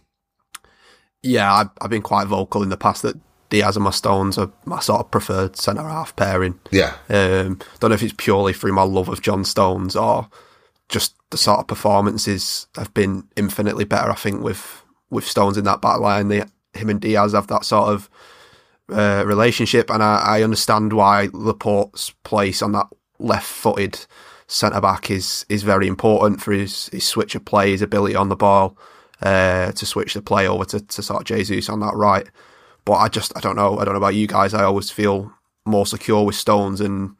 Yeah, 1.22 1.52
I've, 1.52 1.70
I've 1.80 1.90
been 1.90 2.02
quite 2.02 2.26
vocal 2.26 2.62
in 2.62 2.70
the 2.70 2.76
past 2.76 3.02
that 3.02 3.16
Dias 3.50 3.76
and 3.76 3.84
my 3.84 3.90
Stones 3.90 4.38
are 4.38 4.50
my 4.64 4.80
sort 4.80 5.00
of 5.00 5.10
preferred 5.10 5.56
centre 5.56 5.82
half 5.82 6.16
pairing. 6.16 6.58
Yeah, 6.70 6.94
Um, 7.08 7.58
don't 7.78 7.90
know 7.90 7.94
if 7.94 8.02
it's 8.02 8.14
purely 8.16 8.52
through 8.52 8.72
my 8.72 8.82
love 8.84 9.08
of 9.08 9.22
John 9.22 9.44
Stones 9.44 9.96
or 9.96 10.28
just 10.88 11.14
the 11.30 11.36
sort 11.36 11.60
of 11.60 11.66
performances 11.66 12.66
have 12.76 12.94
been 12.94 13.24
infinitely 13.36 13.84
better. 13.84 14.10
I 14.10 14.14
think 14.14 14.42
with 14.42 14.82
with 15.10 15.26
Stones 15.26 15.56
in 15.56 15.64
that 15.64 15.82
back 15.82 15.98
line, 15.98 16.28
they, 16.28 16.44
him 16.72 16.88
and 16.88 17.00
Dias 17.00 17.32
have 17.32 17.48
that 17.48 17.64
sort 17.64 17.88
of 17.88 18.08
uh, 18.90 19.24
relationship, 19.26 19.90
and 19.90 20.02
I, 20.02 20.38
I 20.38 20.42
understand 20.42 20.92
why 20.92 21.28
Laporte's 21.32 22.10
place 22.22 22.62
on 22.62 22.72
that 22.72 22.86
left-footed 23.20 24.06
centre 24.46 24.80
back 24.80 25.10
is 25.10 25.46
is 25.48 25.62
very 25.62 25.86
important 25.86 26.40
for 26.40 26.52
his 26.52 26.86
his 26.86 27.04
switch 27.04 27.34
of 27.34 27.44
play, 27.44 27.70
his 27.70 27.82
ability 27.82 28.16
on 28.16 28.28
the 28.28 28.36
ball 28.36 28.76
uh, 29.22 29.72
to 29.72 29.86
switch 29.86 30.14
the 30.14 30.22
play 30.22 30.48
over 30.48 30.64
to, 30.64 30.80
to 30.80 31.02
sort 31.02 31.20
of 31.20 31.26
Jesus 31.26 31.68
on 31.68 31.80
that 31.80 31.94
right. 31.94 32.26
But 32.84 32.94
I 32.94 33.08
just 33.08 33.36
I 33.36 33.40
don't 33.40 33.56
know 33.56 33.78
I 33.78 33.84
don't 33.84 33.94
know 33.94 33.98
about 33.98 34.14
you 34.14 34.26
guys. 34.26 34.54
I 34.54 34.64
always 34.64 34.90
feel 34.90 35.32
more 35.64 35.86
secure 35.86 36.24
with 36.24 36.34
Stones 36.34 36.80
and 36.80 37.14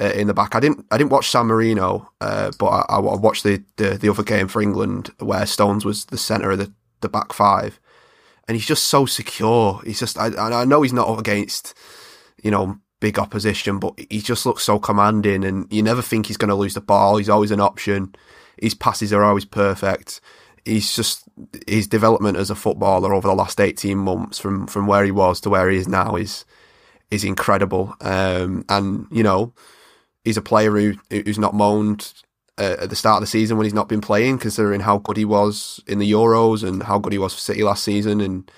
uh, 0.00 0.06
in 0.06 0.26
the 0.26 0.34
back. 0.34 0.54
I 0.54 0.60
didn't 0.60 0.86
I 0.90 0.98
didn't 0.98 1.12
watch 1.12 1.30
San 1.30 1.46
Marino, 1.46 2.10
uh, 2.20 2.50
but 2.58 2.66
I, 2.66 2.96
I 2.96 2.98
watched 2.98 3.44
the, 3.44 3.62
the 3.76 3.90
the 3.90 4.08
other 4.08 4.22
game 4.22 4.48
for 4.48 4.62
England 4.62 5.10
where 5.18 5.46
Stones 5.46 5.84
was 5.84 6.06
the 6.06 6.18
centre 6.18 6.50
of 6.50 6.58
the, 6.58 6.72
the 7.00 7.08
back 7.08 7.32
five, 7.32 7.78
and 8.48 8.56
he's 8.56 8.66
just 8.66 8.84
so 8.84 9.06
secure. 9.06 9.80
He's 9.84 10.00
just 10.00 10.18
I, 10.18 10.28
I 10.36 10.64
know 10.64 10.82
he's 10.82 10.92
not 10.92 11.08
up 11.08 11.18
against 11.18 11.74
you 12.42 12.50
know 12.50 12.78
big 13.02 13.18
opposition, 13.18 13.80
but 13.80 13.98
he 14.08 14.20
just 14.22 14.46
looks 14.46 14.62
so 14.62 14.78
commanding, 14.78 15.44
and 15.44 15.66
you 15.72 15.82
never 15.82 16.00
think 16.00 16.26
he's 16.26 16.36
going 16.36 16.48
to 16.48 16.54
lose 16.54 16.74
the 16.74 16.80
ball. 16.80 17.16
He's 17.16 17.28
always 17.28 17.50
an 17.50 17.60
option. 17.60 18.14
His 18.56 18.74
passes 18.74 19.12
are 19.12 19.24
always 19.24 19.44
perfect. 19.44 20.20
He's 20.64 20.94
just 20.94 21.24
his 21.66 21.88
development 21.88 22.38
as 22.38 22.48
a 22.48 22.54
footballer 22.54 23.12
over 23.12 23.26
the 23.26 23.34
last 23.34 23.60
eighteen 23.60 23.98
months, 23.98 24.38
from 24.38 24.68
from 24.68 24.86
where 24.86 25.04
he 25.04 25.10
was 25.10 25.40
to 25.40 25.50
where 25.50 25.68
he 25.68 25.78
is 25.78 25.88
now, 25.88 26.14
is 26.14 26.44
is 27.10 27.24
incredible. 27.24 27.96
Um, 28.00 28.64
and 28.68 29.06
you 29.10 29.24
know, 29.24 29.52
he's 30.24 30.36
a 30.36 30.42
player 30.42 30.70
who 30.70 30.94
who's 31.10 31.40
not 31.40 31.54
moaned 31.54 32.12
uh, 32.56 32.76
at 32.82 32.90
the 32.90 32.96
start 32.96 33.16
of 33.16 33.22
the 33.22 33.26
season 33.38 33.56
when 33.56 33.64
he's 33.64 33.74
not 33.74 33.88
been 33.88 34.00
playing, 34.00 34.38
considering 34.38 34.82
how 34.82 34.98
good 34.98 35.16
he 35.16 35.24
was 35.24 35.80
in 35.88 35.98
the 35.98 36.12
Euros 36.12 36.62
and 36.62 36.84
how 36.84 37.00
good 37.00 37.12
he 37.12 37.18
was 37.18 37.34
for 37.34 37.40
City 37.40 37.64
last 37.64 37.82
season, 37.82 38.20
and 38.20 38.48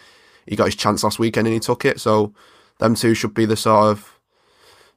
he 0.46 0.54
got 0.54 0.66
his 0.66 0.76
chance 0.76 1.02
last 1.02 1.18
weekend 1.18 1.46
and 1.46 1.54
he 1.54 1.61
took 1.61 1.87
it. 1.87 1.98
So 1.98 2.35
them 2.78 2.94
two 2.94 3.14
should 3.14 3.33
be 3.33 3.46
the 3.46 3.57
sort 3.57 3.87
of 3.92 4.13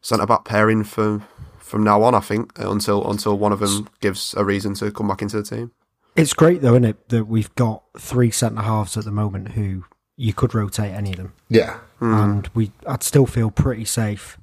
centre 0.01 0.25
back 0.25 0.45
pairing 0.45 0.83
from 0.83 1.25
from 1.59 1.83
now 1.83 2.01
on. 2.03 2.15
I 2.15 2.19
think 2.19 2.57
until 2.57 3.09
until 3.09 3.37
one 3.37 3.51
of 3.51 3.59
them 3.59 3.89
gives 3.99 4.33
a 4.35 4.43
reason 4.45 4.73
to 4.75 4.91
come 4.91 5.07
back 5.07 5.21
into 5.21 5.37
the 5.37 5.43
team. 5.43 5.71
It's 6.15 6.33
great 6.33 6.61
though, 6.61 6.73
isn't 6.73 6.85
it, 6.85 7.09
that 7.09 7.25
we've 7.25 7.53
got 7.55 7.83
three 7.97 8.31
centre 8.31 8.61
halves 8.61 8.97
at 8.97 9.05
the 9.05 9.11
moment 9.11 9.49
who 9.49 9.83
you 10.15 10.33
could 10.33 10.55
rotate 10.55 10.93
any 10.93 11.11
of 11.11 11.17
them. 11.17 11.33
yeah, 11.47 11.77
and 11.99 12.47
we 12.55 12.71
I'd 12.87 13.03
still 13.03 13.25
feel 13.27 13.51
pretty 13.51 13.85
safe. 13.85 14.37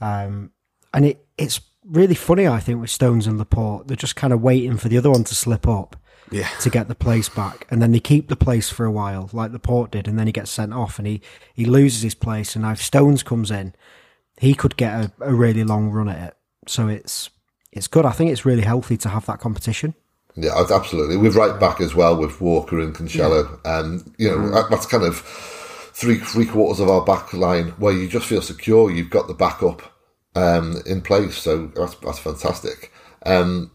Um, 0.00 0.50
and 0.92 1.06
it 1.06 1.24
it's 1.38 1.60
really 1.86 2.14
funny, 2.14 2.46
I 2.46 2.60
think, 2.60 2.80
with 2.80 2.90
Stones 2.90 3.26
and 3.26 3.38
Laporte. 3.38 3.88
They're 3.88 3.96
just 3.96 4.16
kind 4.16 4.32
of 4.32 4.42
waiting 4.42 4.76
for 4.76 4.88
the 4.88 4.98
other 4.98 5.10
one 5.10 5.24
to 5.24 5.34
slip 5.34 5.66
up 5.66 5.96
Yeah, 6.30 6.48
to 6.60 6.68
get 6.68 6.88
the 6.88 6.94
place 6.94 7.28
back, 7.30 7.66
and 7.70 7.80
then 7.80 7.92
they 7.92 8.00
keep 8.00 8.28
the 8.28 8.36
place 8.36 8.68
for 8.68 8.84
a 8.84 8.92
while, 8.92 9.30
like 9.32 9.50
Laporte 9.52 9.92
did, 9.92 10.06
and 10.08 10.18
then 10.18 10.26
he 10.26 10.32
gets 10.32 10.50
sent 10.50 10.74
off, 10.74 10.98
and 10.98 11.06
he 11.06 11.22
he 11.54 11.64
loses 11.64 12.02
his 12.02 12.14
place. 12.14 12.54
And 12.54 12.64
now 12.64 12.74
Stones 12.74 13.22
comes 13.22 13.50
in, 13.50 13.74
he 14.38 14.54
could 14.54 14.76
get 14.76 14.92
a, 14.92 15.12
a 15.20 15.34
really 15.34 15.64
long 15.64 15.90
run 15.90 16.08
at 16.08 16.28
it. 16.28 16.36
So 16.66 16.88
it's 16.88 17.30
it's 17.72 17.86
good. 17.88 18.06
I 18.06 18.12
think 18.12 18.30
it's 18.30 18.44
really 18.46 18.62
healthy 18.62 18.96
to 18.98 19.08
have 19.08 19.26
that 19.26 19.40
competition. 19.40 19.94
Yeah, 20.36 20.64
absolutely. 20.70 21.16
With 21.16 21.36
right 21.36 21.58
back 21.60 21.80
as 21.80 21.94
well 21.94 22.16
with 22.16 22.40
Walker 22.40 22.80
and 22.80 22.94
Cancelo, 22.94 23.60
and 23.64 24.14
you 24.18 24.28
know 24.30 24.50
that- 24.50 24.70
that's 24.70 24.86
kind 24.86 25.04
of 25.04 25.18
three 25.18 26.18
three 26.18 26.46
quarters 26.46 26.80
of 26.80 26.88
our 26.88 27.04
back 27.04 27.32
line 27.32 27.68
where 27.78 27.92
you 27.92 28.08
just 28.08 28.26
feel 28.26 28.42
secure. 28.42 28.90
You've 28.90 29.10
got 29.10 29.28
the 29.28 29.34
backup 29.34 29.82
um, 30.34 30.76
in 30.86 31.00
place, 31.02 31.36
so 31.36 31.68
that's 31.76 31.94
that's 31.96 32.18
fantastic. 32.18 32.90
Um, 33.26 33.70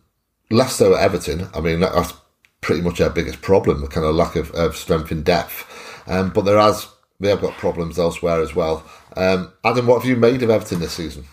less 0.51 0.75
so 0.75 0.95
at 0.95 1.01
Everton. 1.03 1.47
I 1.53 1.61
mean, 1.61 1.79
that, 1.79 1.93
that's 1.93 2.13
pretty 2.61 2.81
much 2.81 2.99
our 2.99 3.09
biggest 3.09 3.41
problem, 3.41 3.79
the 3.81 3.87
kind 3.87 4.05
of 4.05 4.13
lack 4.15 4.35
of, 4.35 4.51
of 4.51 4.75
strength 4.75 5.11
in 5.13 5.23
depth. 5.23 5.65
Um, 6.07 6.31
but 6.31 6.41
there 6.41 6.59
has 6.59 6.87
they 7.21 7.29
have 7.29 7.41
got 7.41 7.53
problems 7.53 7.97
elsewhere 7.97 8.41
as 8.41 8.53
well. 8.53 8.83
Um, 9.15 9.53
Adam, 9.63 9.87
what 9.87 10.01
have 10.01 10.09
you 10.09 10.15
made 10.15 10.43
of 10.43 10.49
Everton 10.49 10.79
this 10.79 10.93
season? 10.93 11.25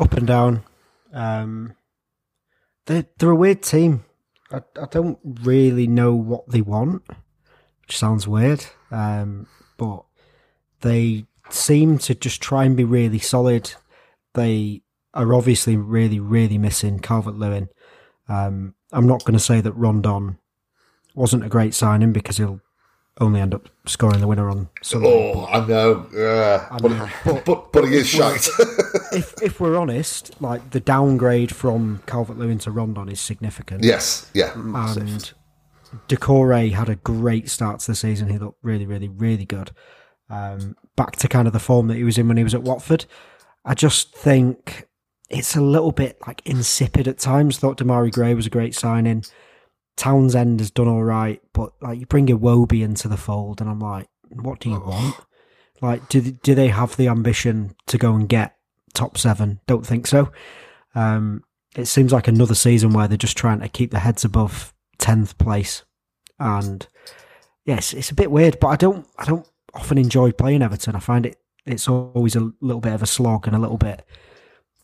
up 0.00 0.14
and 0.14 0.26
down. 0.26 0.64
Um, 1.12 1.74
they're 2.86 3.06
they're 3.18 3.30
a 3.30 3.36
weird 3.36 3.62
team. 3.62 4.04
I, 4.50 4.62
I 4.80 4.86
don't 4.90 5.18
really 5.42 5.86
know 5.86 6.14
what 6.14 6.48
they 6.48 6.62
want, 6.62 7.02
which 7.82 7.96
sounds 7.96 8.26
weird. 8.26 8.64
Um, 8.90 9.46
but 9.76 10.04
they 10.80 11.26
seem 11.50 11.98
to 11.98 12.14
just 12.14 12.40
try 12.40 12.64
and 12.64 12.76
be 12.76 12.84
really 12.84 13.18
solid. 13.18 13.74
They 14.34 14.82
are 15.14 15.34
obviously 15.34 15.76
really, 15.76 16.18
really 16.18 16.58
missing 16.58 17.00
Calvert 17.00 17.36
Lewin. 17.36 17.68
Um, 18.28 18.74
I'm 18.92 19.06
not 19.06 19.24
going 19.24 19.34
to 19.34 19.44
say 19.44 19.60
that 19.60 19.72
Rondon 19.72 20.38
wasn't 21.14 21.44
a 21.44 21.48
great 21.48 21.74
signing 21.74 22.12
because 22.12 22.36
he'll 22.38 22.60
only 23.20 23.40
end 23.40 23.54
up 23.54 23.68
scoring 23.86 24.20
the 24.20 24.26
winner 24.26 24.48
on 24.48 24.68
Sunday. 24.82 25.32
Oh, 25.34 25.46
I 25.46 25.66
know, 25.66 26.06
yeah, 26.14 26.68
but, 26.80 27.10
but, 27.24 27.44
but, 27.44 27.72
but 27.72 27.84
he 27.84 27.96
is 27.96 28.08
shite. 28.08 28.48
if 29.12 29.34
if 29.42 29.60
we're 29.60 29.76
honest, 29.76 30.40
like 30.40 30.70
the 30.70 30.80
downgrade 30.80 31.54
from 31.54 32.02
Calvert 32.06 32.38
Lewin 32.38 32.58
to 32.60 32.70
Rondon 32.70 33.08
is 33.08 33.20
significant. 33.20 33.84
Yes, 33.84 34.30
yeah. 34.34 34.52
and 34.54 35.32
Doucoure 36.08 36.72
had 36.72 36.88
a 36.88 36.96
great 36.96 37.50
start 37.50 37.80
to 37.80 37.88
the 37.88 37.94
season. 37.94 38.28
He 38.28 38.38
looked 38.38 38.58
really, 38.62 38.86
really, 38.86 39.08
really 39.08 39.44
good. 39.44 39.70
Um, 40.28 40.76
back 40.96 41.16
to 41.16 41.28
kind 41.28 41.46
of 41.46 41.52
the 41.52 41.58
form 41.58 41.88
that 41.88 41.96
he 41.96 42.04
was 42.04 42.16
in 42.16 42.28
when 42.28 42.36
he 42.36 42.44
was 42.44 42.54
at 42.54 42.62
Watford. 42.62 43.06
I 43.64 43.74
just 43.74 44.14
think 44.14 44.88
it's 45.28 45.56
a 45.56 45.60
little 45.60 45.92
bit 45.92 46.18
like 46.26 46.42
insipid 46.44 47.08
at 47.08 47.18
times. 47.18 47.58
Thought 47.58 47.78
Demarai 47.78 48.12
Gray 48.12 48.34
was 48.34 48.46
a 48.46 48.50
great 48.50 48.74
signing. 48.74 49.24
Townsend 50.00 50.60
has 50.60 50.70
done 50.70 50.88
all 50.88 51.04
right, 51.04 51.42
but 51.52 51.74
like 51.82 52.00
you 52.00 52.06
bring 52.06 52.26
Iwobi 52.26 52.82
into 52.82 53.06
the 53.06 53.18
fold, 53.18 53.60
and 53.60 53.68
I'm 53.68 53.80
like, 53.80 54.08
what 54.30 54.58
do 54.58 54.70
you 54.70 54.80
want? 54.80 55.14
Like, 55.82 56.08
do 56.08 56.22
do 56.22 56.54
they 56.54 56.68
have 56.68 56.96
the 56.96 57.08
ambition 57.08 57.74
to 57.88 57.98
go 57.98 58.14
and 58.14 58.26
get 58.26 58.56
top 58.94 59.18
seven? 59.18 59.60
Don't 59.66 59.86
think 59.86 60.06
so. 60.06 60.32
Um, 60.94 61.44
it 61.76 61.84
seems 61.84 62.14
like 62.14 62.28
another 62.28 62.54
season 62.54 62.94
where 62.94 63.08
they're 63.08 63.18
just 63.18 63.36
trying 63.36 63.60
to 63.60 63.68
keep 63.68 63.90
their 63.90 64.00
heads 64.00 64.24
above 64.24 64.72
tenth 64.96 65.36
place, 65.36 65.84
and 66.38 66.88
yes, 67.66 67.92
it's 67.92 68.10
a 68.10 68.14
bit 68.14 68.30
weird. 68.30 68.58
But 68.58 68.68
I 68.68 68.76
don't, 68.76 69.06
I 69.18 69.26
don't 69.26 69.46
often 69.74 69.98
enjoy 69.98 70.32
playing 70.32 70.62
Everton. 70.62 70.96
I 70.96 71.00
find 71.00 71.26
it 71.26 71.36
it's 71.66 71.88
always 71.88 72.36
a 72.36 72.50
little 72.62 72.80
bit 72.80 72.94
of 72.94 73.02
a 73.02 73.06
slog 73.06 73.46
and 73.46 73.54
a 73.54 73.58
little 73.58 73.76
bit 73.76 74.02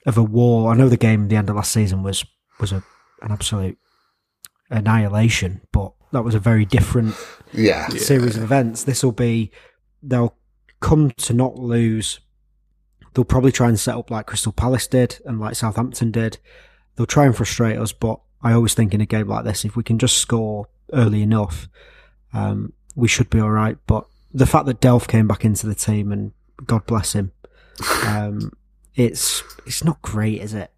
of 0.04 0.18
a 0.18 0.22
war. 0.22 0.70
I 0.70 0.76
know 0.76 0.90
the 0.90 0.98
game, 0.98 1.28
the 1.28 1.36
end 1.36 1.48
of 1.48 1.56
last 1.56 1.72
season 1.72 2.02
was 2.02 2.22
was 2.60 2.72
a, 2.72 2.84
an 3.22 3.32
absolute 3.32 3.78
annihilation, 4.70 5.60
but 5.72 5.92
that 6.12 6.22
was 6.24 6.34
a 6.34 6.38
very 6.40 6.64
different 6.64 7.14
Yeah. 7.52 7.88
series 7.88 8.36
of 8.36 8.42
events. 8.42 8.84
This 8.84 9.02
will 9.02 9.12
be 9.12 9.50
they'll 10.02 10.36
come 10.80 11.10
to 11.12 11.32
not 11.32 11.56
lose. 11.56 12.20
They'll 13.14 13.24
probably 13.24 13.52
try 13.52 13.68
and 13.68 13.78
set 13.80 13.96
up 13.96 14.10
like 14.10 14.26
Crystal 14.26 14.52
Palace 14.52 14.86
did 14.86 15.18
and 15.24 15.40
like 15.40 15.56
Southampton 15.56 16.10
did. 16.10 16.38
They'll 16.94 17.06
try 17.06 17.24
and 17.26 17.34
frustrate 17.36 17.78
us, 17.78 17.92
but 17.92 18.20
I 18.42 18.52
always 18.52 18.74
think 18.74 18.92
in 18.94 19.00
a 19.00 19.06
game 19.06 19.28
like 19.28 19.44
this, 19.44 19.64
if 19.64 19.74
we 19.76 19.82
can 19.82 19.98
just 19.98 20.18
score 20.18 20.66
early 20.92 21.22
enough, 21.22 21.68
um, 22.32 22.72
we 22.94 23.08
should 23.08 23.30
be 23.30 23.40
all 23.40 23.50
right. 23.50 23.78
But 23.86 24.06
the 24.32 24.46
fact 24.46 24.66
that 24.66 24.80
Delph 24.80 25.08
came 25.08 25.26
back 25.26 25.44
into 25.44 25.66
the 25.66 25.74
team 25.74 26.12
and 26.12 26.32
God 26.66 26.86
bless 26.86 27.14
him, 27.14 27.32
um, 28.04 28.52
it's 28.94 29.42
it's 29.66 29.82
not 29.84 30.00
great, 30.02 30.40
is 30.40 30.54
it? 30.54 30.70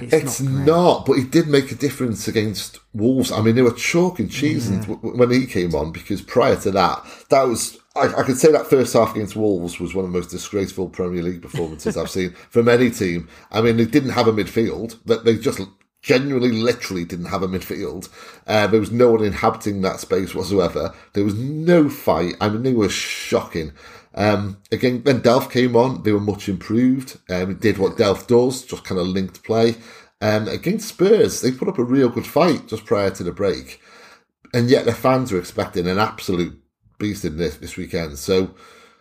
It's 0.00 0.40
not 0.40 0.66
not, 0.66 1.06
but 1.06 1.14
he 1.14 1.24
did 1.24 1.48
make 1.48 1.70
a 1.72 1.74
difference 1.74 2.28
against 2.28 2.80
Wolves. 2.94 3.32
I 3.32 3.40
mean, 3.42 3.54
they 3.54 3.62
were 3.62 3.72
chalk 3.72 4.18
and 4.18 4.30
cheesing 4.30 4.86
w 4.86 5.16
when 5.16 5.30
he 5.30 5.46
came 5.46 5.74
on 5.74 5.92
because 5.92 6.22
prior 6.22 6.56
to 6.56 6.70
that, 6.72 7.04
that 7.30 7.42
was 7.42 7.78
I, 7.94 8.20
I 8.20 8.22
could 8.22 8.38
say 8.38 8.52
that 8.52 8.66
first 8.66 8.92
half 8.92 9.14
against 9.14 9.36
Wolves 9.36 9.80
was 9.80 9.94
one 9.94 10.04
of 10.04 10.12
the 10.12 10.18
most 10.18 10.30
disgraceful 10.30 10.88
Premier 10.88 11.22
League 11.22 11.42
performances 11.42 11.96
I've 11.96 12.10
seen 12.10 12.30
from 12.50 12.68
any 12.68 12.90
team. 12.90 13.28
I 13.50 13.60
mean, 13.60 13.76
they 13.76 13.86
didn't 13.86 14.10
have 14.10 14.28
a 14.28 14.32
midfield; 14.32 14.98
that 15.06 15.24
they 15.24 15.36
just 15.36 15.60
genuinely, 16.02 16.52
literally 16.52 17.04
didn't 17.04 17.26
have 17.26 17.42
a 17.42 17.48
midfield. 17.48 18.08
Uh, 18.46 18.66
there 18.68 18.80
was 18.80 18.92
no 18.92 19.10
one 19.10 19.24
inhabiting 19.24 19.82
that 19.82 19.98
space 19.98 20.34
whatsoever. 20.34 20.94
There 21.14 21.24
was 21.24 21.34
no 21.34 21.88
fight. 21.88 22.34
I 22.40 22.48
mean, 22.48 22.62
they 22.62 22.74
were 22.74 22.88
shocking. 22.88 23.72
Um, 24.16 24.62
again, 24.72 25.02
when 25.02 25.20
Delph 25.20 25.50
came 25.50 25.76
on, 25.76 26.02
they 26.02 26.12
were 26.12 26.20
much 26.20 26.48
improved. 26.48 27.18
Um, 27.28 27.56
did 27.56 27.78
what 27.78 27.96
Delph 27.96 28.26
does, 28.26 28.64
just 28.64 28.84
kind 28.84 29.00
of 29.00 29.06
linked 29.06 29.44
play. 29.44 29.76
Um, 30.20 30.48
against 30.48 30.88
Spurs, 30.88 31.42
they 31.42 31.52
put 31.52 31.68
up 31.68 31.78
a 31.78 31.84
real 31.84 32.08
good 32.08 32.26
fight 32.26 32.68
just 32.68 32.86
prior 32.86 33.10
to 33.10 33.22
the 33.22 33.32
break. 33.32 33.80
And 34.54 34.70
yet 34.70 34.86
the 34.86 34.94
fans 34.94 35.30
were 35.30 35.38
expecting 35.38 35.86
an 35.86 35.98
absolute 35.98 36.58
beast 36.98 37.24
in 37.26 37.36
this, 37.36 37.56
this 37.58 37.76
weekend. 37.76 38.18
So, 38.18 38.54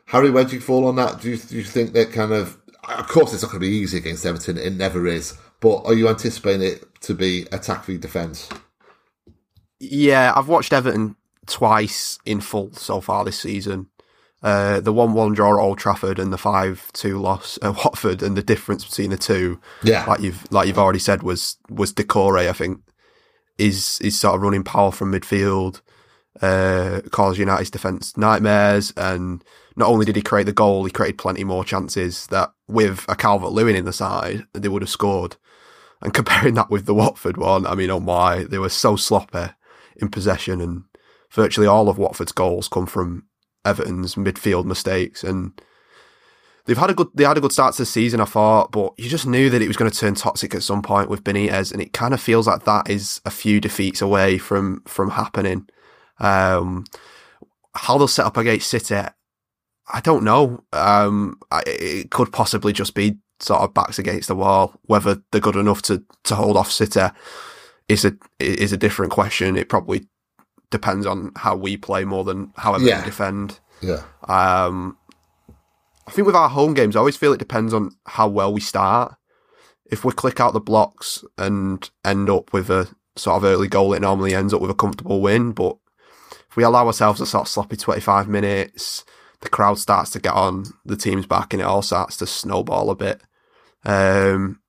Harry, 0.08 0.30
where 0.30 0.43
do 0.43 0.56
you 0.56 0.62
fall 0.62 0.86
on 0.88 0.97
that? 0.97 1.21
Do 1.21 1.30
you, 1.30 1.38
do 1.38 1.56
you 1.56 1.63
think 1.63 1.93
that 1.93 2.12
kind 2.12 2.34
of, 2.34 2.58
of 2.89 3.08
course, 3.08 3.34
it's 3.34 3.41
not 3.41 3.51
going 3.51 3.62
to 3.62 3.67
be 3.67 3.73
easy 3.73 3.97
against 3.97 4.25
Everton. 4.25 4.58
It 4.58 4.73
never 4.73 5.08
is. 5.08 5.38
But 5.62 5.86
are 5.86 5.93
you 5.93 6.10
anticipating 6.10 6.67
it 6.67 6.84
to 7.01 7.13
be 7.13 7.47
attack 7.54 7.86
v 7.86 7.97
defence? 7.97 8.49
Yeah, 9.80 10.34
I've 10.36 10.49
watched 10.49 10.73
Everton 10.73 11.15
twice 11.45 12.19
in 12.25 12.41
full 12.41 12.73
so 12.73 12.99
far 12.99 13.23
this 13.23 13.39
season. 13.39 13.88
Uh, 14.45 14.79
the 14.79 14.93
one-one 14.93 15.34
draw 15.34 15.58
at 15.58 15.60
Old 15.60 15.79
Trafford 15.79 16.19
and 16.19 16.31
the 16.31 16.38
five-two 16.38 17.17
loss 17.17 17.58
at 17.63 17.75
Watford, 17.84 18.21
and 18.21 18.38
the 18.38 18.43
difference 18.43 18.86
between 18.86 19.10
the 19.10 19.17
two, 19.17 19.60
Yeah. 19.84 20.05
like 20.05 20.19
you've 20.21 20.45
like 20.51 20.67
you've 20.67 20.77
already 20.77 20.99
said, 20.99 21.23
was 21.23 21.58
was 21.69 21.91
Doucoure. 21.91 22.47
I 22.47 22.53
think 22.53 22.79
is 23.58 23.99
is 24.01 24.19
sort 24.19 24.36
of 24.36 24.41
running 24.41 24.63
power 24.63 24.91
from 24.91 25.12
midfield, 25.12 25.81
uh, 26.41 27.01
caused 27.12 27.39
United's 27.39 27.71
defence 27.71 28.15
nightmares, 28.17 28.93
and 28.95 29.43
not 29.75 29.89
only 29.89 30.05
did 30.05 30.15
he 30.15 30.21
create 30.21 30.45
the 30.45 30.53
goal, 30.53 30.86
he 30.86 30.91
created 30.91 31.17
plenty 31.17 31.43
more 31.43 31.65
chances 31.65 32.27
that 32.27 32.51
with 32.67 33.03
a 33.10 33.15
Calvert 33.15 33.51
Lewin 33.51 33.75
in 33.75 33.86
the 33.86 33.93
side, 33.93 34.45
they 34.53 34.67
would 34.69 34.81
have 34.81 34.89
scored. 34.89 35.38
And 36.01 36.13
comparing 36.19 36.53
that 36.53 36.69
with 36.69 36.86
the 36.86 36.93
Watford 36.93 37.38
one, 37.38 37.65
I 37.65 37.73
mean, 37.75 37.89
oh 37.89 37.99
my, 37.99 38.43
they 38.43 38.60
were 38.60 38.69
so 38.69 38.95
sloppy 38.95 39.47
in 39.97 40.10
possession, 40.10 40.62
and 40.62 40.84
virtually 41.31 41.67
all 41.67 41.89
of 41.89 41.97
Watford's 41.97 42.31
goals 42.31 42.67
come 42.67 42.86
from 42.86 43.23
Everton's 43.65 44.15
midfield 44.15 44.65
mistakes. 44.65 45.23
And 45.23 45.60
they've 46.65 46.78
had 46.78 46.89
a 46.89 46.93
good, 46.93 47.08
they 47.13 47.23
had 47.23 47.38
a 47.38 47.41
good 47.41 47.51
start 47.51 47.73
to 47.75 47.82
the 47.82 47.86
season, 47.86 48.19
I 48.19 48.25
thought, 48.25 48.71
but 48.71 48.93
you 48.97 49.10
just 49.10 49.28
knew 49.28 49.49
that 49.49 49.62
it 49.62 49.67
was 49.67 49.78
going 49.78 49.89
to 49.89 49.97
turn 49.97 50.15
toxic 50.15 50.54
at 50.56 50.63
some 50.63 50.82
point 50.82 51.10
with 51.10 51.23
Benitez, 51.23 51.71
and 51.71 51.82
it 51.82 51.93
kind 51.93 52.13
of 52.13 52.21
feels 52.21 52.47
like 52.47 52.65
that 52.65 52.89
is 52.89 53.21
a 53.25 53.32
few 53.32 53.60
defeats 53.60 54.01
away 54.01 54.38
from 54.38 54.82
from 54.86 55.12
happening. 55.12 55.67
Um, 56.19 56.86
how 57.73 57.97
they'll 57.97 58.08
set 58.08 58.25
up 58.25 58.38
against 58.38 58.69
City, 58.69 58.95
I 58.95 60.01
don't 60.01 60.23
know. 60.23 60.63
Um, 60.71 61.39
I, 61.51 61.63
it 61.67 62.12
could 62.12 62.32
possibly 62.32 62.73
just 62.73 62.95
be 62.95 63.17
sort 63.39 63.62
of 63.62 63.73
backs 63.73 63.99
against 63.99 64.28
the 64.28 64.36
wall. 64.36 64.80
Whether 64.84 65.21
they're 65.32 65.41
good 65.41 65.56
enough 65.58 65.82
to, 65.84 66.04
to 66.23 66.36
hold 66.36 66.58
off 66.58 66.71
City 66.71 67.01
is 67.88 68.06
a 68.06 68.13
is 68.39 68.71
a 68.71 68.78
different 68.78 69.12
question. 69.12 69.58
It 69.58 69.69
probably 69.69 70.08
depends 70.69 71.06
on 71.06 71.32
how 71.36 71.56
we 71.56 71.78
play 71.78 72.06
more 72.06 72.23
than 72.23 72.51
how 72.58 72.71
Everton 72.73 72.88
Yeah. 72.88 73.04
defend. 73.06 73.60
Yeah. 73.82 74.04
Um, 74.28 74.97
I 76.08 76.12
think 76.12 76.25
with 76.28 76.36
our 76.36 76.49
home 76.49 76.73
games, 76.73 76.95
I 76.95 76.99
always 76.99 77.17
feel 77.17 77.34
it 77.34 77.38
depends 77.39 77.73
on 77.73 77.91
how 78.06 78.28
well 78.28 78.54
we 78.54 78.62
start. 78.62 79.15
If 79.91 80.04
we 80.06 80.12
click 80.13 80.39
out 80.39 80.54
the 80.54 80.60
blocks 80.60 81.23
and 81.38 81.88
end 82.04 82.30
up 82.30 82.54
with 82.54 82.69
a 82.69 82.88
sort 83.15 83.38
of 83.38 83.43
early 83.43 83.67
goal, 83.67 83.93
it 83.93 84.01
normally 84.01 84.34
ends 84.36 84.54
up 84.54 84.62
with 84.62 84.71
a 84.71 84.75
comfortable 84.75 85.21
win. 85.21 85.51
But 85.51 85.78
if 86.49 86.56
we 86.56 86.63
allow 86.63 86.86
ourselves 86.88 87.21
a 87.21 87.25
sort 87.25 87.43
of 87.43 87.47
sloppy 87.47 87.75
25 87.75 88.28
minutes, 88.28 89.04
the 89.41 89.49
crowd 89.49 89.78
starts 89.80 90.12
to 90.12 90.19
get 90.19 90.34
on 90.34 90.65
the 90.86 90.95
team's 90.95 91.25
back 91.28 91.54
and 91.54 91.62
it 91.62 91.65
all 91.65 91.82
starts 91.82 92.17
to 92.17 92.28
snowball 92.28 92.89
a 92.89 92.95
bit. 92.95 93.21
Um, 93.86 94.60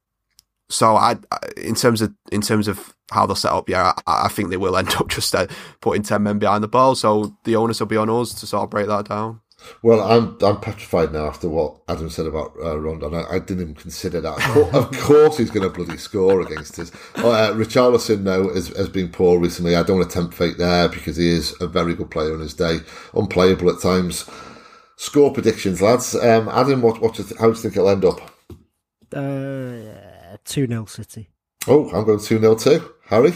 so 0.69 0.97
I- 0.97 1.19
in 1.57 1.75
terms 1.75 2.03
of 2.03 2.13
in 2.33 2.41
terms 2.41 2.67
of 2.67 2.95
how 3.11 3.27
they'll 3.27 3.37
set 3.37 3.53
up, 3.53 3.69
yeah, 3.69 3.92
I, 4.07 4.25
I 4.25 4.29
think 4.29 4.51
they 4.51 4.57
will 4.57 4.77
end 4.77 4.95
up 4.99 5.09
just 5.09 5.35
uh, 5.35 5.47
putting 5.81 6.03
ten 6.03 6.23
men 6.23 6.38
behind 6.38 6.62
the 6.64 6.69
ball. 6.69 6.95
So 6.95 7.37
the 7.45 7.57
onus 7.57 7.81
will 7.81 7.87
be 7.87 7.97
on 7.97 8.11
us 8.11 8.35
to 8.40 8.47
sort 8.47 8.64
of 8.64 8.71
break 8.71 8.87
that 8.88 9.09
down. 9.09 9.40
Well, 9.83 10.01
I'm 10.01 10.37
I'm 10.42 10.61
petrified 10.61 11.12
now 11.12 11.27
after 11.27 11.49
what 11.49 11.81
Adam 11.88 12.11
said 12.11 12.27
about 12.27 12.53
uh, 12.62 12.79
Rondon. 12.79 13.14
I, 13.14 13.37
I 13.37 13.38
didn't 13.38 13.62
even 13.62 13.75
consider 13.75 14.21
that. 14.21 14.37
Of 14.37 14.42
course, 14.53 14.75
of 14.75 15.01
course 15.01 15.38
he's 15.38 15.51
going 15.51 15.69
to 15.69 15.75
bloody 15.75 15.99
score 15.99 16.40
against 16.40 16.79
us. 16.79 16.92
Uh, 17.16 17.53
Richarlison, 17.55 18.25
though, 18.25 18.53
has, 18.53 18.69
has 18.69 18.88
been 18.88 19.09
poor 19.09 19.38
recently. 19.38 19.75
I 19.75 19.83
don't 19.83 19.99
want 19.99 20.11
to 20.11 20.14
tempt 20.14 20.35
fate 20.35 20.59
there 20.59 20.88
because 20.88 21.16
he 21.16 21.29
is 21.29 21.55
a 21.61 21.66
very 21.66 21.95
good 21.95 22.11
player 22.11 22.35
in 22.35 22.40
his 22.40 22.55
day. 22.55 22.79
Unplayable 23.14 23.71
at 23.71 23.81
times. 23.81 24.29
Score 24.97 25.33
predictions, 25.33 25.83
lads. 25.83 26.14
Um, 26.14 26.49
Adam, 26.49 26.83
what, 26.83 27.01
what 27.01 27.14
do 27.14 27.23
you 27.23 27.29
th- 27.29 27.40
how 27.40 27.47
do 27.47 27.53
you 27.53 27.57
think 27.57 27.77
it'll 27.77 27.90
end 27.90 28.05
up? 28.05 28.21
Uh, 29.12 30.37
two 30.45 30.66
0 30.66 30.85
City. 30.87 31.31
Oh, 31.66 31.90
I'm 31.90 32.05
going 32.05 32.21
2 32.21 32.40
0 32.40 32.55
too. 32.55 32.92
Harry? 33.07 33.33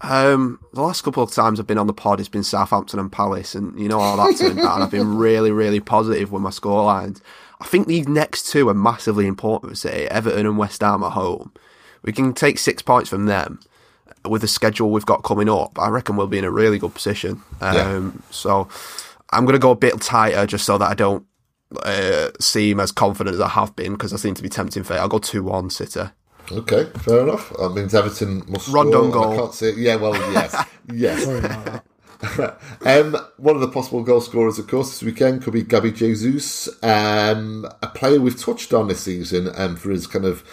Um, 0.00 0.58
the 0.72 0.80
last 0.82 1.02
couple 1.02 1.22
of 1.22 1.30
times 1.30 1.60
I've 1.60 1.66
been 1.66 1.78
on 1.78 1.86
the 1.86 1.92
pod, 1.92 2.18
it's 2.20 2.28
been 2.28 2.42
Southampton 2.42 2.98
and 2.98 3.12
Palace, 3.12 3.54
and 3.54 3.78
you 3.78 3.88
know 3.88 4.00
how 4.00 4.16
that 4.16 4.36
turned 4.38 4.58
out. 4.60 4.74
And 4.74 4.82
I've 4.84 4.90
been 4.90 5.16
really, 5.16 5.50
really 5.52 5.78
positive 5.80 6.32
with 6.32 6.42
my 6.42 6.50
score 6.50 6.82
lines. 6.84 7.20
I 7.60 7.66
think 7.66 7.86
these 7.86 8.08
next 8.08 8.50
two 8.50 8.68
are 8.68 8.74
massively 8.74 9.26
important 9.26 9.70
for 9.72 9.76
City. 9.76 10.08
Everton 10.08 10.46
and 10.46 10.58
West 10.58 10.80
Ham 10.80 11.04
at 11.04 11.12
home. 11.12 11.52
We 12.02 12.12
can 12.12 12.32
take 12.32 12.58
six 12.58 12.82
points 12.82 13.10
from 13.10 13.26
them 13.26 13.60
with 14.28 14.40
the 14.40 14.48
schedule 14.48 14.90
we've 14.90 15.06
got 15.06 15.22
coming 15.22 15.48
up. 15.48 15.78
I 15.78 15.88
reckon 15.88 16.16
we'll 16.16 16.26
be 16.26 16.38
in 16.38 16.44
a 16.44 16.50
really 16.50 16.78
good 16.78 16.94
position. 16.94 17.42
Um, 17.60 18.22
So 18.30 18.68
I'm 19.30 19.44
going 19.44 19.54
to 19.54 19.60
go 19.60 19.70
a 19.70 19.76
bit 19.76 20.00
tighter 20.00 20.46
just 20.46 20.64
so 20.64 20.78
that 20.78 20.90
I 20.90 20.94
don't 20.94 21.24
uh, 21.84 22.30
seem 22.40 22.80
as 22.80 22.90
confident 22.90 23.34
as 23.34 23.40
I 23.40 23.48
have 23.48 23.76
been 23.76 23.92
because 23.92 24.12
I 24.12 24.16
seem 24.16 24.34
to 24.34 24.42
be 24.42 24.48
tempting 24.48 24.82
fate. 24.82 24.98
I'll 24.98 25.08
go 25.08 25.18
2 25.18 25.44
1 25.44 25.70
City. 25.70 26.00
Okay, 26.50 26.84
fair 27.00 27.20
enough. 27.20 27.50
That 27.58 27.70
means 27.70 27.94
Everton 27.94 28.42
must 28.48 28.68
Rondon 28.68 29.10
score. 29.10 29.24
and 29.24 29.34
I 29.34 29.36
can't 29.36 29.54
see 29.54 29.68
it. 29.68 29.78
Yeah, 29.78 29.96
well, 29.96 30.14
yes. 30.32 30.64
yes. 30.92 31.24
Sorry 31.24 31.38
about 31.38 31.64
that. 31.64 31.84
um, 32.86 33.16
one 33.36 33.56
of 33.56 33.60
the 33.60 33.68
possible 33.68 34.02
goal 34.02 34.20
scorers, 34.20 34.58
of 34.58 34.68
course, 34.68 34.90
this 34.90 35.02
weekend 35.02 35.42
could 35.42 35.52
be 35.52 35.62
Gabby 35.62 35.90
Jesus, 35.90 36.68
um, 36.82 37.66
a 37.82 37.88
player 37.88 38.20
we've 38.20 38.38
touched 38.38 38.72
on 38.72 38.88
this 38.88 39.00
season 39.00 39.50
um, 39.56 39.76
for 39.76 39.90
his 39.90 40.06
kind 40.06 40.24
of 40.24 40.44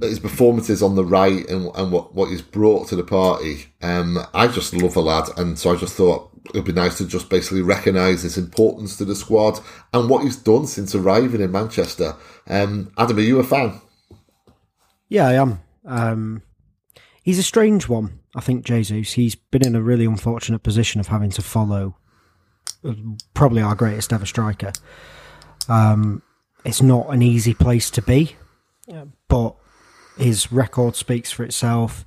his 0.00 0.20
performances 0.20 0.82
on 0.82 0.94
the 0.94 1.04
right 1.04 1.48
and, 1.48 1.70
and 1.74 1.92
what, 1.92 2.14
what 2.14 2.30
he's 2.30 2.42
brought 2.42 2.88
to 2.88 2.96
the 2.96 3.04
party. 3.04 3.66
Um, 3.82 4.18
I 4.34 4.48
just 4.48 4.74
love 4.74 4.94
the 4.94 5.02
lad, 5.02 5.28
and 5.36 5.58
so 5.58 5.72
I 5.72 5.76
just 5.76 5.94
thought 5.94 6.30
it'd 6.50 6.64
be 6.64 6.72
nice 6.72 6.98
to 6.98 7.06
just 7.06 7.28
basically 7.28 7.62
recognise 7.62 8.22
his 8.22 8.38
importance 8.38 8.96
to 8.96 9.04
the 9.04 9.14
squad 9.14 9.60
and 9.92 10.08
what 10.08 10.24
he's 10.24 10.36
done 10.36 10.66
since 10.66 10.94
arriving 10.94 11.40
in 11.40 11.52
Manchester. 11.52 12.16
Um, 12.48 12.92
Adam, 12.98 13.18
are 13.18 13.22
you 13.22 13.38
a 13.38 13.44
fan? 13.44 13.80
Yeah, 15.12 15.28
I 15.28 15.34
am. 15.34 15.60
Um, 15.84 16.42
he's 17.22 17.38
a 17.38 17.42
strange 17.42 17.86
one, 17.86 18.20
I 18.34 18.40
think, 18.40 18.64
Jesus. 18.64 19.12
He's 19.12 19.34
been 19.34 19.66
in 19.66 19.76
a 19.76 19.82
really 19.82 20.06
unfortunate 20.06 20.62
position 20.62 21.00
of 21.00 21.08
having 21.08 21.28
to 21.32 21.42
follow 21.42 21.98
uh, 22.82 22.94
probably 23.34 23.60
our 23.60 23.74
greatest 23.74 24.10
ever 24.14 24.24
striker. 24.24 24.72
Um, 25.68 26.22
it's 26.64 26.80
not 26.80 27.12
an 27.12 27.20
easy 27.20 27.52
place 27.52 27.90
to 27.90 28.00
be, 28.00 28.36
but 29.28 29.54
his 30.16 30.50
record 30.50 30.96
speaks 30.96 31.30
for 31.30 31.44
itself. 31.44 32.06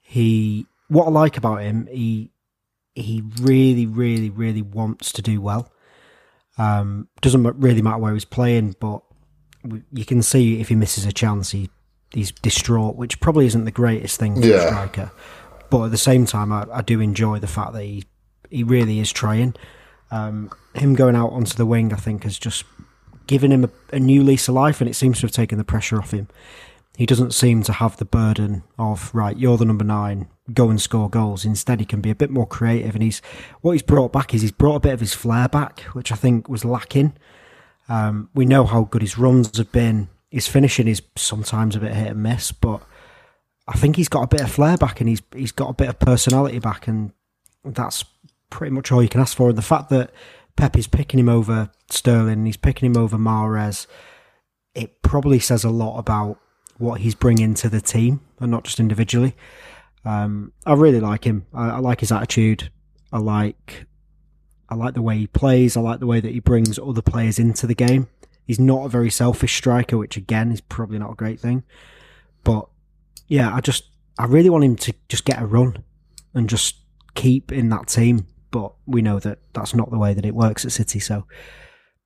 He, 0.00 0.66
what 0.88 1.06
I 1.06 1.10
like 1.10 1.36
about 1.36 1.62
him, 1.62 1.86
he 1.86 2.32
he 2.96 3.22
really, 3.40 3.86
really, 3.86 4.28
really 4.28 4.62
wants 4.62 5.12
to 5.12 5.22
do 5.22 5.40
well. 5.40 5.72
Um, 6.58 7.06
doesn't 7.20 7.44
really 7.60 7.80
matter 7.80 7.98
where 7.98 8.14
he's 8.14 8.24
playing, 8.24 8.74
but 8.80 9.02
you 9.92 10.04
can 10.04 10.20
see 10.20 10.60
if 10.60 10.68
he 10.68 10.74
misses 10.74 11.06
a 11.06 11.12
chance, 11.12 11.52
he 11.52 11.70
he's 12.12 12.32
distraught, 12.32 12.96
which 12.96 13.20
probably 13.20 13.46
isn't 13.46 13.64
the 13.64 13.70
greatest 13.70 14.18
thing 14.18 14.40
for 14.40 14.46
yeah. 14.46 14.56
a 14.56 14.66
striker. 14.66 15.10
But 15.70 15.84
at 15.84 15.90
the 15.92 15.98
same 15.98 16.26
time, 16.26 16.52
I, 16.52 16.66
I, 16.72 16.82
do 16.82 17.00
enjoy 17.00 17.38
the 17.38 17.46
fact 17.46 17.72
that 17.74 17.82
he 17.82 18.04
he 18.50 18.64
really 18.64 18.98
is 18.98 19.12
trying. 19.12 19.54
Um, 20.10 20.50
him 20.74 20.94
going 20.94 21.14
out 21.14 21.30
onto 21.30 21.54
the 21.54 21.66
wing, 21.66 21.92
I 21.92 21.96
think, 21.96 22.24
has 22.24 22.38
just 22.38 22.64
given 23.28 23.52
him 23.52 23.64
a, 23.64 23.70
a, 23.96 24.00
new 24.00 24.24
lease 24.24 24.48
of 24.48 24.54
life, 24.56 24.80
and 24.80 24.90
it 24.90 24.94
seems 24.94 25.20
to 25.20 25.26
have 25.26 25.32
taken 25.32 25.56
the 25.56 25.64
pressure 25.64 25.98
off 25.98 26.10
him. 26.10 26.26
He 26.96 27.06
doesn't 27.06 27.32
seem 27.32 27.62
to 27.62 27.72
have 27.72 27.96
the 27.96 28.04
burden 28.04 28.64
of 28.76 29.14
right, 29.14 29.36
you're 29.36 29.56
the 29.56 29.64
number 29.64 29.84
nine, 29.84 30.28
go 30.52 30.68
and 30.68 30.80
score 30.80 31.08
goals. 31.08 31.44
Instead, 31.44 31.78
he 31.78 31.86
can 31.86 32.00
be 32.00 32.10
a 32.10 32.16
bit 32.16 32.30
more 32.30 32.46
creative, 32.46 32.96
and 32.96 33.04
he's 33.04 33.22
what 33.60 33.72
he's 33.72 33.82
brought 33.82 34.12
back 34.12 34.34
is 34.34 34.42
he's 34.42 34.50
brought 34.50 34.76
a 34.76 34.80
bit 34.80 34.94
of 34.94 35.00
his 35.00 35.14
flair 35.14 35.48
back, 35.48 35.80
which 35.92 36.10
I 36.10 36.16
think 36.16 36.48
was 36.48 36.64
lacking. 36.64 37.12
Um, 37.88 38.30
we 38.34 38.44
know 38.44 38.64
how 38.64 38.82
good 38.82 39.02
his 39.02 39.16
runs 39.16 39.56
have 39.56 39.70
been 39.72 40.08
his 40.30 40.46
finishing 40.46 40.88
is 40.88 41.02
sometimes 41.16 41.76
a 41.76 41.80
bit 41.80 41.94
hit 41.94 42.12
and 42.12 42.22
miss, 42.22 42.52
but 42.52 42.82
I 43.66 43.74
think 43.74 43.96
he's 43.96 44.08
got 44.08 44.22
a 44.22 44.28
bit 44.28 44.40
of 44.42 44.50
flair 44.50 44.76
back 44.76 45.00
and 45.00 45.08
he's 45.08 45.22
he's 45.34 45.52
got 45.52 45.70
a 45.70 45.74
bit 45.74 45.88
of 45.88 45.98
personality 45.98 46.58
back, 46.58 46.86
and 46.86 47.12
that's 47.64 48.04
pretty 48.48 48.72
much 48.72 48.90
all 48.90 49.02
you 49.02 49.08
can 49.08 49.20
ask 49.20 49.36
for. 49.36 49.48
And 49.48 49.58
the 49.58 49.62
fact 49.62 49.90
that 49.90 50.10
Pep 50.56 50.76
is 50.76 50.86
picking 50.86 51.20
him 51.20 51.28
over 51.28 51.70
Sterling, 51.90 52.46
he's 52.46 52.56
picking 52.56 52.86
him 52.86 52.96
over 52.96 53.16
Mahrez, 53.16 53.86
it 54.74 55.02
probably 55.02 55.38
says 55.38 55.64
a 55.64 55.70
lot 55.70 55.98
about 55.98 56.38
what 56.78 57.00
he's 57.00 57.14
bringing 57.14 57.54
to 57.54 57.68
the 57.68 57.80
team 57.80 58.20
and 58.40 58.50
not 58.50 58.64
just 58.64 58.80
individually. 58.80 59.36
Um, 60.04 60.52
I 60.64 60.72
really 60.74 61.00
like 61.00 61.24
him. 61.24 61.46
I, 61.52 61.70
I 61.70 61.78
like 61.78 62.00
his 62.00 62.10
attitude. 62.10 62.70
I 63.12 63.18
like 63.18 63.86
I 64.68 64.76
like 64.76 64.94
the 64.94 65.02
way 65.02 65.18
he 65.18 65.26
plays. 65.26 65.76
I 65.76 65.80
like 65.80 66.00
the 66.00 66.06
way 66.06 66.20
that 66.20 66.32
he 66.32 66.40
brings 66.40 66.78
other 66.78 67.02
players 67.02 67.38
into 67.38 67.66
the 67.66 67.74
game. 67.74 68.08
He's 68.46 68.60
not 68.60 68.84
a 68.84 68.88
very 68.88 69.10
selfish 69.10 69.56
striker, 69.56 69.96
which 69.96 70.16
again 70.16 70.50
is 70.50 70.60
probably 70.60 70.98
not 70.98 71.12
a 71.12 71.16
great 71.16 71.38
thing. 71.38 71.62
But 72.42 72.68
yeah, 73.28 73.54
I 73.54 73.60
just 73.60 73.84
I 74.18 74.26
really 74.26 74.50
want 74.50 74.64
him 74.64 74.76
to 74.76 74.94
just 75.08 75.24
get 75.24 75.40
a 75.40 75.46
run 75.46 75.84
and 76.34 76.48
just 76.48 76.76
keep 77.14 77.52
in 77.52 77.68
that 77.70 77.88
team. 77.88 78.26
But 78.50 78.72
we 78.86 79.02
know 79.02 79.20
that 79.20 79.38
that's 79.52 79.74
not 79.74 79.90
the 79.90 79.98
way 79.98 80.14
that 80.14 80.26
it 80.26 80.34
works 80.34 80.64
at 80.64 80.72
City. 80.72 80.98
So 80.98 81.26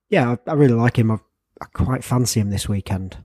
yeah, 0.09 0.35
I, 0.47 0.51
I 0.51 0.53
really 0.53 0.75
like 0.75 0.99
him. 0.99 1.11
I, 1.11 1.17
I, 1.61 1.65
quite 1.73 2.03
fancy 2.03 2.39
him 2.39 2.51
this 2.51 2.69
weekend. 2.69 3.17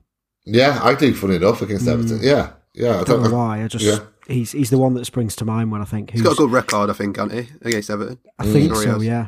Yeah, 0.45 0.79
I 0.81 0.95
do. 0.95 1.13
Funny 1.13 1.35
enough, 1.35 1.61
against 1.61 1.85
mm. 1.85 1.93
Everton. 1.93 2.19
Yeah, 2.23 2.53
yeah. 2.73 2.97
I, 2.97 3.01
I 3.01 3.03
don't 3.03 3.23
know 3.23 3.35
why. 3.35 3.63
I 3.63 3.67
just 3.67 3.85
yeah. 3.85 3.99
he's 4.27 4.51
he's 4.51 4.71
the 4.71 4.79
one 4.79 4.95
that 4.95 5.05
springs 5.05 5.35
to 5.37 5.45
mind 5.45 5.71
when 5.71 5.81
I 5.81 5.85
think 5.85 6.11
he's 6.11 6.23
got 6.23 6.33
a 6.33 6.35
good 6.35 6.51
record. 6.51 6.89
I 6.89 6.93
think, 6.93 7.17
hasn't 7.17 7.47
he, 7.47 7.53
against 7.61 7.91
Everton? 7.91 8.17
I 8.39 8.45
mm. 8.45 8.51
think 8.51 8.75
so. 8.75 8.99
Yeah. 8.99 9.27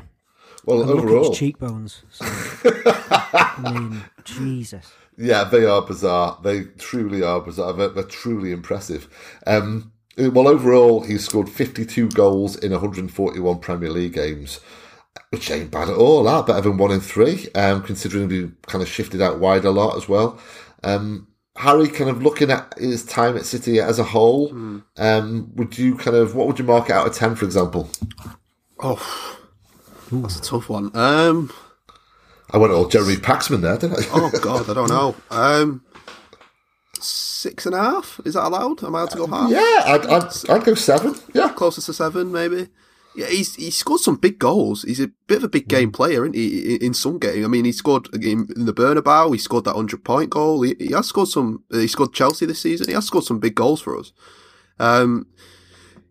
Well, 0.66 0.82
and 0.82 0.92
overall, 0.92 1.30
his 1.30 1.38
cheekbones. 1.38 2.04
So, 2.10 2.26
I 2.66 3.72
mean, 3.74 4.04
Jesus. 4.24 4.92
Yeah, 5.18 5.44
they 5.44 5.66
are 5.66 5.82
bizarre. 5.82 6.40
They 6.44 6.64
truly 6.64 7.22
are 7.22 7.42
bizarre. 7.42 7.74
They're, 7.74 7.90
they're 7.90 8.04
truly 8.04 8.52
impressive. 8.52 9.08
Um, 9.46 9.92
well, 10.18 10.48
overall, 10.48 11.02
he's 11.02 11.26
scored 11.26 11.50
52 11.50 12.10
goals 12.10 12.56
in 12.56 12.72
141 12.72 13.60
Premier 13.60 13.90
League 13.90 14.14
games, 14.14 14.60
which 15.30 15.52
ain't 15.52 15.72
bad 15.72 15.90
at 15.90 15.98
all. 15.98 16.24
That 16.24 16.48
better 16.48 16.62
than 16.62 16.78
one 16.78 16.92
in 16.92 17.00
three, 17.00 17.48
um, 17.56 17.84
considering 17.84 18.30
he 18.30 18.52
kind 18.68 18.82
of 18.82 18.88
shifted 18.88 19.22
out 19.22 19.40
wide 19.40 19.66
a 19.66 19.72
lot 19.72 19.98
as 19.98 20.08
well. 20.08 20.40
Um, 20.84 21.28
Harry, 21.56 21.88
kind 21.88 22.10
of 22.10 22.24
looking 22.24 22.52
at 22.52 22.74
his 22.78 23.06
time 23.06 23.38
at 23.38 23.46
City 23.46 23.80
as 23.80 24.00
a 24.00 24.04
whole, 24.04 24.52
mm. 24.52 24.84
um, 24.98 25.52
would 25.56 25.78
you 25.78 25.96
kind 25.96 26.18
of 26.18 26.36
what 26.36 26.48
would 26.48 26.58
you 26.58 26.66
mark 26.66 26.90
it 26.90 26.94
out 26.94 27.08
of 27.08 27.14
ten, 27.14 27.36
for 27.36 27.46
example? 27.46 27.90
Oh, 28.80 29.40
that's 30.22 30.38
a 30.38 30.42
tough 30.42 30.70
one. 30.70 30.92
Um, 30.96 31.52
I 32.52 32.58
went 32.58 32.74
all 32.74 32.88
Jeremy 32.88 33.16
Paxman 33.16 33.62
there, 33.62 33.78
didn't 33.78 34.00
I? 34.00 34.10
oh 34.14 34.32
God, 34.42 34.70
I 34.70 34.74
don't 34.74 34.90
know. 34.90 35.16
Um, 35.32 35.84
six 37.00 37.66
and 37.66 37.76
a 37.76 37.80
half. 37.80 38.20
Is 38.26 38.36
that 38.36 38.46
allowed? 38.46 38.84
Am 38.84 38.96
I 38.96 39.00
allowed 39.00 39.12
to 39.12 39.18
go 39.18 39.28
half? 39.28 39.50
Yeah, 39.50 39.82
I'd, 39.86 40.06
I'd, 40.06 40.50
I'd 40.50 40.64
go 40.64 40.76
seven. 40.76 41.16
Yeah, 41.34 41.50
closer 41.50 41.82
to 41.82 41.94
seven, 41.94 42.32
maybe. 42.32 42.70
Yeah, 43.16 43.28
he's 43.28 43.56
he 43.56 43.70
scored 43.70 44.00
some 44.00 44.16
big 44.16 44.40
goals. 44.40 44.84
He's 44.84 45.00
a 45.00 45.12
bit 45.28 45.38
of 45.38 45.44
a 45.44 45.50
big 45.50 45.68
game 45.68 45.92
player, 45.92 46.26
isn't 46.26 46.36
he? 46.36 46.76
In 46.76 46.94
some 46.94 47.20
game, 47.20 47.46
I 47.46 47.48
mean, 47.48 47.66
he 47.66 47.72
scored 47.72 48.08
in, 48.16 48.48
the 48.56 48.74
Bernabeu. 48.74 49.34
He 49.34 49.38
scored 49.38 49.66
that 49.66 49.76
hundred 49.76 50.04
point 50.04 50.32
goal. 50.32 50.64
He, 50.64 50.76
he, 50.80 50.94
has 50.94 51.08
scored 51.08 51.28
some. 51.28 51.64
He 51.72 51.88
scored 51.88 52.14
Chelsea 52.14 52.46
this 52.46 52.62
season. 52.62 52.88
He 52.88 52.94
has 52.94 53.06
scored 53.06 53.26
some 53.26 53.40
big 53.40 53.54
goals 53.54 53.82
for 53.82 53.98
us. 54.00 54.14
Um, 54.80 55.28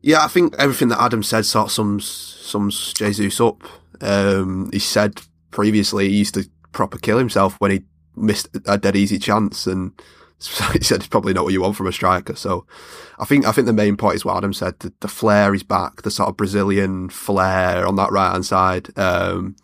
yeah, 0.00 0.24
I 0.24 0.28
think 0.28 0.54
everything 0.58 0.88
that 0.88 1.00
Adam 1.00 1.22
said 1.22 1.44
sort 1.44 1.66
of 1.66 1.72
sums 1.72 2.06
sums 2.06 2.92
Jesus 2.92 3.40
up. 3.40 3.62
Um, 4.02 4.70
he 4.72 4.78
said 4.78 5.22
previously 5.50 6.08
he 6.08 6.16
used 6.16 6.34
to 6.34 6.48
proper 6.72 6.98
kill 6.98 7.18
himself 7.18 7.56
when 7.58 7.70
he 7.70 7.82
missed 8.16 8.48
a 8.66 8.76
dead 8.76 8.96
easy 8.96 9.18
chance, 9.18 9.66
and 9.66 9.92
he 10.72 10.82
said 10.82 10.98
it's 10.98 11.06
probably 11.06 11.32
not 11.32 11.44
what 11.44 11.52
you 11.52 11.62
want 11.62 11.76
from 11.76 11.86
a 11.86 11.92
striker. 11.92 12.34
So 12.34 12.66
I 13.18 13.24
think 13.24 13.46
I 13.46 13.52
think 13.52 13.66
the 13.66 13.72
main 13.72 13.96
point 13.96 14.16
is 14.16 14.24
what 14.24 14.36
Adam 14.36 14.52
said: 14.52 14.78
the, 14.80 14.92
the 15.00 15.08
flair 15.08 15.54
is 15.54 15.62
back, 15.62 16.02
the 16.02 16.10
sort 16.10 16.28
of 16.28 16.36
Brazilian 16.36 17.08
flair 17.08 17.86
on 17.86 17.96
that 17.96 18.12
right 18.12 18.32
hand 18.32 18.46
side. 18.46 18.96
Um, 18.98 19.56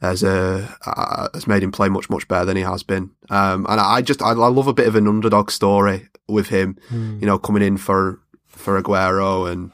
has 0.00 0.22
a 0.22 0.76
uh, 0.86 1.28
has 1.34 1.46
made 1.46 1.62
him 1.62 1.72
play 1.72 1.88
much 1.88 2.08
much 2.08 2.28
better 2.28 2.44
than 2.44 2.56
he 2.56 2.62
has 2.62 2.82
been. 2.82 3.10
Um, 3.30 3.66
and 3.68 3.80
I 3.80 4.00
just 4.02 4.22
I, 4.22 4.30
I, 4.30 4.48
love 4.48 4.68
a 4.68 4.72
bit 4.72 4.86
of 4.86 4.94
an 4.94 5.08
underdog 5.08 5.50
story 5.50 6.08
with 6.28 6.48
him. 6.48 6.78
Mm. 6.88 7.20
You 7.20 7.26
know, 7.26 7.38
coming 7.38 7.62
in 7.62 7.76
for 7.76 8.20
for 8.46 8.80
Aguero 8.80 9.50
and 9.50 9.72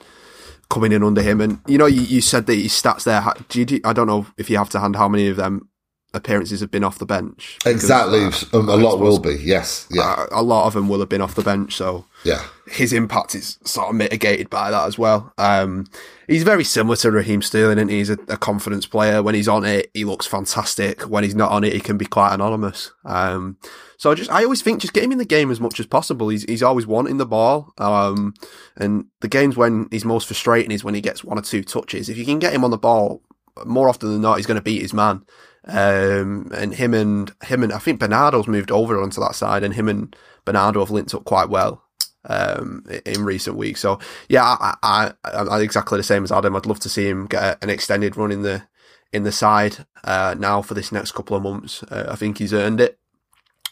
coming 0.69 0.93
in 0.93 1.03
under 1.03 1.23
him. 1.23 1.41
And 1.41 1.61
you 1.67 1.79
know, 1.79 1.87
you, 1.87 2.03
you 2.03 2.21
said 2.21 2.47
that 2.47 2.55
his 2.55 2.73
stats 2.73 3.05
there. 3.05 3.25
Do 3.49 3.61
you, 3.63 3.81
I 3.85 3.93
don't 3.93 4.07
know 4.07 4.27
if 4.37 4.51
you 4.51 4.59
have 4.59 4.71
to 4.71 4.81
hand 4.81 4.97
how 4.97 5.09
many 5.09 5.29
of 5.29 5.37
them 5.37 5.69
appearances 6.15 6.61
have 6.61 6.71
been 6.71 6.85
off 6.85 6.99
the 6.99 7.07
bench. 7.07 7.59
Exactly, 7.67 8.25
uh, 8.25 8.59
um, 8.59 8.69
a 8.69 8.77
lot 8.77 8.99
will 8.99 9.19
be. 9.19 9.37
Yes, 9.43 9.87
yeah, 9.91 10.27
a 10.31 10.43
lot 10.43 10.67
of 10.67 10.73
them 10.73 10.89
will 10.89 11.01
have 11.01 11.09
been 11.09 11.21
off 11.21 11.35
the 11.35 11.43
bench. 11.43 11.75
So 11.75 12.07
yeah, 12.25 12.45
his 12.67 12.93
impact 12.93 13.35
is 13.35 13.59
sort 13.65 13.89
of 13.89 13.95
mitigated 13.95 14.49
by 14.49 14.71
that 14.71 14.87
as 14.87 14.99
well. 14.99 15.33
Um, 15.37 15.87
he's 16.27 16.43
very 16.43 16.65
similar 16.65 16.97
to 16.97 17.11
Raheem 17.11 17.43
Sterling, 17.43 17.79
and 17.79 17.91
he? 17.91 17.99
he's 17.99 18.11
a, 18.11 18.19
a, 18.29 18.37
confidence 18.37 18.87
player. 18.87 19.23
When 19.23 19.35
he's 19.35 19.49
on 19.49 19.65
it, 19.65 19.91
he 19.93 20.05
looks 20.05 20.27
fantastic. 20.27 21.03
When 21.03 21.25
he's 21.25 21.35
not 21.35 21.51
on 21.51 21.65
it, 21.65 21.73
he 21.73 21.81
can 21.81 21.99
be 21.99 22.07
quite 22.07 22.33
anonymous. 22.33 22.93
Um, 23.05 23.59
so 23.97 24.11
I 24.11 24.15
just, 24.15 24.31
I 24.31 24.45
always 24.45 24.63
think 24.63 24.81
just 24.81 24.93
get 24.93 25.05
him 25.05 25.13
in 25.13 25.19
the 25.19 25.25
game 25.25 25.51
as 25.51 25.61
much 25.61 25.81
as 25.81 25.87
possible. 25.87 26.29
He's, 26.29 26.45
he's 26.45 26.63
always 26.63 26.87
wanting 26.87 27.19
the 27.19 27.27
ball. 27.27 27.73
Um, 27.79 28.35
and 28.77 29.07
the 29.21 29.29
games 29.29 29.57
when 29.57 29.89
he's 29.91 30.05
most 30.05 30.27
frustrating 30.27 30.71
is 30.71 30.85
when 30.85 30.95
he 30.95 31.01
gets 31.01 31.25
one 31.25 31.39
or 31.39 31.43
two 31.43 31.63
touches. 31.63 32.09
If 32.09 32.19
you 32.19 32.25
can 32.25 32.39
get 32.39 32.53
him 32.53 32.65
on 32.65 32.71
the 32.71 32.79
ball 32.79 33.23
more 33.65 33.89
often 33.89 34.11
than 34.11 34.21
not, 34.21 34.37
he's 34.37 34.47
going 34.47 34.59
to 34.59 34.63
beat 34.63 34.83
his 34.83 34.93
man. 34.93 35.25
Um, 35.67 36.51
and 36.55 36.75
him 36.75 36.93
and 36.93 37.33
him 37.45 37.63
and 37.63 37.73
I 37.73 37.79
think 37.79 38.01
Bernardo's 38.01 38.47
moved 38.47 38.71
over 38.71 39.01
onto 39.01 39.21
that 39.21 39.35
side, 39.35 39.63
and 39.63 39.75
him 39.75 39.89
and 39.89 40.15
Bernardo 40.45 40.81
have 40.81 40.91
linked 40.91 41.15
up 41.15 41.25
quite 41.25 41.49
well 41.49 41.83
um, 42.27 42.85
in 43.07 43.25
recent 43.25 43.57
weeks. 43.57 43.81
So 43.81 43.99
yeah, 44.29 44.57
I, 44.83 45.13
I'm 45.25 45.63
exactly 45.63 45.97
the 45.97 46.03
same 46.03 46.25
as 46.25 46.33
Adam. 46.33 46.55
I'd 46.55 46.67
love 46.67 46.81
to 46.81 46.89
see 46.89 47.09
him 47.09 47.27
get 47.27 47.63
an 47.63 47.71
extended 47.71 48.17
run 48.17 48.31
in 48.31 48.43
the 48.43 48.65
in 49.13 49.23
the 49.23 49.33
side 49.33 49.87
uh, 50.03 50.35
now 50.39 50.61
for 50.61 50.75
this 50.75 50.93
next 50.93 51.13
couple 51.13 51.37
of 51.37 51.43
months. 51.43 51.83
Uh, 51.85 52.07
I 52.11 52.17
think 52.17 52.39
he's 52.39 52.53
earned 52.53 52.81
it 52.81 52.99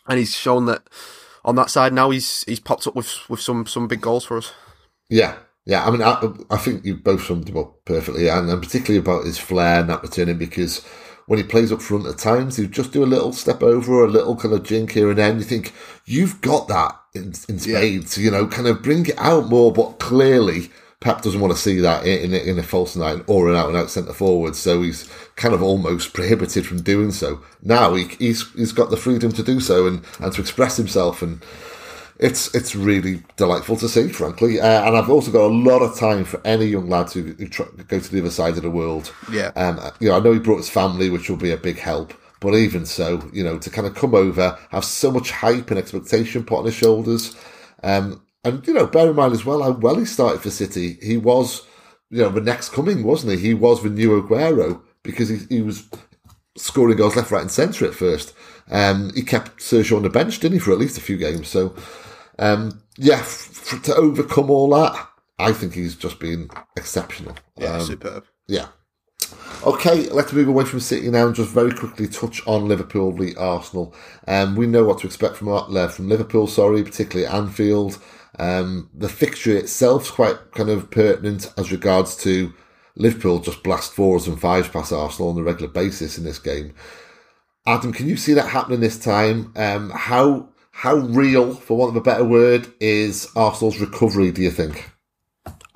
and 0.06 0.18
he's 0.18 0.36
shown 0.36 0.66
that 0.66 0.88
on 1.44 1.56
that 1.56 1.70
side 1.70 1.92
now 1.92 2.10
he's 2.10 2.44
he's 2.44 2.60
popped 2.60 2.86
up 2.86 2.94
with 2.94 3.28
with 3.28 3.40
some 3.40 3.66
some 3.66 3.88
big 3.88 4.00
goals 4.00 4.24
for 4.24 4.36
us. 4.38 4.52
Yeah, 5.08 5.36
yeah. 5.64 5.86
I 5.86 5.90
mean, 5.90 6.02
I, 6.02 6.22
I 6.50 6.56
think 6.56 6.84
you 6.84 6.96
both 6.96 7.24
summed 7.24 7.48
him 7.48 7.58
up 7.58 7.84
perfectly, 7.84 8.28
and, 8.28 8.48
and 8.48 8.62
particularly 8.62 8.98
about 8.98 9.26
his 9.26 9.38
flair 9.38 9.80
and 9.80 9.90
that 9.90 10.02
returning 10.02 10.38
because 10.38 10.86
when 11.26 11.38
he 11.38 11.44
plays 11.44 11.72
up 11.72 11.82
front 11.82 12.06
at 12.06 12.18
times, 12.18 12.56
he 12.56 12.66
just 12.66 12.92
do 12.92 13.04
a 13.04 13.06
little 13.06 13.32
step 13.32 13.62
over 13.62 13.92
or 13.94 14.04
a 14.04 14.10
little 14.10 14.36
kind 14.36 14.54
of 14.54 14.62
jink 14.62 14.92
here 14.92 15.10
and 15.10 15.18
then. 15.18 15.38
You 15.38 15.44
think 15.44 15.72
you've 16.04 16.40
got 16.40 16.68
that 16.68 17.00
in, 17.14 17.32
in 17.48 17.58
spades, 17.58 18.18
yeah. 18.18 18.24
you 18.24 18.30
know, 18.30 18.46
kind 18.46 18.68
of 18.68 18.82
bring 18.82 19.06
it 19.06 19.18
out 19.18 19.48
more, 19.48 19.72
but 19.72 19.98
clearly 19.98 20.70
Pep 21.02 21.20
doesn't 21.20 21.40
want 21.40 21.52
to 21.52 21.58
see 21.58 21.80
that 21.80 22.06
in, 22.06 22.32
in, 22.32 22.48
in 22.48 22.58
a 22.58 22.62
false 22.62 22.94
nine 22.94 23.24
or 23.26 23.50
an 23.50 23.56
out 23.56 23.68
and 23.68 23.76
out 23.76 23.90
centre 23.90 24.12
forward, 24.12 24.54
so 24.54 24.82
he's 24.82 25.10
kind 25.34 25.52
of 25.52 25.62
almost 25.62 26.14
prohibited 26.14 26.64
from 26.64 26.80
doing 26.80 27.10
so. 27.10 27.42
Now 27.60 27.94
he, 27.94 28.04
he's 28.18 28.50
he's 28.52 28.72
got 28.72 28.90
the 28.90 28.96
freedom 28.96 29.32
to 29.32 29.42
do 29.42 29.58
so 29.58 29.86
and, 29.88 30.04
and 30.20 30.32
to 30.32 30.40
express 30.40 30.76
himself, 30.76 31.20
and 31.20 31.44
it's 32.22 32.54
it's 32.54 32.76
really 32.76 33.22
delightful 33.36 33.76
to 33.76 33.88
see, 33.88 34.08
frankly. 34.08 34.60
Uh, 34.60 34.86
and 34.86 34.96
I've 34.96 35.10
also 35.10 35.30
got 35.30 35.46
a 35.46 35.54
lot 35.54 35.82
of 35.82 35.98
time 35.98 36.24
for 36.24 36.40
any 36.46 36.66
young 36.66 36.88
lads 36.88 37.12
who, 37.12 37.34
who 37.34 37.48
try, 37.48 37.66
go 37.88 37.98
to 37.98 38.12
the 38.12 38.20
other 38.20 38.30
side 38.30 38.56
of 38.56 38.62
the 38.62 38.70
world. 38.70 39.12
Yeah. 39.30 39.50
Um, 39.56 39.80
you 39.98 40.08
know, 40.08 40.16
I 40.16 40.20
know 40.20 40.32
he 40.32 40.38
brought 40.38 40.58
his 40.58 40.70
family, 40.70 41.10
which 41.10 41.28
will 41.28 41.36
be 41.36 41.50
a 41.50 41.56
big 41.56 41.78
help. 41.78 42.14
But 42.40 42.54
even 42.54 42.86
so, 42.86 43.28
you 43.32 43.44
know, 43.44 43.58
to 43.58 43.70
kind 43.70 43.86
of 43.86 43.94
come 43.94 44.14
over, 44.14 44.58
have 44.70 44.84
so 44.84 45.10
much 45.12 45.30
hype 45.30 45.70
and 45.70 45.78
expectation 45.78 46.44
put 46.44 46.58
on 46.58 46.64
his 46.64 46.74
shoulders. 46.74 47.36
Um, 47.84 48.22
and, 48.44 48.66
you 48.66 48.74
know, 48.74 48.86
bear 48.86 49.10
in 49.10 49.16
mind 49.16 49.32
as 49.32 49.44
well 49.44 49.62
how 49.62 49.70
well 49.70 49.96
he 49.96 50.04
started 50.04 50.40
for 50.40 50.50
City. 50.50 50.98
He 51.00 51.16
was, 51.16 51.64
you 52.10 52.18
know, 52.18 52.30
the 52.30 52.40
next 52.40 52.70
coming, 52.70 53.04
wasn't 53.04 53.34
he? 53.34 53.48
He 53.48 53.54
was 53.54 53.82
the 53.82 53.90
new 53.90 54.20
Aguero 54.20 54.80
because 55.04 55.28
he, 55.28 55.38
he 55.48 55.62
was 55.62 55.88
scoring 56.56 56.96
goals 56.96 57.14
left, 57.14 57.30
right, 57.30 57.42
and 57.42 57.50
centre 57.50 57.86
at 57.86 57.94
first. 57.94 58.34
Um, 58.70 59.12
he 59.14 59.22
kept 59.22 59.58
Sergio 59.58 59.96
on 59.96 60.02
the 60.02 60.10
bench, 60.10 60.40
didn't 60.40 60.54
he, 60.54 60.58
for 60.58 60.72
at 60.72 60.78
least 60.78 60.98
a 60.98 61.00
few 61.00 61.16
games? 61.16 61.46
So, 61.46 61.76
um, 62.38 62.82
yeah, 62.96 63.18
f- 63.20 63.80
to 63.84 63.94
overcome 63.94 64.50
all 64.50 64.68
that, 64.70 65.08
I 65.38 65.52
think 65.52 65.74
he's 65.74 65.96
just 65.96 66.18
been 66.18 66.48
exceptional. 66.76 67.34
Yeah, 67.56 67.74
Um, 67.76 67.80
superb. 67.82 68.24
yeah. 68.46 68.68
Okay, 69.64 70.08
let's 70.10 70.32
move 70.32 70.48
away 70.48 70.64
from 70.64 70.80
City 70.80 71.08
now 71.10 71.26
and 71.26 71.34
just 71.34 71.50
very 71.50 71.72
quickly 71.72 72.08
touch 72.08 72.44
on 72.46 72.66
Liverpool 72.68 73.12
v 73.12 73.34
Arsenal. 73.36 73.94
Um, 74.26 74.56
we 74.56 74.66
know 74.66 74.84
what 74.84 74.98
to 75.00 75.06
expect 75.06 75.36
from 75.36 75.48
uh, 75.48 75.88
from 75.88 76.08
Liverpool, 76.08 76.46
sorry, 76.46 76.82
particularly 76.82 77.32
Anfield. 77.32 77.98
Um, 78.38 78.90
the 78.94 79.08
fixture 79.08 79.56
itself's 79.56 80.10
quite 80.10 80.36
kind 80.52 80.68
of 80.70 80.90
pertinent 80.90 81.52
as 81.56 81.70
regards 81.70 82.16
to 82.18 82.52
Liverpool 82.96 83.38
just 83.38 83.62
blast 83.62 83.92
fours 83.92 84.26
and 84.26 84.40
fives 84.40 84.68
past 84.68 84.92
Arsenal 84.92 85.30
on 85.30 85.38
a 85.38 85.42
regular 85.42 85.70
basis 85.70 86.18
in 86.18 86.24
this 86.24 86.38
game. 86.38 86.74
Adam, 87.66 87.92
can 87.92 88.08
you 88.08 88.16
see 88.16 88.32
that 88.34 88.48
happening 88.48 88.80
this 88.80 88.98
time? 88.98 89.52
Um, 89.54 89.90
how 89.90 90.48
how 90.82 90.96
real, 90.96 91.54
for 91.54 91.76
want 91.76 91.90
of 91.90 91.96
a 91.96 92.00
better 92.00 92.24
word, 92.24 92.66
is 92.80 93.30
Arsenal's 93.36 93.78
recovery? 93.78 94.32
Do 94.32 94.42
you 94.42 94.50
think? 94.50 94.90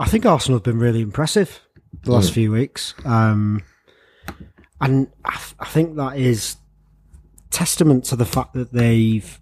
I 0.01 0.07
think 0.09 0.27
Arsenal 0.27 0.59
have 0.59 0.65
been 0.65 0.81
really 0.81 1.01
impressive 1.01 1.61
the 2.03 2.11
last 2.11 2.33
few 2.33 2.51
weeks. 2.51 2.93
Um, 3.05 3.63
and 4.81 5.07
I, 5.25 5.37
th- 5.37 5.55
I 5.61 5.67
think 5.67 5.95
that 5.95 6.19
is 6.19 6.57
testament 7.51 8.05
to 8.07 8.17
the 8.17 8.25
fact 8.25 8.55
that 8.55 8.73
they've 8.73 9.41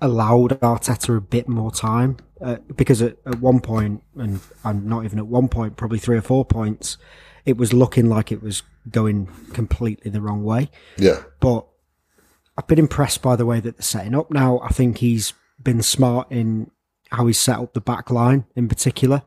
allowed 0.00 0.58
Arteta 0.60 1.18
a 1.18 1.20
bit 1.20 1.50
more 1.50 1.70
time. 1.70 2.16
Uh, 2.40 2.56
because 2.74 3.02
at, 3.02 3.18
at 3.26 3.40
one 3.40 3.60
point, 3.60 4.02
and, 4.16 4.40
and 4.64 4.86
not 4.86 5.04
even 5.04 5.18
at 5.18 5.26
one 5.26 5.48
point, 5.48 5.76
probably 5.76 5.98
three 5.98 6.16
or 6.16 6.22
four 6.22 6.46
points, 6.46 6.96
it 7.44 7.58
was 7.58 7.74
looking 7.74 8.08
like 8.08 8.32
it 8.32 8.42
was 8.42 8.62
going 8.90 9.26
completely 9.52 10.10
the 10.10 10.22
wrong 10.22 10.44
way. 10.44 10.70
Yeah, 10.96 11.24
But 11.40 11.66
I've 12.58 12.66
been 12.66 12.78
impressed 12.80 13.22
by 13.22 13.36
the 13.36 13.46
way 13.46 13.60
that 13.60 13.76
they're 13.76 13.82
setting 13.82 14.16
up 14.16 14.32
now. 14.32 14.58
I 14.58 14.68
think 14.68 14.98
he's 14.98 15.32
been 15.62 15.80
smart 15.80 16.30
in 16.30 16.70
how 17.12 17.26
he's 17.28 17.38
set 17.38 17.58
up 17.60 17.72
the 17.72 17.80
back 17.80 18.10
line 18.10 18.46
in 18.56 18.68
particular. 18.68 19.22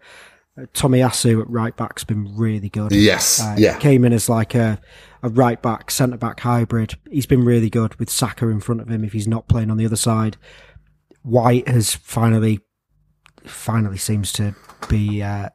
Uh, 0.57 0.63
Tomiyasu 0.73 1.41
at 1.41 1.49
right 1.49 1.75
back's 1.75 2.03
been 2.03 2.35
really 2.35 2.67
good. 2.67 2.91
yes, 2.91 3.41
Uh, 3.41 3.55
yeah, 3.57 3.79
Came 3.79 4.03
in 4.03 4.11
as 4.11 4.27
like 4.27 4.53
a, 4.53 4.81
a 5.23 5.29
right 5.29 5.61
back, 5.61 5.89
centre 5.89 6.17
back 6.17 6.41
hybrid. 6.41 6.95
He's 7.09 7.25
been 7.25 7.45
really 7.45 7.69
good 7.69 7.95
with 7.95 8.09
Saka 8.09 8.49
in 8.49 8.59
front 8.59 8.81
of 8.81 8.89
him 8.89 9.05
if 9.05 9.13
he's 9.13 9.29
not 9.29 9.47
playing 9.47 9.71
on 9.71 9.77
the 9.77 9.85
other 9.85 9.95
side. 9.95 10.35
White 11.23 11.69
has 11.69 11.95
finally, 11.95 12.59
finally 13.45 13.97
seems 13.97 14.33
to 14.33 14.53
be 14.89 15.23
uh, 15.23 15.49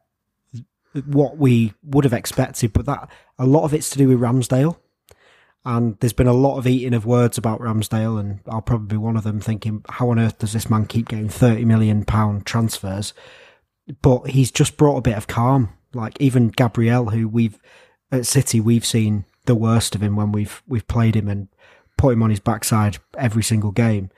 what 1.04 1.36
we 1.36 1.74
would 1.82 2.04
have 2.04 2.14
expected, 2.14 2.72
but 2.72 2.86
that 2.86 3.10
a 3.38 3.44
lot 3.44 3.64
of 3.64 3.74
it's 3.74 3.90
to 3.90 3.98
do 3.98 4.08
with 4.08 4.18
Ramsdale. 4.18 4.78
And 5.66 5.98
there's 5.98 6.12
been 6.12 6.28
a 6.28 6.32
lot 6.32 6.58
of 6.58 6.66
eating 6.68 6.94
of 6.94 7.06
words 7.06 7.36
about 7.36 7.60
Ramsdale, 7.60 8.20
and 8.20 8.38
I'll 8.46 8.62
probably 8.62 8.86
be 8.86 8.96
one 8.96 9.16
of 9.16 9.24
them 9.24 9.40
thinking, 9.40 9.84
how 9.88 10.10
on 10.10 10.18
earth 10.20 10.38
does 10.38 10.52
this 10.52 10.70
man 10.70 10.86
keep 10.86 11.08
getting 11.08 11.28
thirty 11.28 11.64
million 11.64 12.04
pound 12.04 12.46
transfers? 12.46 13.12
But 14.00 14.28
he's 14.28 14.52
just 14.52 14.76
brought 14.76 14.98
a 14.98 15.02
bit 15.02 15.16
of 15.16 15.26
calm. 15.26 15.70
Like 15.92 16.20
even 16.20 16.50
Gabriel, 16.50 17.10
who 17.10 17.26
we've 17.26 17.58
at 18.12 18.26
City 18.26 18.60
we've 18.60 18.86
seen 18.86 19.24
the 19.46 19.56
worst 19.56 19.96
of 19.96 20.04
him 20.04 20.14
when 20.14 20.30
we've 20.30 20.62
we've 20.68 20.86
played 20.86 21.16
him 21.16 21.28
and 21.28 21.48
put 21.98 22.12
him 22.12 22.22
on 22.22 22.30
his 22.30 22.40
backside 22.40 22.98
every 23.18 23.42
single 23.42 23.72
game. 23.72 24.10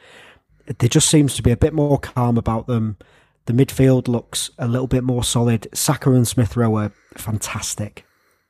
There 0.67 0.89
just 0.89 1.09
seems 1.09 1.35
to 1.37 1.43
be 1.43 1.51
a 1.51 1.57
bit 1.57 1.73
more 1.73 1.99
calm 1.99 2.37
about 2.37 2.67
them. 2.67 2.99
The 3.47 3.55
midfield 3.55 4.07
looks 4.07 4.51
a 4.59 4.69
little 4.69 4.87
bit 4.87 5.03
more 5.03 5.25
solid. 5.25 5.67
Saka 5.73 6.13
and 6.13 6.29
Smith 6.29 6.59
Rowe 6.59 6.77
are 6.77 6.93
fantastic, 7.17 8.05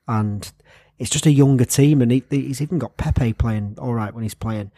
and 0.08 0.50
it's 0.98 1.10
just 1.10 1.26
a 1.26 1.30
younger 1.30 1.64
team. 1.64 2.02
And 2.02 2.10
he, 2.10 2.24
he's 2.30 2.60
even 2.60 2.78
got 2.78 2.96
Pepe 2.96 3.32
playing 3.32 3.76
all 3.78 3.94
right 3.94 4.12
when 4.12 4.22
he's 4.22 4.34
playing. 4.34 4.70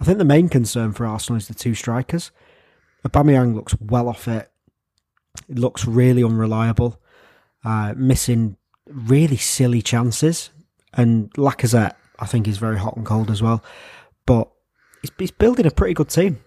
I 0.00 0.04
think 0.04 0.18
the 0.18 0.24
main 0.24 0.48
concern 0.48 0.92
for 0.92 1.06
Arsenal 1.06 1.38
is 1.38 1.48
the 1.48 1.54
two 1.54 1.74
strikers. 1.74 2.30
Aubameyang 3.06 3.54
looks 3.54 3.74
well 3.80 4.08
off 4.08 4.28
it. 4.28 4.50
It 5.48 5.58
looks 5.58 5.84
really 5.84 6.24
unreliable, 6.24 7.00
uh, 7.64 7.94
missing 7.96 8.56
really 8.86 9.36
silly 9.36 9.82
chances. 9.82 10.50
And 10.94 11.32
Lacazette, 11.34 11.94
I 12.18 12.26
think, 12.26 12.48
is 12.48 12.58
very 12.58 12.78
hot 12.78 12.96
and 12.96 13.04
cold 13.04 13.30
as 13.30 13.42
well. 13.42 13.62
But 14.24 14.50
he's, 15.02 15.10
he's 15.18 15.30
building 15.30 15.66
a 15.66 15.70
pretty 15.70 15.94
good 15.94 16.08
team. 16.08 16.40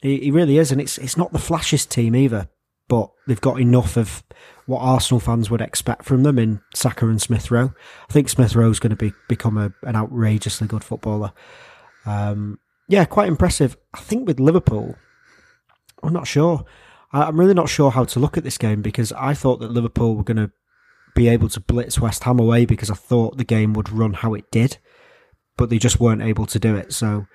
He, 0.00 0.18
he 0.18 0.30
really 0.30 0.58
is, 0.58 0.70
and 0.70 0.80
it's 0.80 0.98
it's 0.98 1.16
not 1.16 1.32
the 1.32 1.38
flashiest 1.38 1.88
team 1.88 2.14
either. 2.14 2.48
But 2.88 3.10
they've 3.26 3.40
got 3.40 3.60
enough 3.60 3.96
of 3.96 4.22
what 4.66 4.80
Arsenal 4.80 5.20
fans 5.20 5.50
would 5.50 5.60
expect 5.60 6.04
from 6.04 6.22
them 6.22 6.38
in 6.38 6.60
Saka 6.74 7.08
and 7.08 7.20
Smith 7.20 7.50
Rowe. 7.50 7.72
I 8.08 8.12
think 8.12 8.28
Smith 8.28 8.54
Rowe's 8.54 8.78
going 8.78 8.90
to 8.90 8.96
be 8.96 9.12
become 9.28 9.56
a, 9.58 9.72
an 9.82 9.96
outrageously 9.96 10.66
good 10.66 10.84
footballer. 10.84 11.32
Um, 12.06 12.58
yeah, 12.88 13.04
quite 13.04 13.28
impressive. 13.28 13.76
I 13.94 14.00
think 14.00 14.26
with 14.26 14.40
Liverpool, 14.40 14.96
I'm 16.02 16.12
not 16.12 16.26
sure. 16.26 16.64
I'm 17.12 17.38
really 17.38 17.54
not 17.54 17.68
sure 17.68 17.90
how 17.90 18.04
to 18.04 18.20
look 18.20 18.36
at 18.36 18.44
this 18.44 18.58
game 18.58 18.82
because 18.82 19.12
I 19.12 19.34
thought 19.34 19.60
that 19.60 19.70
Liverpool 19.70 20.16
were 20.16 20.24
going 20.24 20.36
to 20.36 20.50
be 21.14 21.28
able 21.28 21.48
to 21.48 21.60
blitz 21.60 21.98
West 21.98 22.24
Ham 22.24 22.38
away 22.38 22.66
because 22.66 22.90
I 22.90 22.94
thought 22.94 23.38
the 23.38 23.44
game 23.44 23.72
would 23.72 23.90
run 23.90 24.12
how 24.12 24.34
it 24.34 24.50
did, 24.50 24.78
but 25.56 25.70
they 25.70 25.78
just 25.78 26.00
weren't 26.00 26.22
able 26.22 26.46
to 26.46 26.58
do 26.58 26.76
it. 26.76 26.92
So, 26.92 27.26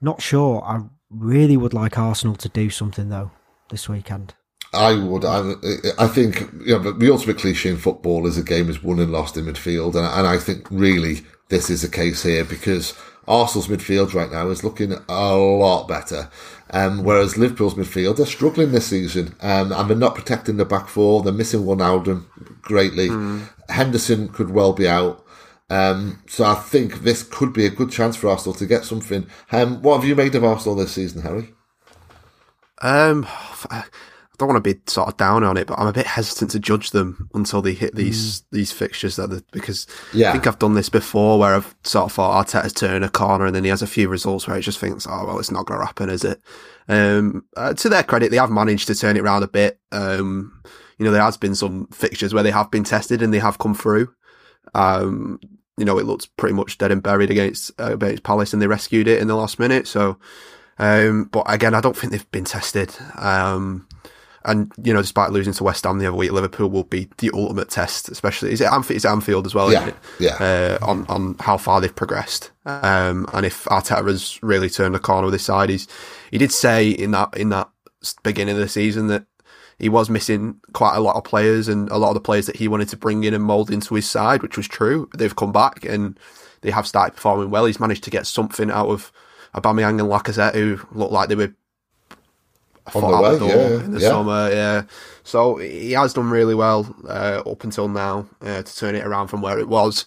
not 0.00 0.20
sure. 0.20 0.62
I 0.64 0.80
really 1.10 1.56
would 1.56 1.72
like 1.72 1.98
Arsenal 1.98 2.36
to 2.36 2.48
do 2.48 2.70
something 2.70 3.08
though 3.08 3.30
this 3.70 3.88
weekend. 3.88 4.34
I 4.76 4.94
would. 4.94 5.24
I, 5.24 5.52
I 5.98 6.06
think 6.06 6.40
you 6.64 6.74
know, 6.74 6.78
but 6.78 6.98
the 6.98 7.10
ultimate 7.10 7.38
cliche 7.38 7.70
in 7.70 7.76
football 7.76 8.26
is 8.26 8.38
a 8.38 8.42
game 8.42 8.68
is 8.68 8.82
won 8.82 9.00
and 9.00 9.12
lost 9.12 9.36
in 9.36 9.46
midfield, 9.46 9.94
and, 9.94 10.06
and 10.06 10.26
I 10.26 10.38
think 10.38 10.68
really 10.70 11.22
this 11.48 11.70
is 11.70 11.82
the 11.82 11.88
case 11.88 12.22
here 12.22 12.44
because 12.44 12.94
Arsenal's 13.26 13.68
midfield 13.68 14.14
right 14.14 14.30
now 14.30 14.48
is 14.48 14.62
looking 14.62 14.92
a 15.08 15.34
lot 15.36 15.88
better, 15.88 16.30
um, 16.70 17.04
whereas 17.04 17.36
Liverpool's 17.36 17.74
midfield 17.74 18.16
they're 18.16 18.26
struggling 18.26 18.72
this 18.72 18.86
season, 18.86 19.34
um, 19.40 19.72
and 19.72 19.88
they're 19.88 19.96
not 19.96 20.14
protecting 20.14 20.58
the 20.58 20.64
back 20.64 20.88
four. 20.88 21.22
They're 21.22 21.32
missing 21.32 21.60
Ronaldo 21.60 22.24
greatly. 22.62 23.08
Henderson 23.68 24.28
could 24.28 24.50
well 24.50 24.72
be 24.72 24.86
out. 24.88 25.24
Um, 25.68 26.22
so 26.28 26.44
I 26.44 26.54
think 26.54 27.02
this 27.02 27.24
could 27.24 27.52
be 27.52 27.66
a 27.66 27.70
good 27.70 27.90
chance 27.90 28.14
for 28.14 28.28
Arsenal 28.28 28.54
to 28.54 28.66
get 28.66 28.84
something. 28.84 29.26
Um, 29.50 29.82
what 29.82 29.96
have 29.96 30.08
you 30.08 30.14
made 30.14 30.34
of 30.34 30.44
Arsenal 30.44 30.76
this 30.76 30.92
season, 30.92 31.22
Harry? 31.22 31.54
Um, 32.82 33.26
I 33.70 33.84
don't 34.38 34.48
want 34.48 34.62
to 34.62 34.74
be 34.74 34.80
sort 34.86 35.08
of 35.08 35.16
down 35.16 35.44
on 35.44 35.56
it, 35.56 35.66
but 35.66 35.78
I'm 35.78 35.86
a 35.86 35.92
bit 35.92 36.06
hesitant 36.06 36.50
to 36.52 36.58
judge 36.58 36.90
them 36.90 37.28
until 37.34 37.62
they 37.62 37.72
hit 37.74 37.94
these 37.94 38.42
these 38.52 38.72
fixtures 38.72 39.16
that 39.16 39.44
because 39.52 39.86
Yeah. 40.12 40.28
I 40.30 40.32
think 40.32 40.46
I've 40.46 40.58
done 40.58 40.74
this 40.74 40.88
before 40.88 41.38
where 41.38 41.54
I've 41.54 41.74
sort 41.84 42.04
of 42.06 42.12
thought 42.12 42.46
Arteta's 42.46 42.72
turning 42.72 43.02
a 43.02 43.08
corner 43.08 43.46
and 43.46 43.54
then 43.56 43.64
he 43.64 43.70
has 43.70 43.82
a 43.82 43.86
few 43.86 44.08
results 44.08 44.46
where 44.46 44.56
he 44.56 44.62
just 44.62 44.78
thinks, 44.78 45.06
oh 45.08 45.24
well, 45.26 45.38
it's 45.38 45.50
not 45.50 45.66
going 45.66 45.80
to 45.80 45.86
happen, 45.86 46.10
is 46.10 46.24
it? 46.24 46.40
Um, 46.88 47.44
uh, 47.56 47.74
to 47.74 47.88
their 47.88 48.02
credit, 48.02 48.30
they 48.30 48.36
have 48.36 48.50
managed 48.50 48.86
to 48.88 48.94
turn 48.94 49.16
it 49.16 49.20
around 49.22 49.42
a 49.42 49.48
bit. 49.48 49.80
Um, 49.92 50.62
you 50.98 51.04
know, 51.04 51.10
there 51.12 51.22
has 51.22 51.36
been 51.36 51.54
some 51.54 51.86
fixtures 51.88 52.32
where 52.32 52.42
they 52.42 52.50
have 52.50 52.70
been 52.70 52.84
tested 52.84 53.22
and 53.22 53.32
they 53.34 53.38
have 53.38 53.58
come 53.58 53.74
through. 53.74 54.08
Um, 54.74 55.40
you 55.78 55.84
know, 55.84 55.98
it 55.98 56.06
looked 56.06 56.34
pretty 56.36 56.54
much 56.54 56.78
dead 56.78 56.90
and 56.90 57.02
buried 57.02 57.30
against 57.30 57.70
uh, 57.78 57.92
against 57.94 58.22
Palace, 58.22 58.52
and 58.52 58.62
they 58.62 58.66
rescued 58.66 59.08
it 59.08 59.20
in 59.20 59.28
the 59.28 59.34
last 59.36 59.58
minute. 59.58 59.86
So, 59.86 60.18
um, 60.78 61.24
but 61.24 61.44
again, 61.48 61.74
I 61.74 61.80
don't 61.82 61.96
think 61.96 62.12
they've 62.12 62.30
been 62.30 62.44
tested. 62.44 62.94
Um, 63.16 63.85
and 64.46 64.72
you 64.82 64.94
know, 64.94 65.02
despite 65.02 65.32
losing 65.32 65.52
to 65.52 65.64
West 65.64 65.84
Ham 65.84 65.98
the 65.98 66.06
other 66.06 66.16
week, 66.16 66.32
Liverpool 66.32 66.70
will 66.70 66.84
be 66.84 67.08
the 67.18 67.30
ultimate 67.34 67.68
test. 67.68 68.08
Especially 68.08 68.52
is 68.52 68.60
it 68.60 68.72
Anfield, 68.72 68.96
is 68.96 69.04
it 69.04 69.08
Anfield 69.08 69.46
as 69.46 69.54
well? 69.54 69.72
Yeah, 69.72 69.82
isn't 69.82 69.88
it? 69.88 69.96
yeah. 70.20 70.78
Uh, 70.80 70.86
on 70.86 71.06
on 71.08 71.36
how 71.40 71.56
far 71.56 71.80
they've 71.80 71.94
progressed. 71.94 72.50
Um, 72.64 73.28
and 73.32 73.44
if 73.44 73.64
Arteta 73.64 74.06
has 74.06 74.42
really 74.42 74.70
turned 74.70 74.94
the 74.94 74.98
corner 74.98 75.26
with 75.26 75.34
his 75.34 75.44
side, 75.44 75.68
he's 75.68 75.86
he 76.30 76.38
did 76.38 76.52
say 76.52 76.88
in 76.88 77.10
that 77.10 77.36
in 77.36 77.50
that 77.50 77.68
beginning 78.22 78.54
of 78.54 78.60
the 78.60 78.68
season 78.68 79.08
that 79.08 79.26
he 79.78 79.88
was 79.88 80.08
missing 80.08 80.60
quite 80.72 80.96
a 80.96 81.00
lot 81.00 81.16
of 81.16 81.24
players 81.24 81.68
and 81.68 81.90
a 81.90 81.98
lot 81.98 82.08
of 82.08 82.14
the 82.14 82.20
players 82.20 82.46
that 82.46 82.56
he 82.56 82.68
wanted 82.68 82.88
to 82.88 82.96
bring 82.96 83.24
in 83.24 83.34
and 83.34 83.44
mould 83.44 83.70
into 83.70 83.94
his 83.94 84.08
side, 84.08 84.42
which 84.42 84.56
was 84.56 84.66
true. 84.66 85.08
They've 85.16 85.36
come 85.36 85.52
back 85.52 85.84
and 85.84 86.18
they 86.62 86.70
have 86.70 86.86
started 86.86 87.14
performing 87.14 87.50
well. 87.50 87.66
He's 87.66 87.80
managed 87.80 88.04
to 88.04 88.10
get 88.10 88.26
something 88.26 88.70
out 88.70 88.88
of 88.88 89.12
Aubameyang 89.54 90.00
and 90.00 90.08
Lacazette, 90.08 90.54
who 90.54 90.80
looked 90.92 91.12
like 91.12 91.28
they 91.28 91.34
were 91.34 91.54
On 92.94 93.02
the 93.02 93.46
way, 93.46 93.48
yeah, 93.48 93.84
in 93.84 93.90
the 93.92 94.00
yeah. 94.00 94.08
summer. 94.08 94.50
Yeah, 94.50 94.82
so 95.24 95.56
he 95.56 95.92
has 95.92 96.14
done 96.14 96.30
really 96.30 96.54
well 96.54 96.94
uh, 97.08 97.42
up 97.44 97.64
until 97.64 97.88
now 97.88 98.26
uh, 98.40 98.62
to 98.62 98.76
turn 98.76 98.94
it 98.94 99.04
around 99.04 99.28
from 99.28 99.42
where 99.42 99.58
it 99.58 99.68
was. 99.68 100.06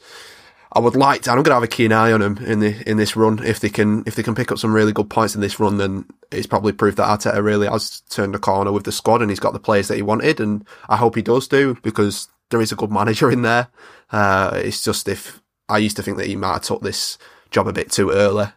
I 0.72 0.80
would 0.80 0.96
like 0.96 1.24
to. 1.24 1.32
I'm 1.32 1.38
going 1.38 1.46
to 1.46 1.54
have 1.56 1.64
a 1.64 1.68
keen 1.68 1.92
eye 1.92 2.12
on 2.12 2.22
him 2.22 2.38
in 2.38 2.60
the 2.60 2.88
in 2.88 2.98
this 2.98 3.16
run. 3.16 3.44
If 3.44 3.60
they 3.60 3.70
can, 3.70 4.04
if 4.06 4.16
they 4.16 4.24
can 4.24 4.36
pick 4.36 4.52
up 4.52 4.60
some 4.60 4.74
really 4.74 4.94
good 4.94 5.10
points 5.10 5.34
in 5.34 5.42
this 5.42 5.60
run, 5.60 5.78
then 5.78 6.06
it's 6.32 6.48
probably 6.48 6.74
proof 6.74 6.96
that 6.98 7.20
Arteta 7.20 7.44
really 7.44 7.68
has 7.68 8.02
turned 8.10 8.36
a 8.36 8.40
corner 8.40 8.72
with 8.72 8.84
the 8.84 8.92
squad 8.92 9.22
and 9.22 9.32
he's 9.32 9.40
got 9.40 9.54
the 9.54 9.60
players 9.60 9.88
that 9.88 9.96
he 9.96 10.04
wanted. 10.04 10.40
And 10.40 10.66
I 10.88 10.98
hope 10.98 11.16
he 11.16 11.24
does 11.24 11.48
do 11.48 11.76
because 11.82 12.28
there 12.52 12.62
is 12.62 12.72
a 12.72 12.76
good 12.76 12.92
manager 12.92 13.32
in 13.32 13.42
there. 13.42 13.70
Uh, 14.12 14.52
it's 14.64 14.84
just 14.84 15.08
if 15.08 15.42
I 15.68 15.80
used 15.80 15.96
to 15.98 16.04
think 16.04 16.18
that 16.18 16.28
he 16.28 16.36
might 16.36 16.54
have 16.54 16.62
took 16.62 16.82
this 16.82 17.18
job 17.50 17.68
a 17.68 17.74
bit 17.74 17.92
too 17.92 18.12
early. 18.12 18.48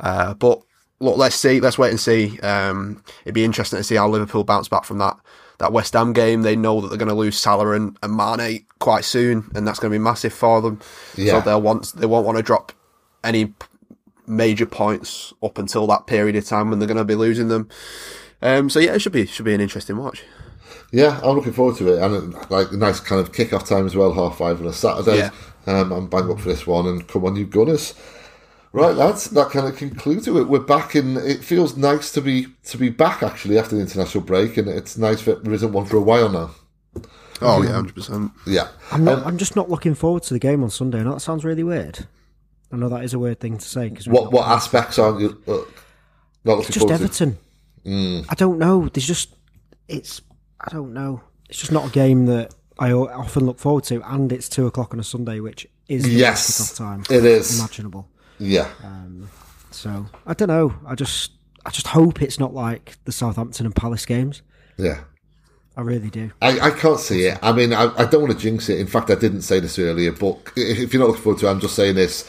Uh, 0.00 0.34
but 0.34 0.62
look, 1.00 1.16
let's 1.16 1.36
see. 1.36 1.60
Let's 1.60 1.78
wait 1.78 1.90
and 1.90 2.00
see. 2.00 2.38
Um, 2.40 3.02
it'd 3.24 3.34
be 3.34 3.44
interesting 3.44 3.78
to 3.78 3.84
see 3.84 3.96
how 3.96 4.08
Liverpool 4.08 4.44
bounce 4.44 4.68
back 4.68 4.84
from 4.84 4.98
that 4.98 5.16
that 5.58 5.72
West 5.72 5.92
Ham 5.94 6.12
game. 6.12 6.42
They 6.42 6.56
know 6.56 6.80
that 6.80 6.88
they're 6.88 6.98
going 6.98 7.08
to 7.08 7.14
lose 7.14 7.38
Salah 7.38 7.72
and, 7.72 7.96
and 8.02 8.16
Mane 8.16 8.64
quite 8.78 9.04
soon, 9.04 9.50
and 9.54 9.66
that's 9.66 9.78
going 9.78 9.92
to 9.92 9.98
be 9.98 10.02
massive 10.02 10.32
for 10.32 10.60
them. 10.60 10.80
Yeah. 11.16 11.32
So 11.32 11.40
they'll 11.40 11.62
want 11.62 11.92
they 11.94 12.06
won't 12.06 12.26
want 12.26 12.36
to 12.38 12.42
drop 12.42 12.72
any 13.24 13.54
major 14.26 14.66
points 14.66 15.32
up 15.42 15.58
until 15.58 15.86
that 15.86 16.06
period 16.06 16.36
of 16.36 16.44
time 16.44 16.70
when 16.70 16.78
they're 16.78 16.88
going 16.88 16.98
to 16.98 17.04
be 17.04 17.14
losing 17.14 17.48
them. 17.48 17.68
Um, 18.40 18.70
so 18.70 18.78
yeah, 18.78 18.94
it 18.94 19.00
should 19.00 19.12
be 19.12 19.26
should 19.26 19.44
be 19.44 19.54
an 19.54 19.60
interesting 19.60 19.96
watch. 19.96 20.22
Yeah, 20.92 21.20
I'm 21.22 21.36
looking 21.36 21.52
forward 21.52 21.76
to 21.76 21.92
it, 21.92 22.02
and 22.02 22.34
like 22.50 22.72
a 22.72 22.76
nice 22.76 23.00
kind 23.00 23.20
of 23.20 23.32
kick-off 23.32 23.68
time 23.68 23.84
as 23.84 23.94
well, 23.94 24.14
half 24.14 24.38
five 24.38 24.60
on 24.60 24.66
a 24.66 24.72
Saturday. 24.72 25.18
Yeah. 25.18 25.30
Um, 25.66 25.92
I'm 25.92 26.08
bang 26.08 26.30
up 26.30 26.40
for 26.40 26.48
this 26.48 26.66
one, 26.66 26.86
and 26.86 27.06
come 27.06 27.26
on, 27.26 27.36
you 27.36 27.44
Gunners! 27.44 27.94
Right, 28.72 28.94
lads, 28.94 29.30
that 29.30 29.50
kind 29.50 29.66
of 29.66 29.76
concludes 29.76 30.28
it. 30.28 30.32
We're 30.32 30.58
back, 30.60 30.94
and 30.94 31.16
it 31.16 31.42
feels 31.42 31.76
nice 31.76 32.12
to 32.12 32.20
be 32.20 32.46
to 32.64 32.76
be 32.76 32.90
back 32.90 33.22
actually 33.22 33.58
after 33.58 33.74
the 33.74 33.80
international 33.80 34.22
break, 34.24 34.56
and 34.58 34.68
it's 34.68 34.98
nice 34.98 35.22
that 35.24 35.42
there 35.44 35.54
isn't 35.54 35.72
one 35.72 35.86
for 35.86 35.96
a 35.96 36.02
while 36.02 36.28
now. 36.28 36.50
Oh 37.40 37.62
yeah, 37.62 37.72
hundred 37.72 37.94
percent. 37.94 38.30
Yeah, 38.46 38.68
I'm 38.92 39.04
not. 39.04 39.24
I'm 39.26 39.38
just 39.38 39.56
not 39.56 39.70
looking 39.70 39.94
forward 39.94 40.22
to 40.24 40.34
the 40.34 40.38
game 40.40 40.62
on 40.62 40.70
Sunday. 40.70 40.98
And 40.98 41.10
that 41.10 41.20
sounds 41.20 41.44
really 41.44 41.62
weird. 41.62 42.06
I 42.70 42.76
know 42.76 42.90
that 42.90 43.04
is 43.04 43.14
a 43.14 43.18
weird 43.18 43.40
thing 43.40 43.56
to 43.56 43.64
say 43.64 43.88
because 43.88 44.06
what 44.06 44.32
what 44.32 44.46
aspects 44.46 44.98
aren't 44.98 45.20
you 45.20 45.40
uh, 45.48 45.58
not 46.44 46.58
looking 46.58 46.72
just 46.72 46.78
forward 46.80 46.98
to? 46.98 47.04
Everton. 47.04 47.38
Mm. 47.86 48.26
I 48.28 48.34
don't 48.34 48.58
know. 48.58 48.88
There's 48.88 49.06
just 49.06 49.34
it's. 49.88 50.20
I 50.60 50.68
don't 50.70 50.92
know. 50.92 51.22
It's 51.48 51.58
just 51.58 51.72
not 51.72 51.88
a 51.88 51.90
game 51.90 52.26
that 52.26 52.52
I 52.78 52.92
often 52.92 53.46
look 53.46 53.58
forward 53.58 53.84
to, 53.84 54.02
and 54.12 54.30
it's 54.30 54.48
two 54.48 54.66
o'clock 54.66 54.92
on 54.92 55.00
a 55.00 55.04
Sunday, 55.04 55.40
which 55.40 55.66
is 55.88 56.02
the 56.04 56.10
Yes, 56.10 56.58
best 56.58 56.76
time 56.76 57.04
it 57.08 57.24
is. 57.24 57.58
imaginable. 57.58 58.08
Yeah, 58.38 58.68
um, 58.84 59.28
So 59.70 60.06
I 60.26 60.34
don't 60.34 60.48
know. 60.48 60.74
I 60.86 60.94
just 60.94 61.32
I 61.66 61.70
just 61.70 61.86
hope 61.88 62.22
it's 62.22 62.38
not 62.38 62.54
like 62.54 62.96
the 63.04 63.12
Southampton 63.12 63.66
and 63.66 63.74
Palace 63.74 64.06
games. 64.06 64.42
yeah. 64.76 65.00
I 65.76 65.82
really 65.82 66.10
do. 66.10 66.32
I, 66.42 66.58
I 66.58 66.70
can't 66.72 66.98
see 66.98 67.26
it. 67.26 67.38
I 67.40 67.52
mean, 67.52 67.72
I, 67.72 67.84
I 67.96 68.04
don't 68.04 68.22
want 68.22 68.32
to 68.32 68.38
jinx 68.38 68.68
it. 68.68 68.80
In 68.80 68.88
fact, 68.88 69.10
I 69.10 69.14
didn't 69.14 69.42
say 69.42 69.60
this 69.60 69.78
earlier, 69.78 70.10
but 70.10 70.36
if 70.56 70.92
you're 70.92 70.98
not 71.00 71.06
looking 71.10 71.22
forward 71.22 71.38
to 71.38 71.46
it, 71.46 71.50
I'm 71.52 71.60
just 71.60 71.76
saying 71.76 71.94
this, 71.94 72.28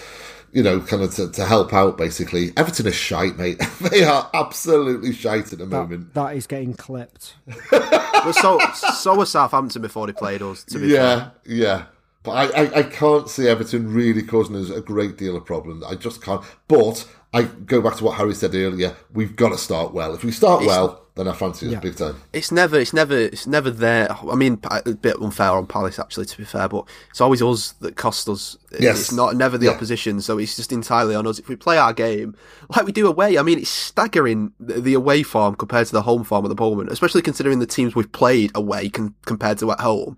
you 0.51 0.61
know, 0.61 0.79
kind 0.81 1.01
of 1.01 1.15
to, 1.15 1.31
to 1.31 1.45
help 1.47 1.73
out, 1.73 1.97
basically. 1.97 2.51
Everton 2.55 2.85
is 2.85 2.93
shite, 2.93 3.37
mate. 3.39 3.59
they 3.89 4.03
are 4.03 4.29
absolutely 4.35 5.13
shite 5.13 5.51
at 5.51 5.57
the 5.57 5.65
moment. 5.65 6.13
That 6.13 6.35
is 6.35 6.45
getting 6.45 6.75
clipped. 6.75 7.33
But 7.71 8.33
so 8.33 8.59
so 8.99 9.15
was 9.15 9.31
Southampton 9.31 9.81
before 9.81 10.05
they 10.05 10.13
played 10.13 10.41
us. 10.43 10.63
To 10.65 10.77
be 10.77 10.91
fair. 10.91 11.31
Yeah, 11.45 11.55
yeah. 11.55 11.83
But 12.23 12.31
I, 12.31 12.63
I, 12.63 12.79
I 12.79 12.83
can't 12.83 13.29
see 13.29 13.47
Everton 13.47 13.93
really 13.93 14.23
causing 14.23 14.55
us 14.55 14.69
a 14.69 14.81
great 14.81 15.17
deal 15.17 15.37
of 15.37 15.45
problem. 15.45 15.83
I 15.87 15.95
just 15.95 16.21
can't. 16.21 16.43
But 16.67 17.07
I 17.33 17.43
go 17.43 17.81
back 17.81 17.95
to 17.97 18.03
what 18.03 18.17
Harry 18.17 18.33
said 18.33 18.55
earlier. 18.55 18.95
We've 19.13 19.35
got 19.35 19.49
to 19.49 19.57
start 19.57 19.93
well. 19.93 20.13
If 20.13 20.23
we 20.23 20.31
start 20.31 20.65
well, 20.65 21.05
then 21.19 21.27
I 21.27 21.33
fancy 21.35 21.67
us 21.67 21.73
Yeah. 21.73 21.79
big 21.79 21.95
time. 21.97 22.15
It's 22.33 22.51
never, 22.51 22.79
it's 22.79 22.93
never, 22.93 23.15
it's 23.17 23.45
never 23.45 23.69
there. 23.69 24.11
I 24.11 24.35
mean, 24.35 24.59
a 24.71 24.91
bit 24.93 25.17
unfair 25.21 25.51
on 25.51 25.67
Palace 25.67 25.99
actually, 25.99 26.25
to 26.27 26.37
be 26.37 26.43
fair, 26.45 26.67
but 26.67 26.85
it's 27.11 27.21
always 27.21 27.41
us 27.41 27.73
that 27.81 27.95
cost 27.95 28.27
us. 28.29 28.57
Yes. 28.79 28.99
It's 28.99 29.11
not 29.11 29.35
never 29.35 29.57
the 29.57 29.65
Yeah. 29.67 29.71
opposition, 29.73 30.21
so 30.21 30.37
it's 30.37 30.55
just 30.55 30.71
entirely 30.71 31.13
on 31.15 31.27
us. 31.27 31.37
If 31.37 31.47
we 31.49 31.55
play 31.55 31.77
our 31.77 31.93
game 31.93 32.35
like 32.75 32.85
we 32.85 32.91
do 32.91 33.07
away, 33.07 33.37
I 33.37 33.43
mean, 33.43 33.59
it's 33.59 33.69
staggering 33.69 34.53
the, 34.59 34.79
the 34.81 34.93
away 34.93 35.21
form 35.23 35.55
compared 35.55 35.87
to 35.87 35.93
the 35.93 36.01
home 36.03 36.23
form 36.23 36.45
at 36.45 36.49
the 36.55 36.61
moment, 36.61 36.89
especially 36.91 37.21
considering 37.21 37.59
the 37.59 37.65
teams 37.67 37.95
we've 37.95 38.11
played 38.11 38.51
away 38.55 38.89
con- 38.89 39.13
compared 39.25 39.57
to 39.59 39.71
at 39.71 39.79
home. 39.81 40.17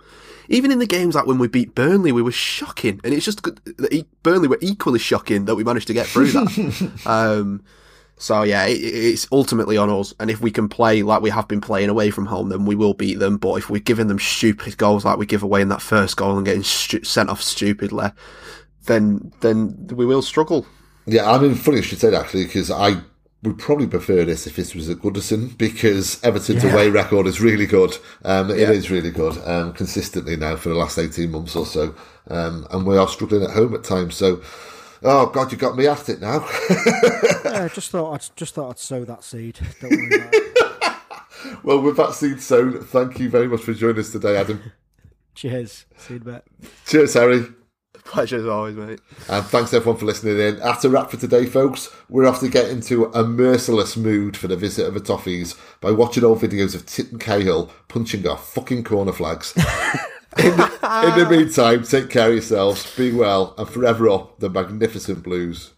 Even 0.49 0.69
in 0.71 0.79
the 0.79 0.85
games 0.87 1.15
like 1.15 1.25
when 1.27 1.37
we 1.39 1.47
beat 1.47 1.73
Burnley, 1.75 2.11
we 2.11 2.21
were 2.21 2.31
shocking, 2.31 2.99
and 3.05 3.13
it's 3.13 3.23
just 3.25 3.41
good 3.41 3.59
e- 3.91 4.03
Burnley 4.21 4.49
were 4.49 4.57
equally 4.61 4.99
shocking 4.99 5.45
that 5.45 5.55
we 5.55 5.63
managed 5.63 5.87
to 5.87 5.93
get 5.93 6.07
through 6.07 6.31
that. 6.31 6.91
um, 7.05 7.63
so 8.21 8.43
yeah, 8.43 8.65
it, 8.65 8.73
it's 8.79 9.27
ultimately 9.31 9.77
on 9.77 9.89
us. 9.89 10.13
And 10.19 10.29
if 10.29 10.41
we 10.41 10.51
can 10.51 10.69
play 10.69 11.01
like 11.01 11.21
we 11.23 11.31
have 11.31 11.47
been 11.47 11.59
playing 11.59 11.89
away 11.89 12.11
from 12.11 12.27
home, 12.27 12.49
then 12.49 12.65
we 12.65 12.75
will 12.75 12.93
beat 12.93 13.15
them. 13.19 13.37
But 13.37 13.55
if 13.55 13.69
we're 13.69 13.81
giving 13.81 14.07
them 14.07 14.19
stupid 14.19 14.77
goals 14.77 15.03
like 15.03 15.17
we 15.17 15.25
give 15.25 15.41
away 15.43 15.61
in 15.61 15.69
that 15.69 15.81
first 15.81 16.17
goal 16.17 16.37
and 16.37 16.45
getting 16.45 16.61
stu- 16.63 17.03
sent 17.03 17.29
off 17.29 17.41
stupidly, 17.41 18.09
then 18.85 19.31
then 19.41 19.87
we 19.91 20.05
will 20.05 20.21
struggle. 20.21 20.65
Yeah, 21.07 21.31
I 21.31 21.39
mean, 21.39 21.55
funny 21.55 21.77
you 21.77 21.83
should 21.83 21.99
say 21.99 22.11
that 22.11 22.21
actually, 22.21 22.45
because 22.45 22.69
I 22.69 23.01
would 23.43 23.57
probably 23.57 23.87
prefer 23.87 24.23
this 24.23 24.45
if 24.45 24.55
this 24.55 24.75
was 24.75 24.87
at 24.87 24.97
Goodison, 24.97 25.57
because 25.57 26.17
Everton's 26.21 26.63
Yeah. 26.63 26.73
away 26.73 26.89
record 26.91 27.25
is 27.25 27.41
really 27.41 27.65
good. 27.65 27.97
Um, 28.23 28.51
It 28.51 28.59
Yeah. 28.59 28.69
is 28.71 28.91
really 28.91 29.09
good, 29.09 29.35
um, 29.45 29.73
consistently 29.73 30.35
now 30.35 30.55
for 30.57 30.69
the 30.69 30.75
last 30.75 30.99
18 30.99 31.31
months 31.31 31.55
or 31.55 31.65
so. 31.65 31.95
Um, 32.29 32.67
and 32.69 32.85
we 32.85 32.97
are 32.97 33.07
struggling 33.07 33.41
at 33.41 33.49
home 33.49 33.73
at 33.73 33.83
times. 33.83 34.13
So, 34.15 34.41
oh, 35.03 35.27
God, 35.27 35.51
you 35.51 35.57
got 35.57 35.75
me 35.75 35.87
at 35.87 36.09
it 36.09 36.21
now. 36.21 36.47
yeah, 37.45 37.67
just 37.73 37.89
thought 37.91 38.13
I'd 38.13 38.35
just 38.35 38.53
thought 38.55 38.69
I'd 38.69 38.79
sow 38.79 39.05
that 39.05 39.23
seed. 39.23 39.59
Don't 39.79 39.91
worry 39.91 40.15
about 40.15 40.33
it. 40.33 40.97
well, 41.63 41.81
with 41.81 41.97
that 41.97 42.13
seed 42.13 42.41
sown, 42.41 42.81
thank 42.83 43.19
you 43.19 43.29
very 43.29 43.47
much 43.47 43.61
for 43.61 43.73
joining 43.73 43.99
us 43.99 44.11
today, 44.11 44.37
Adam. 44.37 44.71
Cheers. 45.35 45.85
See 45.97 46.15
you 46.15 46.21
in 46.21 46.27
a 46.27 46.31
bit. 46.33 46.43
Cheers, 46.85 47.13
Harry. 47.13 47.45
Pleasure 48.03 48.37
as 48.37 48.45
always, 48.45 48.75
mate. 48.75 48.99
And 49.29 49.45
thanks 49.45 49.73
everyone 49.73 49.99
for 49.99 50.05
listening 50.05 50.39
in. 50.39 50.59
That's 50.59 50.83
a 50.83 50.89
wrap 50.89 51.11
for 51.11 51.17
today, 51.17 51.45
folks. 51.45 51.89
We're 52.09 52.27
off 52.27 52.39
to 52.39 52.49
get 52.49 52.69
into 52.69 53.05
a 53.05 53.23
merciless 53.23 53.95
mood 53.95 54.35
for 54.35 54.47
the 54.47 54.57
visit 54.57 54.87
of 54.87 54.95
the 54.95 54.99
Toffees 54.99 55.57
by 55.79 55.91
watching 55.91 56.23
old 56.23 56.39
videos 56.39 56.73
of 56.75 56.85
Tit 56.85 57.11
and 57.11 57.21
Cahill 57.21 57.71
punching 57.87 58.27
our 58.27 58.37
fucking 58.37 58.83
corner 58.83 59.13
flags. 59.13 59.53
in, 60.37 60.57
the, 60.57 60.63
in 60.63 61.19
the 61.19 61.27
meantime, 61.31 61.83
take 61.83 62.09
care 62.09 62.27
of 62.27 62.33
yourselves, 62.33 62.95
be 62.95 63.11
well, 63.11 63.53
and 63.57 63.67
forever 63.67 64.09
up 64.09 64.39
the 64.39 64.49
magnificent 64.49 65.23
blues. 65.23 65.71